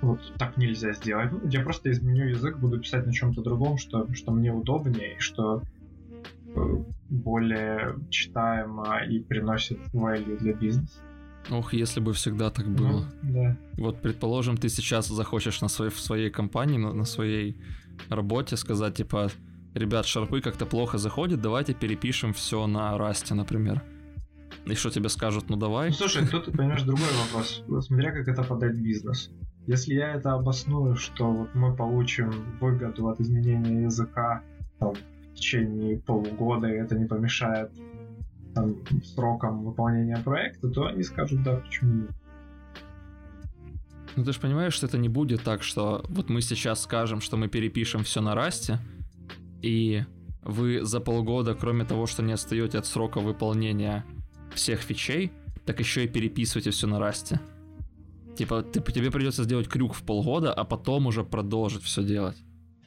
вот 0.00 0.20
так 0.38 0.56
нельзя 0.56 0.92
сделать. 0.92 1.30
Ну, 1.32 1.48
я 1.48 1.60
просто 1.60 1.90
изменю 1.90 2.26
язык, 2.26 2.58
буду 2.58 2.78
писать 2.80 3.06
на 3.06 3.12
чем-то 3.12 3.42
другом, 3.42 3.78
что, 3.78 4.12
что 4.14 4.32
мне 4.32 4.52
удобнее, 4.52 5.16
и 5.16 5.20
что 5.20 5.62
более 7.08 7.94
читаемо 8.10 9.04
и 9.08 9.20
приносит 9.20 9.78
value 9.92 10.38
для 10.38 10.52
бизнеса. 10.54 11.00
Ох, 11.50 11.72
если 11.72 12.00
бы 12.00 12.12
всегда 12.12 12.50
так 12.50 12.68
было. 12.68 13.06
Ну, 13.22 13.32
да. 13.32 13.56
Вот, 13.78 14.02
предположим, 14.02 14.56
ты 14.56 14.68
сейчас 14.68 15.08
захочешь 15.08 15.60
на 15.60 15.68
своей, 15.68 15.90
в 15.90 15.98
своей 15.98 16.30
компании, 16.30 16.78
на, 16.78 16.92
на 16.92 17.04
своей 17.04 17.56
работе 18.08 18.56
сказать, 18.56 18.94
типа, 18.94 19.30
ребят, 19.74 20.06
шарпы 20.06 20.40
как-то 20.40 20.66
плохо 20.66 20.98
заходят, 20.98 21.40
давайте 21.40 21.74
перепишем 21.74 22.32
все 22.32 22.66
на 22.66 22.96
расте, 22.98 23.34
например. 23.34 23.82
И 24.66 24.74
что 24.74 24.90
тебе 24.90 25.08
скажут, 25.08 25.48
ну 25.48 25.56
давай. 25.56 25.88
Ну, 25.88 25.94
слушай, 25.94 26.26
тут 26.26 26.46
ты 26.46 26.52
понимаешь 26.52 26.82
другой 26.82 27.08
вопрос. 27.26 27.64
Смотря 27.86 28.12
как 28.12 28.28
это 28.28 28.42
подать 28.42 28.76
бизнес. 28.76 29.30
Если 29.66 29.94
я 29.94 30.14
это 30.14 30.32
обосную, 30.32 30.96
что 30.96 31.30
вот 31.30 31.54
мы 31.54 31.74
получим 31.74 32.32
выгоду 32.60 33.08
от 33.08 33.20
изменения 33.20 33.84
языка 33.84 34.42
там, 34.78 34.94
течение 35.34 35.98
полугода, 35.98 36.68
и 36.68 36.72
это 36.72 36.96
не 36.96 37.06
помешает 37.06 37.70
там, 38.54 38.76
срокам 39.04 39.64
выполнения 39.64 40.18
проекта, 40.18 40.68
то 40.68 40.86
они 40.86 41.02
скажут, 41.02 41.42
да, 41.42 41.56
почему 41.56 41.92
нет. 42.02 42.10
Ну 44.16 44.24
ты 44.24 44.32
же 44.32 44.40
понимаешь, 44.40 44.74
что 44.74 44.86
это 44.86 44.98
не 44.98 45.08
будет 45.08 45.42
так, 45.42 45.62
что 45.62 46.04
вот 46.08 46.28
мы 46.28 46.42
сейчас 46.42 46.82
скажем, 46.82 47.20
что 47.20 47.36
мы 47.36 47.48
перепишем 47.48 48.02
все 48.02 48.20
на 48.20 48.34
расте, 48.34 48.78
и 49.62 50.04
вы 50.42 50.84
за 50.84 51.00
полгода, 51.00 51.54
кроме 51.54 51.84
того, 51.84 52.06
что 52.06 52.22
не 52.22 52.32
отстаете 52.32 52.78
от 52.78 52.86
срока 52.86 53.20
выполнения 53.20 54.04
всех 54.54 54.80
фичей, 54.80 55.32
так 55.64 55.78
еще 55.78 56.04
и 56.04 56.08
переписываете 56.08 56.70
все 56.70 56.86
на 56.86 56.98
расте. 56.98 57.40
Типа, 58.36 58.62
ты, 58.62 58.80
тебе 58.80 59.10
придется 59.10 59.44
сделать 59.44 59.68
крюк 59.68 59.94
в 59.94 60.02
полгода, 60.02 60.52
а 60.52 60.64
потом 60.64 61.06
уже 61.06 61.24
продолжить 61.24 61.82
все 61.82 62.02
делать. 62.02 62.36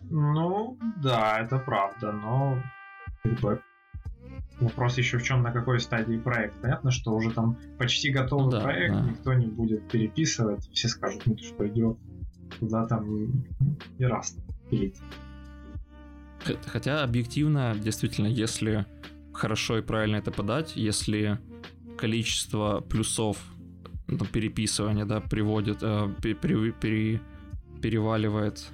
Ну, 0.10 0.78
да, 1.02 1.40
это 1.40 1.60
правда, 1.60 2.12
но 2.12 2.62
как 3.24 3.40
бы 3.40 3.62
вопрос 4.60 4.98
еще 4.98 5.18
в 5.18 5.24
чем, 5.24 5.44
на 5.44 5.52
какой 5.52 5.80
стадии 5.80 6.18
проект. 6.18 6.56
Понятно, 6.62 6.92
что 6.92 7.14
уже 7.14 7.32
там 7.32 7.58
почти 7.78 8.12
готовый 8.12 8.46
ну, 8.46 8.52
да, 8.52 8.62
проект, 8.62 8.96
да. 8.96 9.02
никто 9.02 9.34
не 9.34 9.48
будет 9.48 9.88
переписывать, 9.90 10.70
все 10.72 10.88
скажут, 10.88 11.24
ну 11.26 11.36
ты 11.36 11.44
что, 11.44 11.68
идет, 11.68 11.98
куда 12.60 12.86
там 12.86 13.06
и 13.98 14.04
раз 14.06 14.36
пилить. 14.70 14.98
Хотя 16.66 17.04
объективно, 17.04 17.76
действительно, 17.76 18.28
если 18.28 18.86
хорошо 19.34 19.78
и 19.78 19.82
правильно 19.82 20.18
это 20.18 20.32
подать, 20.32 20.76
если 20.76 21.40
количество 21.98 22.82
плюсов 22.82 23.38
ну, 24.08 24.26
переписывания, 24.26 25.06
да, 25.06 25.22
приводит, 25.22 25.80
э, 25.82 26.14
пере, 26.22 26.72
пере, 26.72 27.22
переваливает 27.82 28.66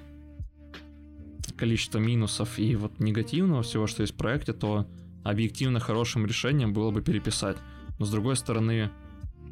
количество 1.56 1.98
минусов 1.98 2.58
и 2.58 2.74
вот 2.74 2.98
негативного 3.00 3.62
всего, 3.62 3.86
что 3.86 4.02
есть 4.02 4.14
в 4.14 4.16
проекте, 4.16 4.52
то 4.52 4.86
объективно 5.24 5.78
хорошим 5.80 6.26
решением 6.26 6.72
было 6.72 6.90
бы 6.90 7.02
переписать. 7.02 7.58
Но 7.98 8.06
с 8.06 8.10
другой 8.10 8.36
стороны, 8.36 8.90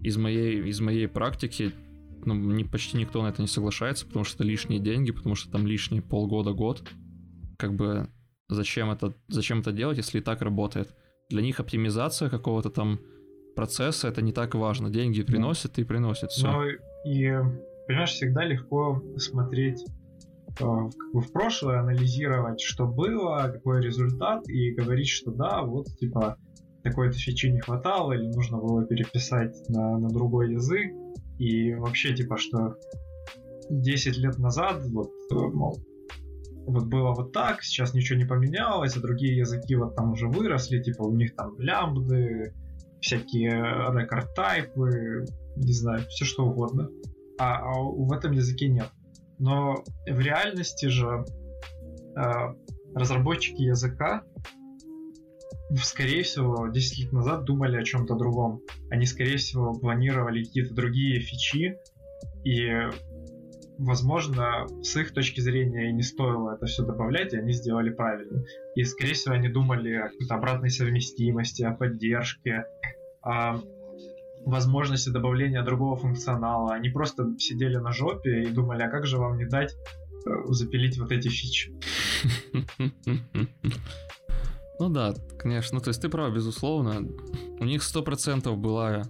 из 0.03 0.17
моей, 0.17 0.63
из 0.63 0.81
моей 0.81 1.07
практики 1.07 1.73
ну, 2.25 2.35
не, 2.35 2.65
почти 2.65 2.97
никто 2.97 3.23
на 3.23 3.29
это 3.29 3.43
не 3.43 3.49
соглашается, 3.49 4.07
потому 4.07 4.25
что 4.25 4.37
это 4.37 4.45
лишние 4.45 4.81
деньги, 4.81 5.13
потому 5.13 5.35
что 5.35 5.51
там 5.51 5.67
лишние 5.67 6.03
полгода-год. 6.03 6.89
Как 7.59 7.75
бы 7.75 8.09
зачем 8.49 8.91
это, 8.91 9.15
зачем 9.29 9.61
это 9.61 9.73
делать, 9.73 9.99
если 9.99 10.19
и 10.19 10.23
так 10.23 10.43
работает? 10.43 10.95
Для 11.31 11.43
них 11.43 11.61
оптимизация 11.61 12.31
какого-то 12.31 12.71
там 12.71 13.01
процесса 13.59 14.09
это 14.09 14.23
не 14.23 14.33
так 14.33 14.55
важно. 14.55 14.91
Деньги 14.91 15.23
приносят 15.23 15.79
и 15.79 15.85
приносят 15.85 16.31
все. 16.31 16.51
Ну 16.51 16.65
и, 17.05 17.31
понимаешь, 17.87 18.11
всегда 18.11 18.45
легко 18.45 19.03
смотреть 19.17 19.85
Э, 20.61 20.91
как 20.91 21.13
бы 21.13 21.21
в 21.21 21.33
прошлое, 21.33 21.81
анализировать, 21.81 22.61
что 22.61 22.87
было, 22.87 23.51
какой 23.53 23.81
результат, 23.81 24.49
и 24.49 24.73
говорить, 24.73 25.09
что 25.09 25.31
да, 25.31 25.63
вот 25.63 25.87
типа 25.99 26.37
такой-то 26.83 27.17
фичи 27.17 27.47
не 27.47 27.61
хватало, 27.61 28.13
или 28.13 28.27
нужно 28.27 28.59
было 28.59 28.85
переписать 28.85 29.57
на, 29.69 29.99
на 29.99 30.09
другой 30.09 30.53
язык, 30.53 30.93
и 31.39 31.75
вообще 31.75 32.15
типа, 32.15 32.37
что 32.39 32.77
10 33.71 34.17
лет 34.19 34.39
назад, 34.39 34.83
вот, 34.87 35.11
э, 35.31 35.35
мол, 35.35 35.79
вот 36.67 36.87
было 36.87 37.13
вот 37.13 37.33
так, 37.33 37.63
сейчас 37.63 37.95
ничего 37.95 38.19
не 38.19 38.27
поменялось, 38.27 38.97
а 38.97 39.01
другие 39.01 39.37
языки 39.37 39.77
вот 39.77 39.95
там 39.95 40.13
уже 40.13 40.29
выросли, 40.29 40.83
типа 40.83 41.03
у 41.03 41.15
них 41.15 41.35
там 41.37 41.59
лямбды, 41.59 42.53
всякие 43.01 43.51
рекорд-тайпы, 43.93 45.25
не 45.57 45.73
знаю, 45.73 46.01
все 46.09 46.25
что 46.25 46.45
угодно. 46.45 46.89
А, 47.39 47.59
а 47.59 47.81
в 47.81 48.13
этом 48.13 48.33
языке 48.33 48.69
нет. 48.69 48.91
Но 49.39 49.85
в 50.07 50.19
реальности 50.19 50.87
же 50.87 51.25
э, 52.17 52.23
разработчики 52.95 53.63
языка 53.63 54.25
скорее 55.83 56.23
всего, 56.23 56.69
10 56.69 56.99
лет 56.99 57.13
назад 57.13 57.45
думали 57.45 57.77
о 57.77 57.85
чем-то 57.85 58.15
другом. 58.15 58.63
Они, 58.91 59.07
скорее 59.07 59.37
всего, 59.37 59.75
планировали 59.75 60.45
какие-то 60.45 60.75
другие 60.75 61.21
фичи, 61.21 61.77
и, 62.45 62.69
возможно, 63.79 64.67
с 64.83 64.97
их 64.97 65.15
точки 65.15 65.41
зрения 65.41 65.91
и 65.91 65.93
не 65.93 66.03
стоило 66.03 66.55
это 66.57 66.67
все 66.67 66.85
добавлять, 66.85 67.33
и 67.33 67.39
они 67.39 67.53
сделали 67.53 67.91
правильно. 67.91 68.45
И, 68.75 68.85
скорее 68.85 69.15
всего, 69.15 69.35
они 69.35 69.49
думали 69.49 69.95
о 69.95 70.09
какой-то 70.09 70.35
обратной 70.35 70.71
совместимости, 70.71 71.63
о 71.63 71.73
поддержке, 71.73 72.65
о 73.23 73.61
возможности 74.45 75.11
добавления 75.11 75.63
другого 75.63 75.97
функционала. 75.97 76.75
Они 76.75 76.89
просто 76.89 77.25
сидели 77.39 77.77
на 77.77 77.93
жопе 77.93 78.43
и 78.43 78.51
думали, 78.51 78.83
а 78.83 78.91
как 78.91 79.07
же 79.07 79.19
вам 79.19 79.39
не 79.39 79.47
дать 79.47 79.75
э, 80.27 80.31
запилить 80.49 80.99
вот 80.99 81.13
эти 81.13 81.29
фичи. 81.29 81.73
Ну 84.81 84.91
да, 84.91 85.13
конечно, 85.39 85.79
ну, 85.79 85.81
то 85.83 85.89
есть 85.89 86.01
ты 86.01 86.09
прав, 86.09 86.33
безусловно. 86.33 87.09
У 87.59 87.65
них 87.65 87.83
сто 87.83 88.03
процентов 88.03 88.59
была 88.59 89.03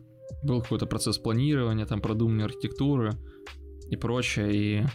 был 0.43 0.63
какой-то 0.63 0.87
процесс 0.87 1.19
планирования, 1.19 1.85
там 1.85 2.01
продуманной 2.01 2.47
архитектуры 2.47 3.13
и 3.91 3.97
прочее, 3.97 4.55
и 4.55 4.87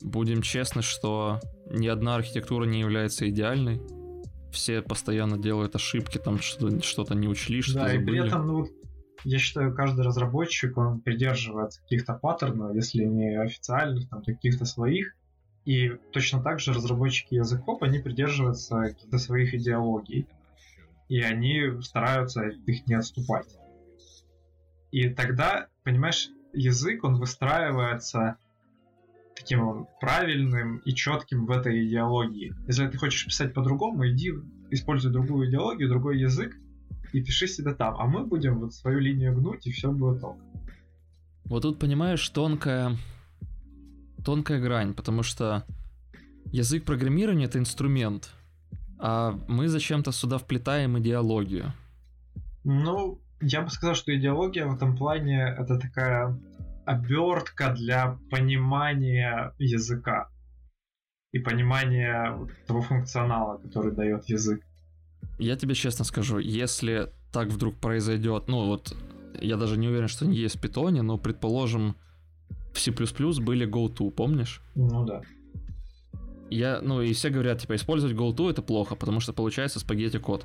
будем 0.00 0.42
честны, 0.42 0.82
что 0.82 1.40
ни 1.70 1.86
одна 1.86 2.16
архитектура 2.16 2.64
не 2.64 2.80
является 2.80 3.28
идеальной. 3.28 3.80
Все 4.52 4.82
постоянно 4.82 5.38
делают 5.38 5.76
ошибки, 5.76 6.18
там 6.18 6.40
что-то, 6.40 6.82
что-то 6.82 7.14
не 7.14 7.28
учли, 7.28 7.62
что-то 7.62 7.84
да, 7.84 7.88
забыли. 7.92 8.02
и 8.02 8.06
при 8.06 8.26
этом, 8.26 8.46
ну, 8.46 8.66
я 9.24 9.38
считаю, 9.38 9.74
каждый 9.74 10.04
разработчик, 10.04 10.76
он 10.76 11.00
придерживается 11.00 11.80
каких-то 11.82 12.14
паттернов, 12.14 12.74
если 12.74 13.04
не 13.04 13.40
официальных, 13.40 14.08
там, 14.08 14.22
каких-то 14.22 14.64
своих, 14.64 15.14
и 15.64 15.90
точно 16.12 16.42
так 16.42 16.58
же 16.58 16.72
разработчики 16.72 17.34
языков, 17.34 17.82
они 17.82 17.98
придерживаются 17.98 18.80
каких-то 18.88 19.18
своих 19.18 19.54
идеологий. 19.54 20.26
И 21.08 21.20
они 21.20 21.80
стараются 21.82 22.46
них 22.66 22.86
не 22.86 22.94
отступать. 22.94 23.46
И 24.90 25.08
тогда, 25.10 25.68
понимаешь, 25.82 26.30
язык, 26.52 27.04
он 27.04 27.16
выстраивается 27.16 28.36
таким 29.34 29.86
правильным 30.00 30.78
и 30.78 30.92
четким 30.92 31.46
в 31.46 31.50
этой 31.50 31.86
идеологии. 31.86 32.54
Если 32.66 32.86
ты 32.88 32.98
хочешь 32.98 33.24
писать 33.24 33.54
по-другому, 33.54 34.08
иди 34.08 34.32
используй 34.70 35.12
другую 35.12 35.48
идеологию, 35.48 35.88
другой 35.88 36.18
язык 36.18 36.56
и 37.12 37.22
пиши 37.22 37.46
себе 37.48 37.74
там. 37.74 37.96
А 37.98 38.06
мы 38.06 38.24
будем 38.26 38.60
вот 38.60 38.74
свою 38.74 38.98
линию 38.98 39.34
гнуть, 39.34 39.66
и 39.66 39.72
все 39.72 39.90
будет 39.90 40.22
ок. 40.22 40.38
Вот 41.44 41.62
тут, 41.62 41.78
понимаешь, 41.78 42.28
тонкая 42.28 42.96
тонкая 44.24 44.60
грань, 44.60 44.94
потому 44.94 45.22
что 45.22 45.64
язык 46.52 46.84
программирования 46.84 47.46
это 47.46 47.58
инструмент, 47.58 48.30
а 48.98 49.38
мы 49.48 49.68
зачем-то 49.68 50.12
сюда 50.12 50.38
вплетаем 50.38 50.98
идеологию. 50.98 51.72
Ну, 52.64 53.18
я 53.40 53.62
бы 53.62 53.70
сказал, 53.70 53.94
что 53.94 54.14
идеология 54.14 54.66
в 54.66 54.74
этом 54.74 54.96
плане 54.96 55.54
это 55.58 55.78
такая 55.78 56.38
обертка 56.84 57.72
для 57.72 58.18
понимания 58.30 59.54
языка 59.58 60.28
и 61.32 61.38
понимания 61.38 62.36
того 62.66 62.82
функционала, 62.82 63.58
который 63.58 63.92
дает 63.92 64.28
язык. 64.28 64.62
Я 65.38 65.56
тебе 65.56 65.74
честно 65.74 66.04
скажу, 66.04 66.38
если 66.38 67.12
так 67.32 67.48
вдруг 67.48 67.76
произойдет, 67.76 68.48
ну 68.48 68.66
вот 68.66 68.96
я 69.40 69.56
даже 69.56 69.78
не 69.78 69.88
уверен, 69.88 70.08
что 70.08 70.24
они 70.24 70.36
есть 70.36 70.56
в 70.56 70.60
питоне, 70.60 71.02
но 71.02 71.16
предположим, 71.18 71.96
в 72.74 72.78
C++ 72.78 72.90
были 72.90 73.66
GoTo, 73.66 74.10
помнишь? 74.10 74.60
Ну 74.74 75.04
да. 75.04 75.22
Я, 76.50 76.80
ну 76.82 77.00
и 77.00 77.12
все 77.12 77.30
говорят, 77.30 77.60
типа, 77.60 77.76
использовать 77.76 78.16
GoTo 78.16 78.50
это 78.50 78.60
плохо, 78.60 78.96
потому 78.96 79.20
что 79.20 79.32
получается 79.32 79.78
спагетти 79.78 80.18
код. 80.18 80.44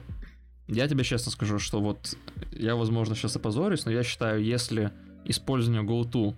Я 0.68 0.88
тебе 0.88 1.04
честно 1.04 1.32
скажу, 1.32 1.60
что 1.60 1.80
вот 1.80 2.18
я, 2.52 2.76
возможно, 2.76 3.16
сейчас 3.16 3.36
опозорюсь, 3.36 3.86
но 3.86 3.92
я 3.92 4.04
считаю, 4.04 4.44
если 4.44 4.92
использование 5.26 5.84
GoTo 5.84 6.34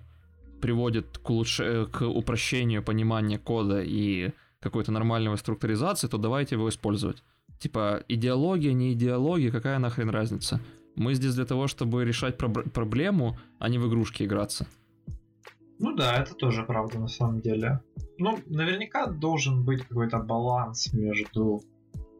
приводит 0.60 1.18
к, 1.18 1.30
улучш... 1.30 1.60
к 1.90 2.02
упрощению 2.02 2.82
понимания 2.82 3.38
кода 3.38 3.80
и 3.82 4.32
какой-то 4.60 4.92
нормальной 4.92 5.36
структуризации, 5.38 6.08
то 6.08 6.18
давайте 6.18 6.56
его 6.56 6.68
использовать. 6.68 7.22
Типа, 7.58 8.04
идеология, 8.08 8.72
не 8.72 8.92
идеология, 8.92 9.50
какая 9.50 9.78
нахрен 9.78 10.10
разница? 10.10 10.60
Мы 10.94 11.14
здесь 11.14 11.34
для 11.34 11.44
того, 11.44 11.68
чтобы 11.68 12.04
решать 12.04 12.36
проб- 12.36 12.68
проблему, 12.70 13.38
а 13.58 13.68
не 13.68 13.78
в 13.78 13.88
игрушки 13.88 14.24
играться. 14.24 14.66
Ну 15.78 15.94
да, 15.94 16.16
это 16.16 16.34
тоже 16.34 16.64
правда 16.64 16.98
на 16.98 17.08
самом 17.08 17.40
деле. 17.40 17.80
Ну, 18.18 18.40
наверняка 18.46 19.06
должен 19.06 19.64
быть 19.64 19.84
какой-то 19.86 20.18
баланс 20.18 20.92
между 20.92 21.62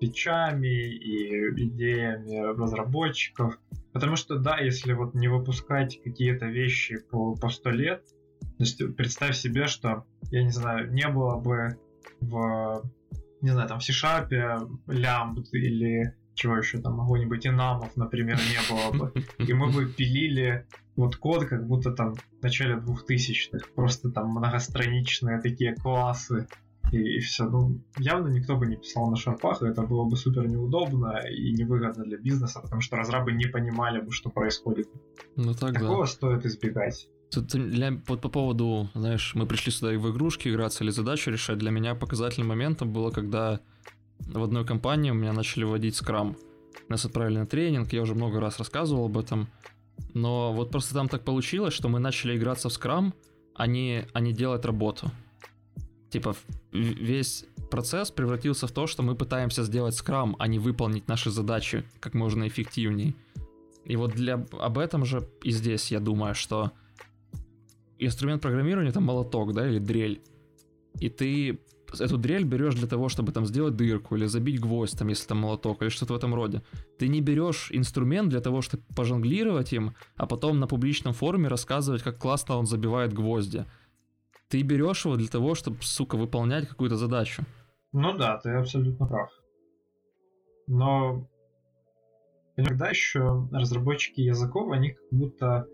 фичами 0.00 0.66
и 0.66 1.66
идеями 1.66 2.56
разработчиков. 2.58 3.58
Потому 3.92 4.16
что, 4.16 4.38
да, 4.38 4.58
если 4.58 4.92
вот 4.92 5.14
не 5.14 5.28
выпускать 5.28 6.00
какие-то 6.02 6.46
вещи 6.46 6.98
по, 7.10 7.34
по 7.34 7.48
100 7.48 7.70
лет, 7.70 8.04
то 8.40 8.64
есть 8.64 8.96
представь 8.96 9.36
себе, 9.36 9.66
что, 9.66 10.04
я 10.30 10.42
не 10.42 10.50
знаю, 10.50 10.92
не 10.92 11.08
было 11.08 11.36
бы 11.36 11.78
в, 12.20 12.82
не 13.40 13.50
знаю, 13.50 13.68
там 13.68 13.78
в 13.80 13.84
C-Sharp 13.84 14.28
лямбд 14.86 15.52
или 15.52 16.14
чего 16.34 16.56
еще 16.56 16.78
там, 16.78 16.98
какой-нибудь 16.98 17.46
инамов, 17.46 17.96
например, 17.96 18.36
не 18.36 18.72
было 18.72 18.96
бы. 18.96 19.12
И 19.38 19.52
мы 19.52 19.70
бы 19.72 19.86
пилили 19.86 20.66
вот 20.94 21.16
код, 21.16 21.46
как 21.46 21.66
будто 21.66 21.90
там 21.92 22.14
в 22.14 22.42
начале 22.42 22.76
2000-х. 22.76 23.66
Просто 23.74 24.10
там 24.10 24.30
многостраничные 24.30 25.40
такие 25.40 25.74
классы 25.74 26.46
и, 26.92 27.16
и 27.16 27.20
все. 27.20 27.44
Ну, 27.44 27.80
явно 27.98 28.28
никто 28.28 28.56
бы 28.56 28.66
не 28.66 28.76
писал 28.76 29.10
на 29.10 29.16
шарпах, 29.16 29.62
это 29.62 29.82
было 29.82 30.04
бы 30.04 30.16
супер 30.16 30.48
неудобно 30.48 31.20
и 31.28 31.52
невыгодно 31.52 32.04
для 32.04 32.18
бизнеса, 32.18 32.60
потому 32.60 32.80
что 32.80 32.96
разрабы 32.96 33.32
не 33.32 33.46
понимали 33.46 34.00
бы, 34.00 34.12
что 34.12 34.30
происходит. 34.30 34.88
Ну 35.36 35.54
так 35.54 35.74
Такого 35.74 36.04
да. 36.04 36.06
стоит 36.06 36.46
избегать. 36.46 37.08
Тут 37.30 37.48
для, 37.48 38.00
вот 38.06 38.22
по 38.22 38.28
поводу, 38.28 38.88
знаешь, 38.94 39.34
мы 39.34 39.46
пришли 39.46 39.70
сюда 39.70 39.92
и 39.92 39.96
в 39.96 40.10
игрушки 40.10 40.48
играться 40.48 40.82
или 40.82 40.90
задачу 40.90 41.30
решать, 41.30 41.58
для 41.58 41.70
меня 41.70 41.94
показательным 41.94 42.48
моментом 42.48 42.92
было, 42.92 43.10
когда 43.10 43.60
в 44.18 44.42
одной 44.42 44.64
компании 44.64 45.10
у 45.10 45.14
меня 45.14 45.32
начали 45.32 45.64
вводить 45.64 45.94
скрам. 45.94 46.36
Нас 46.88 47.04
отправили 47.04 47.38
на 47.38 47.46
тренинг, 47.46 47.92
я 47.92 48.02
уже 48.02 48.14
много 48.14 48.40
раз 48.40 48.58
рассказывал 48.58 49.06
об 49.06 49.18
этом. 49.18 49.48
Но 50.14 50.52
вот 50.54 50.70
просто 50.70 50.94
там 50.94 51.08
так 51.08 51.24
получилось, 51.24 51.74
что 51.74 51.88
мы 51.88 51.98
начали 51.98 52.36
играться 52.36 52.68
в 52.68 52.72
скрам, 52.72 53.12
а 53.54 53.66
не, 53.66 54.06
а 54.12 54.20
не 54.20 54.32
делать 54.32 54.64
работу. 54.64 55.10
Типа 56.10 56.34
весь 56.72 57.44
процесс 57.70 58.10
превратился 58.10 58.66
в 58.66 58.72
то, 58.72 58.86
что 58.86 59.02
мы 59.02 59.14
пытаемся 59.14 59.62
сделать 59.64 59.94
скрам, 59.94 60.36
а 60.38 60.46
не 60.46 60.58
выполнить 60.58 61.08
наши 61.08 61.30
задачи 61.30 61.84
как 62.00 62.14
можно 62.14 62.46
эффективнее. 62.48 63.14
И 63.84 63.96
вот 63.96 64.12
для 64.12 64.46
об 64.52 64.78
этом 64.78 65.04
же 65.04 65.28
и 65.42 65.50
здесь 65.50 65.90
я 65.90 66.00
думаю, 66.00 66.34
что 66.34 66.72
инструмент 67.98 68.42
программирования 68.42 68.90
это 68.90 69.00
молоток, 69.00 69.54
да, 69.54 69.68
или 69.68 69.78
дрель. 69.78 70.22
И 71.00 71.08
ты 71.08 71.58
эту 71.98 72.18
дрель 72.18 72.44
берешь 72.44 72.74
для 72.74 72.86
того, 72.86 73.08
чтобы 73.08 73.32
там 73.32 73.46
сделать 73.46 73.76
дырку 73.76 74.16
или 74.16 74.26
забить 74.26 74.60
гвоздь, 74.60 74.98
там, 74.98 75.08
если 75.08 75.26
там 75.26 75.38
молоток, 75.38 75.82
или 75.82 75.88
что-то 75.88 76.14
в 76.14 76.16
этом 76.16 76.34
роде. 76.34 76.62
Ты 76.98 77.08
не 77.08 77.20
берешь 77.20 77.68
инструмент 77.72 78.28
для 78.28 78.40
того, 78.40 78.62
чтобы 78.62 78.82
пожонглировать 78.94 79.72
им, 79.72 79.94
а 80.16 80.26
потом 80.26 80.58
на 80.60 80.66
публичном 80.66 81.14
форуме 81.14 81.48
рассказывать, 81.48 82.02
как 82.02 82.18
классно 82.18 82.56
он 82.56 82.66
забивает 82.66 83.12
гвозди. 83.12 83.64
Ты 84.48 84.62
берешь 84.62 85.04
его 85.04 85.16
для 85.16 85.28
того, 85.28 85.54
чтобы, 85.54 85.78
сука, 85.82 86.16
выполнять 86.16 86.66
какую-то 86.66 86.96
задачу. 86.96 87.42
Ну 87.92 88.16
да, 88.16 88.38
ты 88.38 88.50
абсолютно 88.50 89.06
прав. 89.06 89.30
Но 90.66 91.28
иногда 92.56 92.88
еще 92.88 93.48
разработчики 93.52 94.20
языков, 94.20 94.70
они 94.72 94.92
как 94.92 95.04
будто 95.10 95.66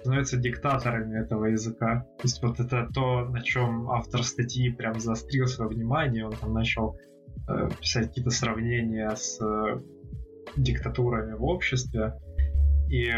становятся 0.00 0.36
диктаторами 0.36 1.22
этого 1.22 1.46
языка. 1.46 2.06
То 2.18 2.24
есть 2.24 2.42
вот 2.42 2.60
это 2.60 2.88
то, 2.94 3.24
на 3.24 3.42
чем 3.42 3.90
автор 3.90 4.22
статьи 4.22 4.70
прям 4.70 5.00
заострил 5.00 5.46
свое 5.46 5.70
внимание, 5.70 6.26
он 6.26 6.32
там 6.32 6.52
начал 6.52 6.96
э, 7.48 7.68
писать 7.80 8.08
какие-то 8.08 8.30
сравнения 8.30 9.10
с 9.14 9.40
э, 9.40 9.80
диктатурами 10.56 11.32
в 11.32 11.44
обществе. 11.44 12.14
И 12.88 13.10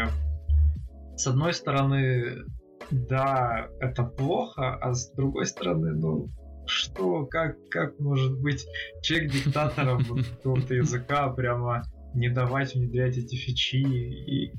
с 1.15 1.27
одной 1.27 1.53
стороны, 1.53 2.43
да, 2.91 3.69
это 3.79 4.03
плохо, 4.03 4.75
а 4.75 4.93
с 4.93 5.11
другой 5.11 5.45
стороны, 5.45 5.91
ну, 5.91 6.27
что, 6.65 7.25
как, 7.25 7.57
как 7.69 7.99
может 7.99 8.39
быть 8.39 8.65
человек 9.01 9.31
диктатором 9.31 10.03
какого-то 10.37 10.75
языка 10.75 11.29
прямо 11.29 11.83
не 12.13 12.29
давать 12.29 12.75
внедрять 12.75 13.17
эти 13.17 13.35
фичи 13.35 13.77
и 13.77 14.53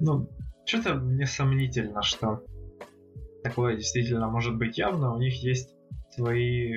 ну, 0.00 0.28
что-то 0.64 0.94
мне 0.94 1.26
сомнительно, 1.26 2.02
что 2.02 2.42
такое 3.44 3.76
действительно 3.76 4.28
может 4.28 4.56
быть 4.56 4.78
явно. 4.78 5.14
У 5.14 5.18
них 5.18 5.34
есть 5.42 5.74
свои, 6.10 6.74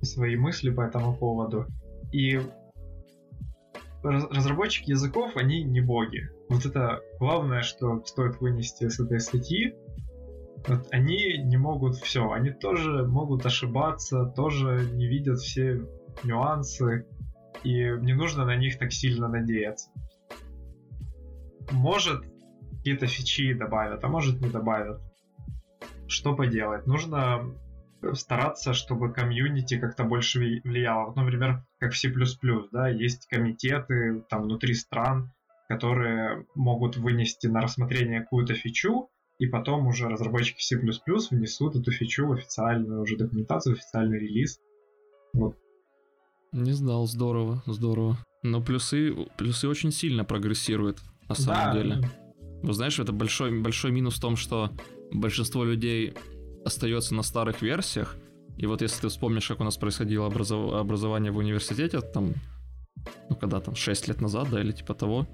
свои 0.00 0.36
мысли 0.36 0.70
по 0.70 0.82
этому 0.82 1.14
поводу. 1.14 1.66
И 2.12 2.40
разработчики 4.02 4.90
языков, 4.90 5.36
они 5.36 5.62
не 5.62 5.80
боги. 5.80 6.30
Вот 6.50 6.66
это 6.66 7.00
главное, 7.20 7.62
что 7.62 8.04
стоит 8.04 8.40
вынести 8.40 8.88
с 8.88 8.98
этой 8.98 9.20
статьи. 9.20 9.72
Вот 10.66 10.88
они 10.90 11.38
не 11.38 11.56
могут 11.56 11.94
все, 11.94 12.28
они 12.32 12.50
тоже 12.50 13.06
могут 13.06 13.46
ошибаться, 13.46 14.26
тоже 14.26 14.84
не 14.92 15.06
видят 15.06 15.38
все 15.38 15.86
нюансы, 16.24 17.06
и 17.62 17.72
не 18.00 18.14
нужно 18.14 18.44
на 18.44 18.56
них 18.56 18.78
так 18.78 18.92
сильно 18.92 19.28
надеяться. 19.28 19.90
Может, 21.70 22.24
какие-то 22.72 23.06
фичи 23.06 23.54
добавят, 23.54 24.02
а 24.02 24.08
может 24.08 24.40
не 24.40 24.50
добавят. 24.50 25.00
Что 26.08 26.34
поделать? 26.34 26.84
Нужно 26.84 27.54
стараться, 28.14 28.74
чтобы 28.74 29.12
комьюнити 29.12 29.78
как-то 29.78 30.02
больше 30.02 30.40
влияло. 30.64 31.06
Вот, 31.06 31.16
например, 31.16 31.64
как 31.78 31.92
в 31.92 31.96
C++, 31.96 32.12
да, 32.72 32.88
есть 32.88 33.28
комитеты 33.28 34.24
там 34.28 34.42
внутри 34.42 34.74
стран, 34.74 35.30
которые 35.70 36.46
могут 36.56 36.96
вынести 36.96 37.46
на 37.46 37.60
рассмотрение 37.60 38.22
какую-то 38.22 38.54
фичу, 38.54 39.08
и 39.38 39.46
потом 39.46 39.86
уже 39.86 40.08
разработчики 40.08 40.60
C++ 40.60 40.76
внесут 40.76 41.76
эту 41.76 41.92
фичу 41.92 42.26
в 42.26 42.32
официальную 42.32 43.02
уже 43.02 43.16
документацию, 43.16 43.76
в 43.76 43.78
официальный 43.78 44.18
релиз. 44.18 44.58
Вот. 45.32 45.56
Не 46.50 46.72
знал, 46.72 47.06
здорово, 47.06 47.62
здорово. 47.66 48.18
Но 48.42 48.60
плюсы, 48.60 49.14
плюсы 49.38 49.68
очень 49.68 49.92
сильно 49.92 50.24
прогрессируют, 50.24 50.98
на 51.28 51.36
самом 51.36 51.72
да. 51.72 51.72
деле. 51.72 52.00
Вы 52.64 52.72
знаешь, 52.72 52.98
это 52.98 53.12
большой, 53.12 53.56
большой 53.60 53.92
минус 53.92 54.16
в 54.16 54.20
том, 54.20 54.34
что 54.34 54.70
большинство 55.12 55.62
людей 55.62 56.14
остается 56.64 57.14
на 57.14 57.22
старых 57.22 57.62
версиях. 57.62 58.16
И 58.56 58.66
вот 58.66 58.82
если 58.82 59.02
ты 59.02 59.08
вспомнишь, 59.08 59.46
как 59.46 59.60
у 59.60 59.64
нас 59.64 59.76
происходило 59.76 60.26
образов... 60.26 60.74
образование 60.74 61.30
в 61.30 61.36
университете, 61.36 62.00
там, 62.00 62.34
ну, 63.28 63.36
когда 63.36 63.60
там, 63.60 63.76
6 63.76 64.08
лет 64.08 64.20
назад, 64.20 64.48
да, 64.50 64.60
или 64.60 64.72
типа 64.72 64.94
того, 64.94 65.28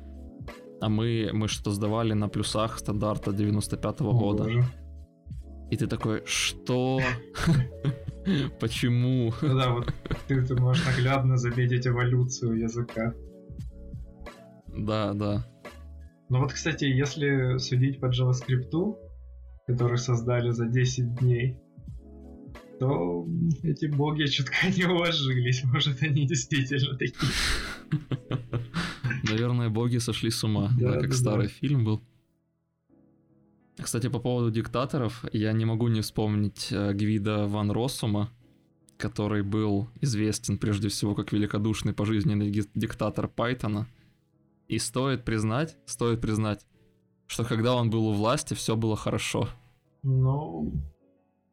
а 0.80 0.88
мы, 0.88 1.30
мы 1.32 1.48
что-то 1.48 1.70
сдавали 1.72 2.12
на 2.12 2.28
плюсах 2.28 2.78
стандарта 2.78 3.30
95-го 3.30 4.12
года. 4.12 4.44
Боже. 4.44 4.64
И 5.70 5.76
ты 5.76 5.86
такой, 5.86 6.22
что? 6.26 7.00
Почему? 8.60 9.32
Ну 9.42 9.58
да, 9.58 9.70
вот 9.70 9.92
ты, 10.28 10.44
ты 10.44 10.54
можешь 10.54 10.84
наглядно 10.86 11.36
заметить 11.36 11.86
эволюцию 11.86 12.58
языка. 12.58 13.14
Да, 14.68 15.12
да. 15.14 15.46
Ну 16.28 16.40
вот, 16.40 16.52
кстати, 16.52 16.84
если 16.84 17.58
судить 17.58 18.00
по 18.00 18.06
JavaScript, 18.06 18.96
который 19.66 19.98
создали 19.98 20.50
за 20.50 20.66
10 20.66 21.20
дней, 21.20 21.56
то 22.78 23.26
эти 23.62 23.86
боги 23.86 24.26
чутка 24.26 24.68
не 24.76 24.84
уложились. 24.84 25.64
Может, 25.64 26.02
они 26.02 26.26
действительно 26.26 26.96
такие. 26.96 27.32
Наверное, 29.28 29.68
боги 29.68 29.98
сошли 29.98 30.30
с 30.30 30.44
ума, 30.44 30.70
да, 30.78 30.92
да 30.92 31.00
как 31.00 31.10
да, 31.10 31.16
старый 31.16 31.46
да. 31.46 31.52
фильм 31.52 31.84
был. 31.84 32.00
Кстати, 33.78 34.08
по 34.08 34.18
поводу 34.18 34.50
диктаторов, 34.50 35.24
я 35.32 35.52
не 35.52 35.64
могу 35.64 35.88
не 35.88 36.00
вспомнить 36.00 36.68
э, 36.70 36.92
Гвида 36.94 37.46
Ван 37.46 37.70
Россума, 37.70 38.30
который 38.96 39.42
был 39.42 39.88
известен 40.00 40.56
прежде 40.58 40.88
всего 40.88 41.14
как 41.14 41.32
великодушный 41.32 41.92
пожизненный 41.92 42.50
диктатор 42.50 43.28
Пайтона. 43.28 43.86
И 44.68 44.78
стоит 44.78 45.24
признать, 45.24 45.76
стоит 45.84 46.20
признать, 46.20 46.66
что 47.26 47.44
когда 47.44 47.74
он 47.74 47.90
был 47.90 48.06
у 48.08 48.12
власти, 48.14 48.54
все 48.54 48.76
было 48.76 48.96
хорошо. 48.96 49.48
Ну, 50.02 50.72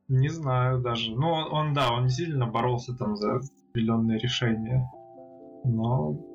не 0.08 0.30
знаю 0.30 0.82
даже. 0.82 1.12
Ну, 1.12 1.28
он, 1.28 1.52
он 1.52 1.74
да, 1.74 1.92
он 1.92 2.10
сильно 2.10 2.48
боролся 2.48 2.94
там 2.94 3.18
за 3.18 3.42
определенные 3.70 4.20
решения. 4.20 4.90
Но 5.66 6.33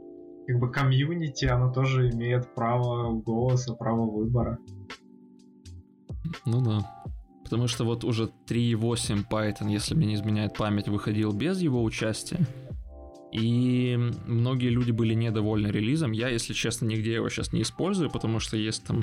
как 0.48 0.58
бы 0.60 0.72
комьюнити, 0.72 1.44
оно 1.44 1.70
тоже 1.70 2.08
имеет 2.10 2.54
право 2.54 3.12
голоса, 3.12 3.74
право 3.74 4.10
выбора. 4.10 4.58
Ну 6.46 6.62
да. 6.62 7.04
Потому 7.44 7.68
что 7.68 7.84
вот 7.84 8.02
уже 8.02 8.30
3.8 8.48 9.26
Python, 9.30 9.70
если 9.70 9.94
мне 9.94 10.06
не 10.06 10.14
изменяет 10.14 10.56
память, 10.56 10.88
выходил 10.88 11.32
без 11.34 11.60
его 11.60 11.84
участия. 11.84 12.38
И 13.30 13.94
многие 14.26 14.70
люди 14.70 14.90
были 14.90 15.12
недовольны 15.12 15.66
релизом. 15.66 16.12
Я, 16.12 16.28
если 16.30 16.54
честно, 16.54 16.86
нигде 16.86 17.12
его 17.12 17.28
сейчас 17.28 17.52
не 17.52 17.60
использую, 17.60 18.10
потому 18.10 18.40
что 18.40 18.56
есть 18.56 18.86
там, 18.86 19.02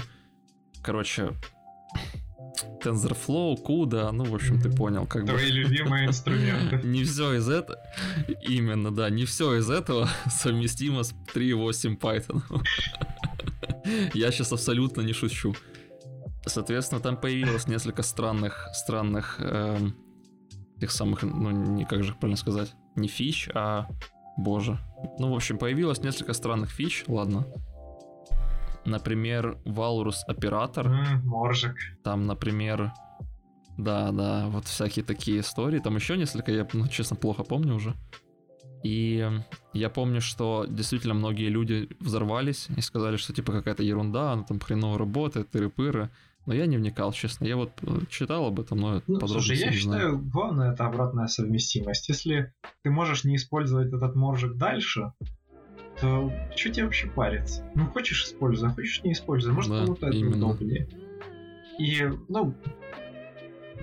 короче, 0.82 1.34
TensorFlow, 2.86 3.62
CUDA, 3.64 4.12
ну, 4.12 4.26
в 4.26 4.36
общем, 4.36 4.62
ты 4.62 4.70
понял. 4.70 5.06
Как 5.06 5.26
Твои 5.26 5.52
бы... 5.52 5.58
любимые 5.58 6.08
инструменты. 6.08 6.86
Не 6.88 7.04
все 7.04 7.34
из 7.34 7.50
этого, 7.50 7.80
именно, 8.42 8.94
да, 8.94 9.10
не 9.10 9.26
все 9.26 9.56
из 9.56 9.70
этого 9.70 10.08
совместимо 10.30 11.04
с 11.04 11.14
3.8 11.34 12.00
Python. 12.00 12.42
Я 14.14 14.32
сейчас 14.32 14.52
абсолютно 14.52 15.02
не 15.02 15.14
шучу. 15.14 15.56
Соответственно, 16.46 17.02
там 17.02 17.18
появилось 17.18 17.68
несколько 17.68 18.04
странных, 18.04 18.70
странных, 18.74 19.38
эм, 19.40 19.96
тех 20.80 20.92
самых, 20.92 21.24
ну, 21.24 21.50
не 21.50 21.86
как 21.86 22.04
же 22.04 22.14
правильно 22.14 22.38
сказать, 22.38 22.74
не 22.96 23.08
фич, 23.08 23.50
а, 23.54 23.88
боже. 24.38 24.78
Ну, 25.18 25.32
в 25.32 25.36
общем, 25.36 25.58
появилось 25.58 26.00
несколько 26.00 26.34
странных 26.34 26.70
фич, 26.70 27.04
ладно. 27.08 27.48
Например, 28.86 29.58
Walrus 29.66 30.18
оператор. 30.28 30.88
Mm, 30.88 31.24
моржик. 31.24 31.76
Там, 32.04 32.26
например, 32.26 32.92
да, 33.78 34.12
да, 34.12 34.48
вот 34.48 34.66
всякие 34.66 35.04
такие 35.04 35.40
истории. 35.40 35.80
Там 35.80 35.96
еще 35.96 36.18
несколько, 36.18 36.52
я, 36.52 36.68
ну, 36.74 36.88
честно, 36.88 37.16
плохо 37.16 37.44
помню 37.44 37.76
уже. 37.76 37.96
И 38.84 39.28
я 39.74 39.90
помню, 39.90 40.22
что 40.22 40.66
действительно 40.70 41.16
многие 41.16 41.50
люди 41.50 41.90
взорвались 42.00 42.68
и 42.78 42.82
сказали, 42.82 43.18
что 43.18 43.34
типа 43.34 43.52
какая-то 43.52 43.82
ерунда, 43.82 44.34
она 44.34 44.44
там 44.44 44.60
хреново 44.60 45.00
работает, 45.00 45.50
тыры-пыры. 45.52 46.12
Но 46.46 46.54
я 46.54 46.68
не 46.68 46.78
вникал, 46.78 47.12
честно. 47.12 47.46
Я 47.46 47.56
вот 47.56 47.72
э, 47.82 48.02
читал 48.08 48.46
об 48.46 48.60
этом, 48.60 48.78
но 48.78 49.02
ну, 49.08 49.20
подробно 49.20 49.42
Слушай, 49.42 49.58
я 49.58 49.72
считаю, 49.72 50.12
знаю. 50.12 50.20
главное 50.20 50.74
это 50.74 50.86
обратная 50.86 51.26
совместимость. 51.26 52.08
Если 52.08 52.54
ты 52.84 52.92
можешь 52.92 53.24
не 53.24 53.38
использовать 53.38 53.92
этот 53.92 54.16
моржик 54.16 54.56
дальше, 54.56 55.12
то 56.00 56.32
что 56.56 56.70
тебе 56.70 56.86
вообще 56.86 57.08
париться? 57.08 57.64
Ну, 57.76 57.88
хочешь 57.88 58.26
используй, 58.26 58.70
а 58.70 58.72
хочешь 58.72 59.04
не 59.04 59.14
используй. 59.14 59.54
Может, 59.54 59.72
да, 59.72 59.82
кому-то 59.82 60.08
это 60.08 60.18
удобнее. 60.18 60.88
И, 61.80 62.04
ну, 62.30 62.54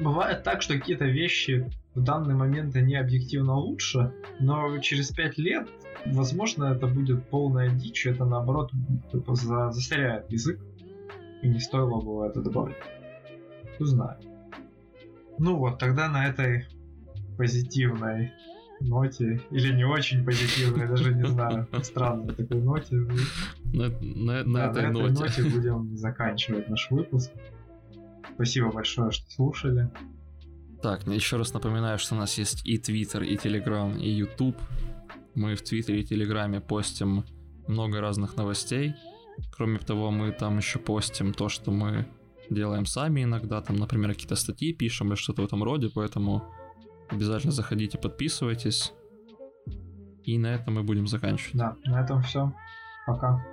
бывает 0.01 0.43
так, 0.43 0.63
что 0.63 0.75
какие-то 0.75 1.05
вещи 1.05 1.71
в 1.95 2.03
данный 2.03 2.35
момент 2.35 2.75
они 2.77 2.97
объективно 2.97 3.57
лучше, 3.57 4.13
но 4.41 4.79
через 4.79 5.11
пять 5.11 5.39
лет, 5.39 5.69
возможно, 6.07 6.65
это 6.65 6.87
будет 6.87 7.29
полная 7.29 7.71
дичь, 7.71 8.07
это 8.07 8.25
наоборот 8.25 8.73
типа, 9.11 9.35
засоряет 9.35 10.31
язык 10.31 10.61
и 11.43 11.49
не 11.49 11.61
стоило 11.61 12.01
было 12.01 12.27
это 12.27 12.41
добавлять. 12.41 12.79
Знает. 13.79 14.25
Ну 15.39 15.57
вот, 15.57 15.79
тогда 15.79 16.09
на 16.09 16.29
этой 16.29 16.67
позитивной 17.37 18.33
ноте, 18.89 19.41
или 19.51 19.75
не 19.75 19.85
очень 19.85 20.25
позитивной, 20.25 20.89
даже 20.89 21.15
не 21.15 21.27
знаю, 21.27 21.69
странной 21.83 22.35
такой 22.35 22.61
ноте. 22.61 22.97
На, 23.73 23.89
на, 24.01 24.45
на, 24.45 24.45
да, 24.45 24.71
этой, 24.71 24.91
на 24.91 24.99
этой 24.99 25.13
ноте 25.13 25.43
будем 25.55 25.97
заканчивать 25.97 26.69
наш 26.69 26.91
выпуск. 26.91 27.31
Спасибо 28.35 28.71
большое, 28.73 29.11
что 29.11 29.31
слушали. 29.31 29.91
Так, 30.83 31.07
еще 31.07 31.37
раз 31.37 31.55
напоминаю, 31.55 31.99
что 31.99 32.17
у 32.17 32.19
нас 32.19 32.39
есть 32.39 32.67
и 32.67 32.77
Twitter, 32.77 33.25
и 33.25 33.37
Telegram, 33.37 33.97
и 33.99 34.11
YouTube. 34.11 34.57
Мы 35.35 35.55
в 35.55 35.63
Твиттере 35.63 36.01
и 36.01 36.05
Телеграме 36.05 36.61
постим 36.61 37.25
много 37.69 38.01
разных 38.01 38.37
новостей. 38.37 38.95
Кроме 39.51 39.79
того, 39.79 40.11
мы 40.11 40.33
там 40.33 40.59
еще 40.59 40.79
постим 40.79 41.33
то, 41.33 41.49
что 41.49 41.71
мы 41.71 42.07
делаем 42.51 42.87
сами 42.87 43.23
иногда, 43.23 43.61
там, 43.61 43.77
например, 43.77 44.13
какие-то 44.13 44.37
статьи 44.37 44.73
пишем 44.73 45.09
или 45.09 45.15
что-то 45.15 45.43
в 45.43 45.45
этом 45.45 45.63
роде, 45.63 45.89
поэтому 45.95 46.43
обязательно 47.13 47.53
заходите, 47.53 47.99
подписывайтесь. 47.99 48.93
И 50.25 50.39
на 50.39 50.55
этом 50.55 50.75
мы 50.75 50.83
будем 50.83 51.07
заканчивать. 51.07 51.57
Да, 51.57 51.77
на 51.85 52.03
этом 52.03 52.23
все. 52.23 52.53
Пока. 53.07 53.45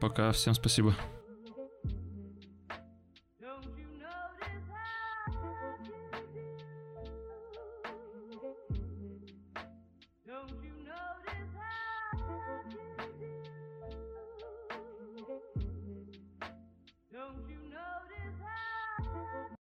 Пока, 0.00 0.32
всем 0.32 0.54
спасибо. 0.54 0.94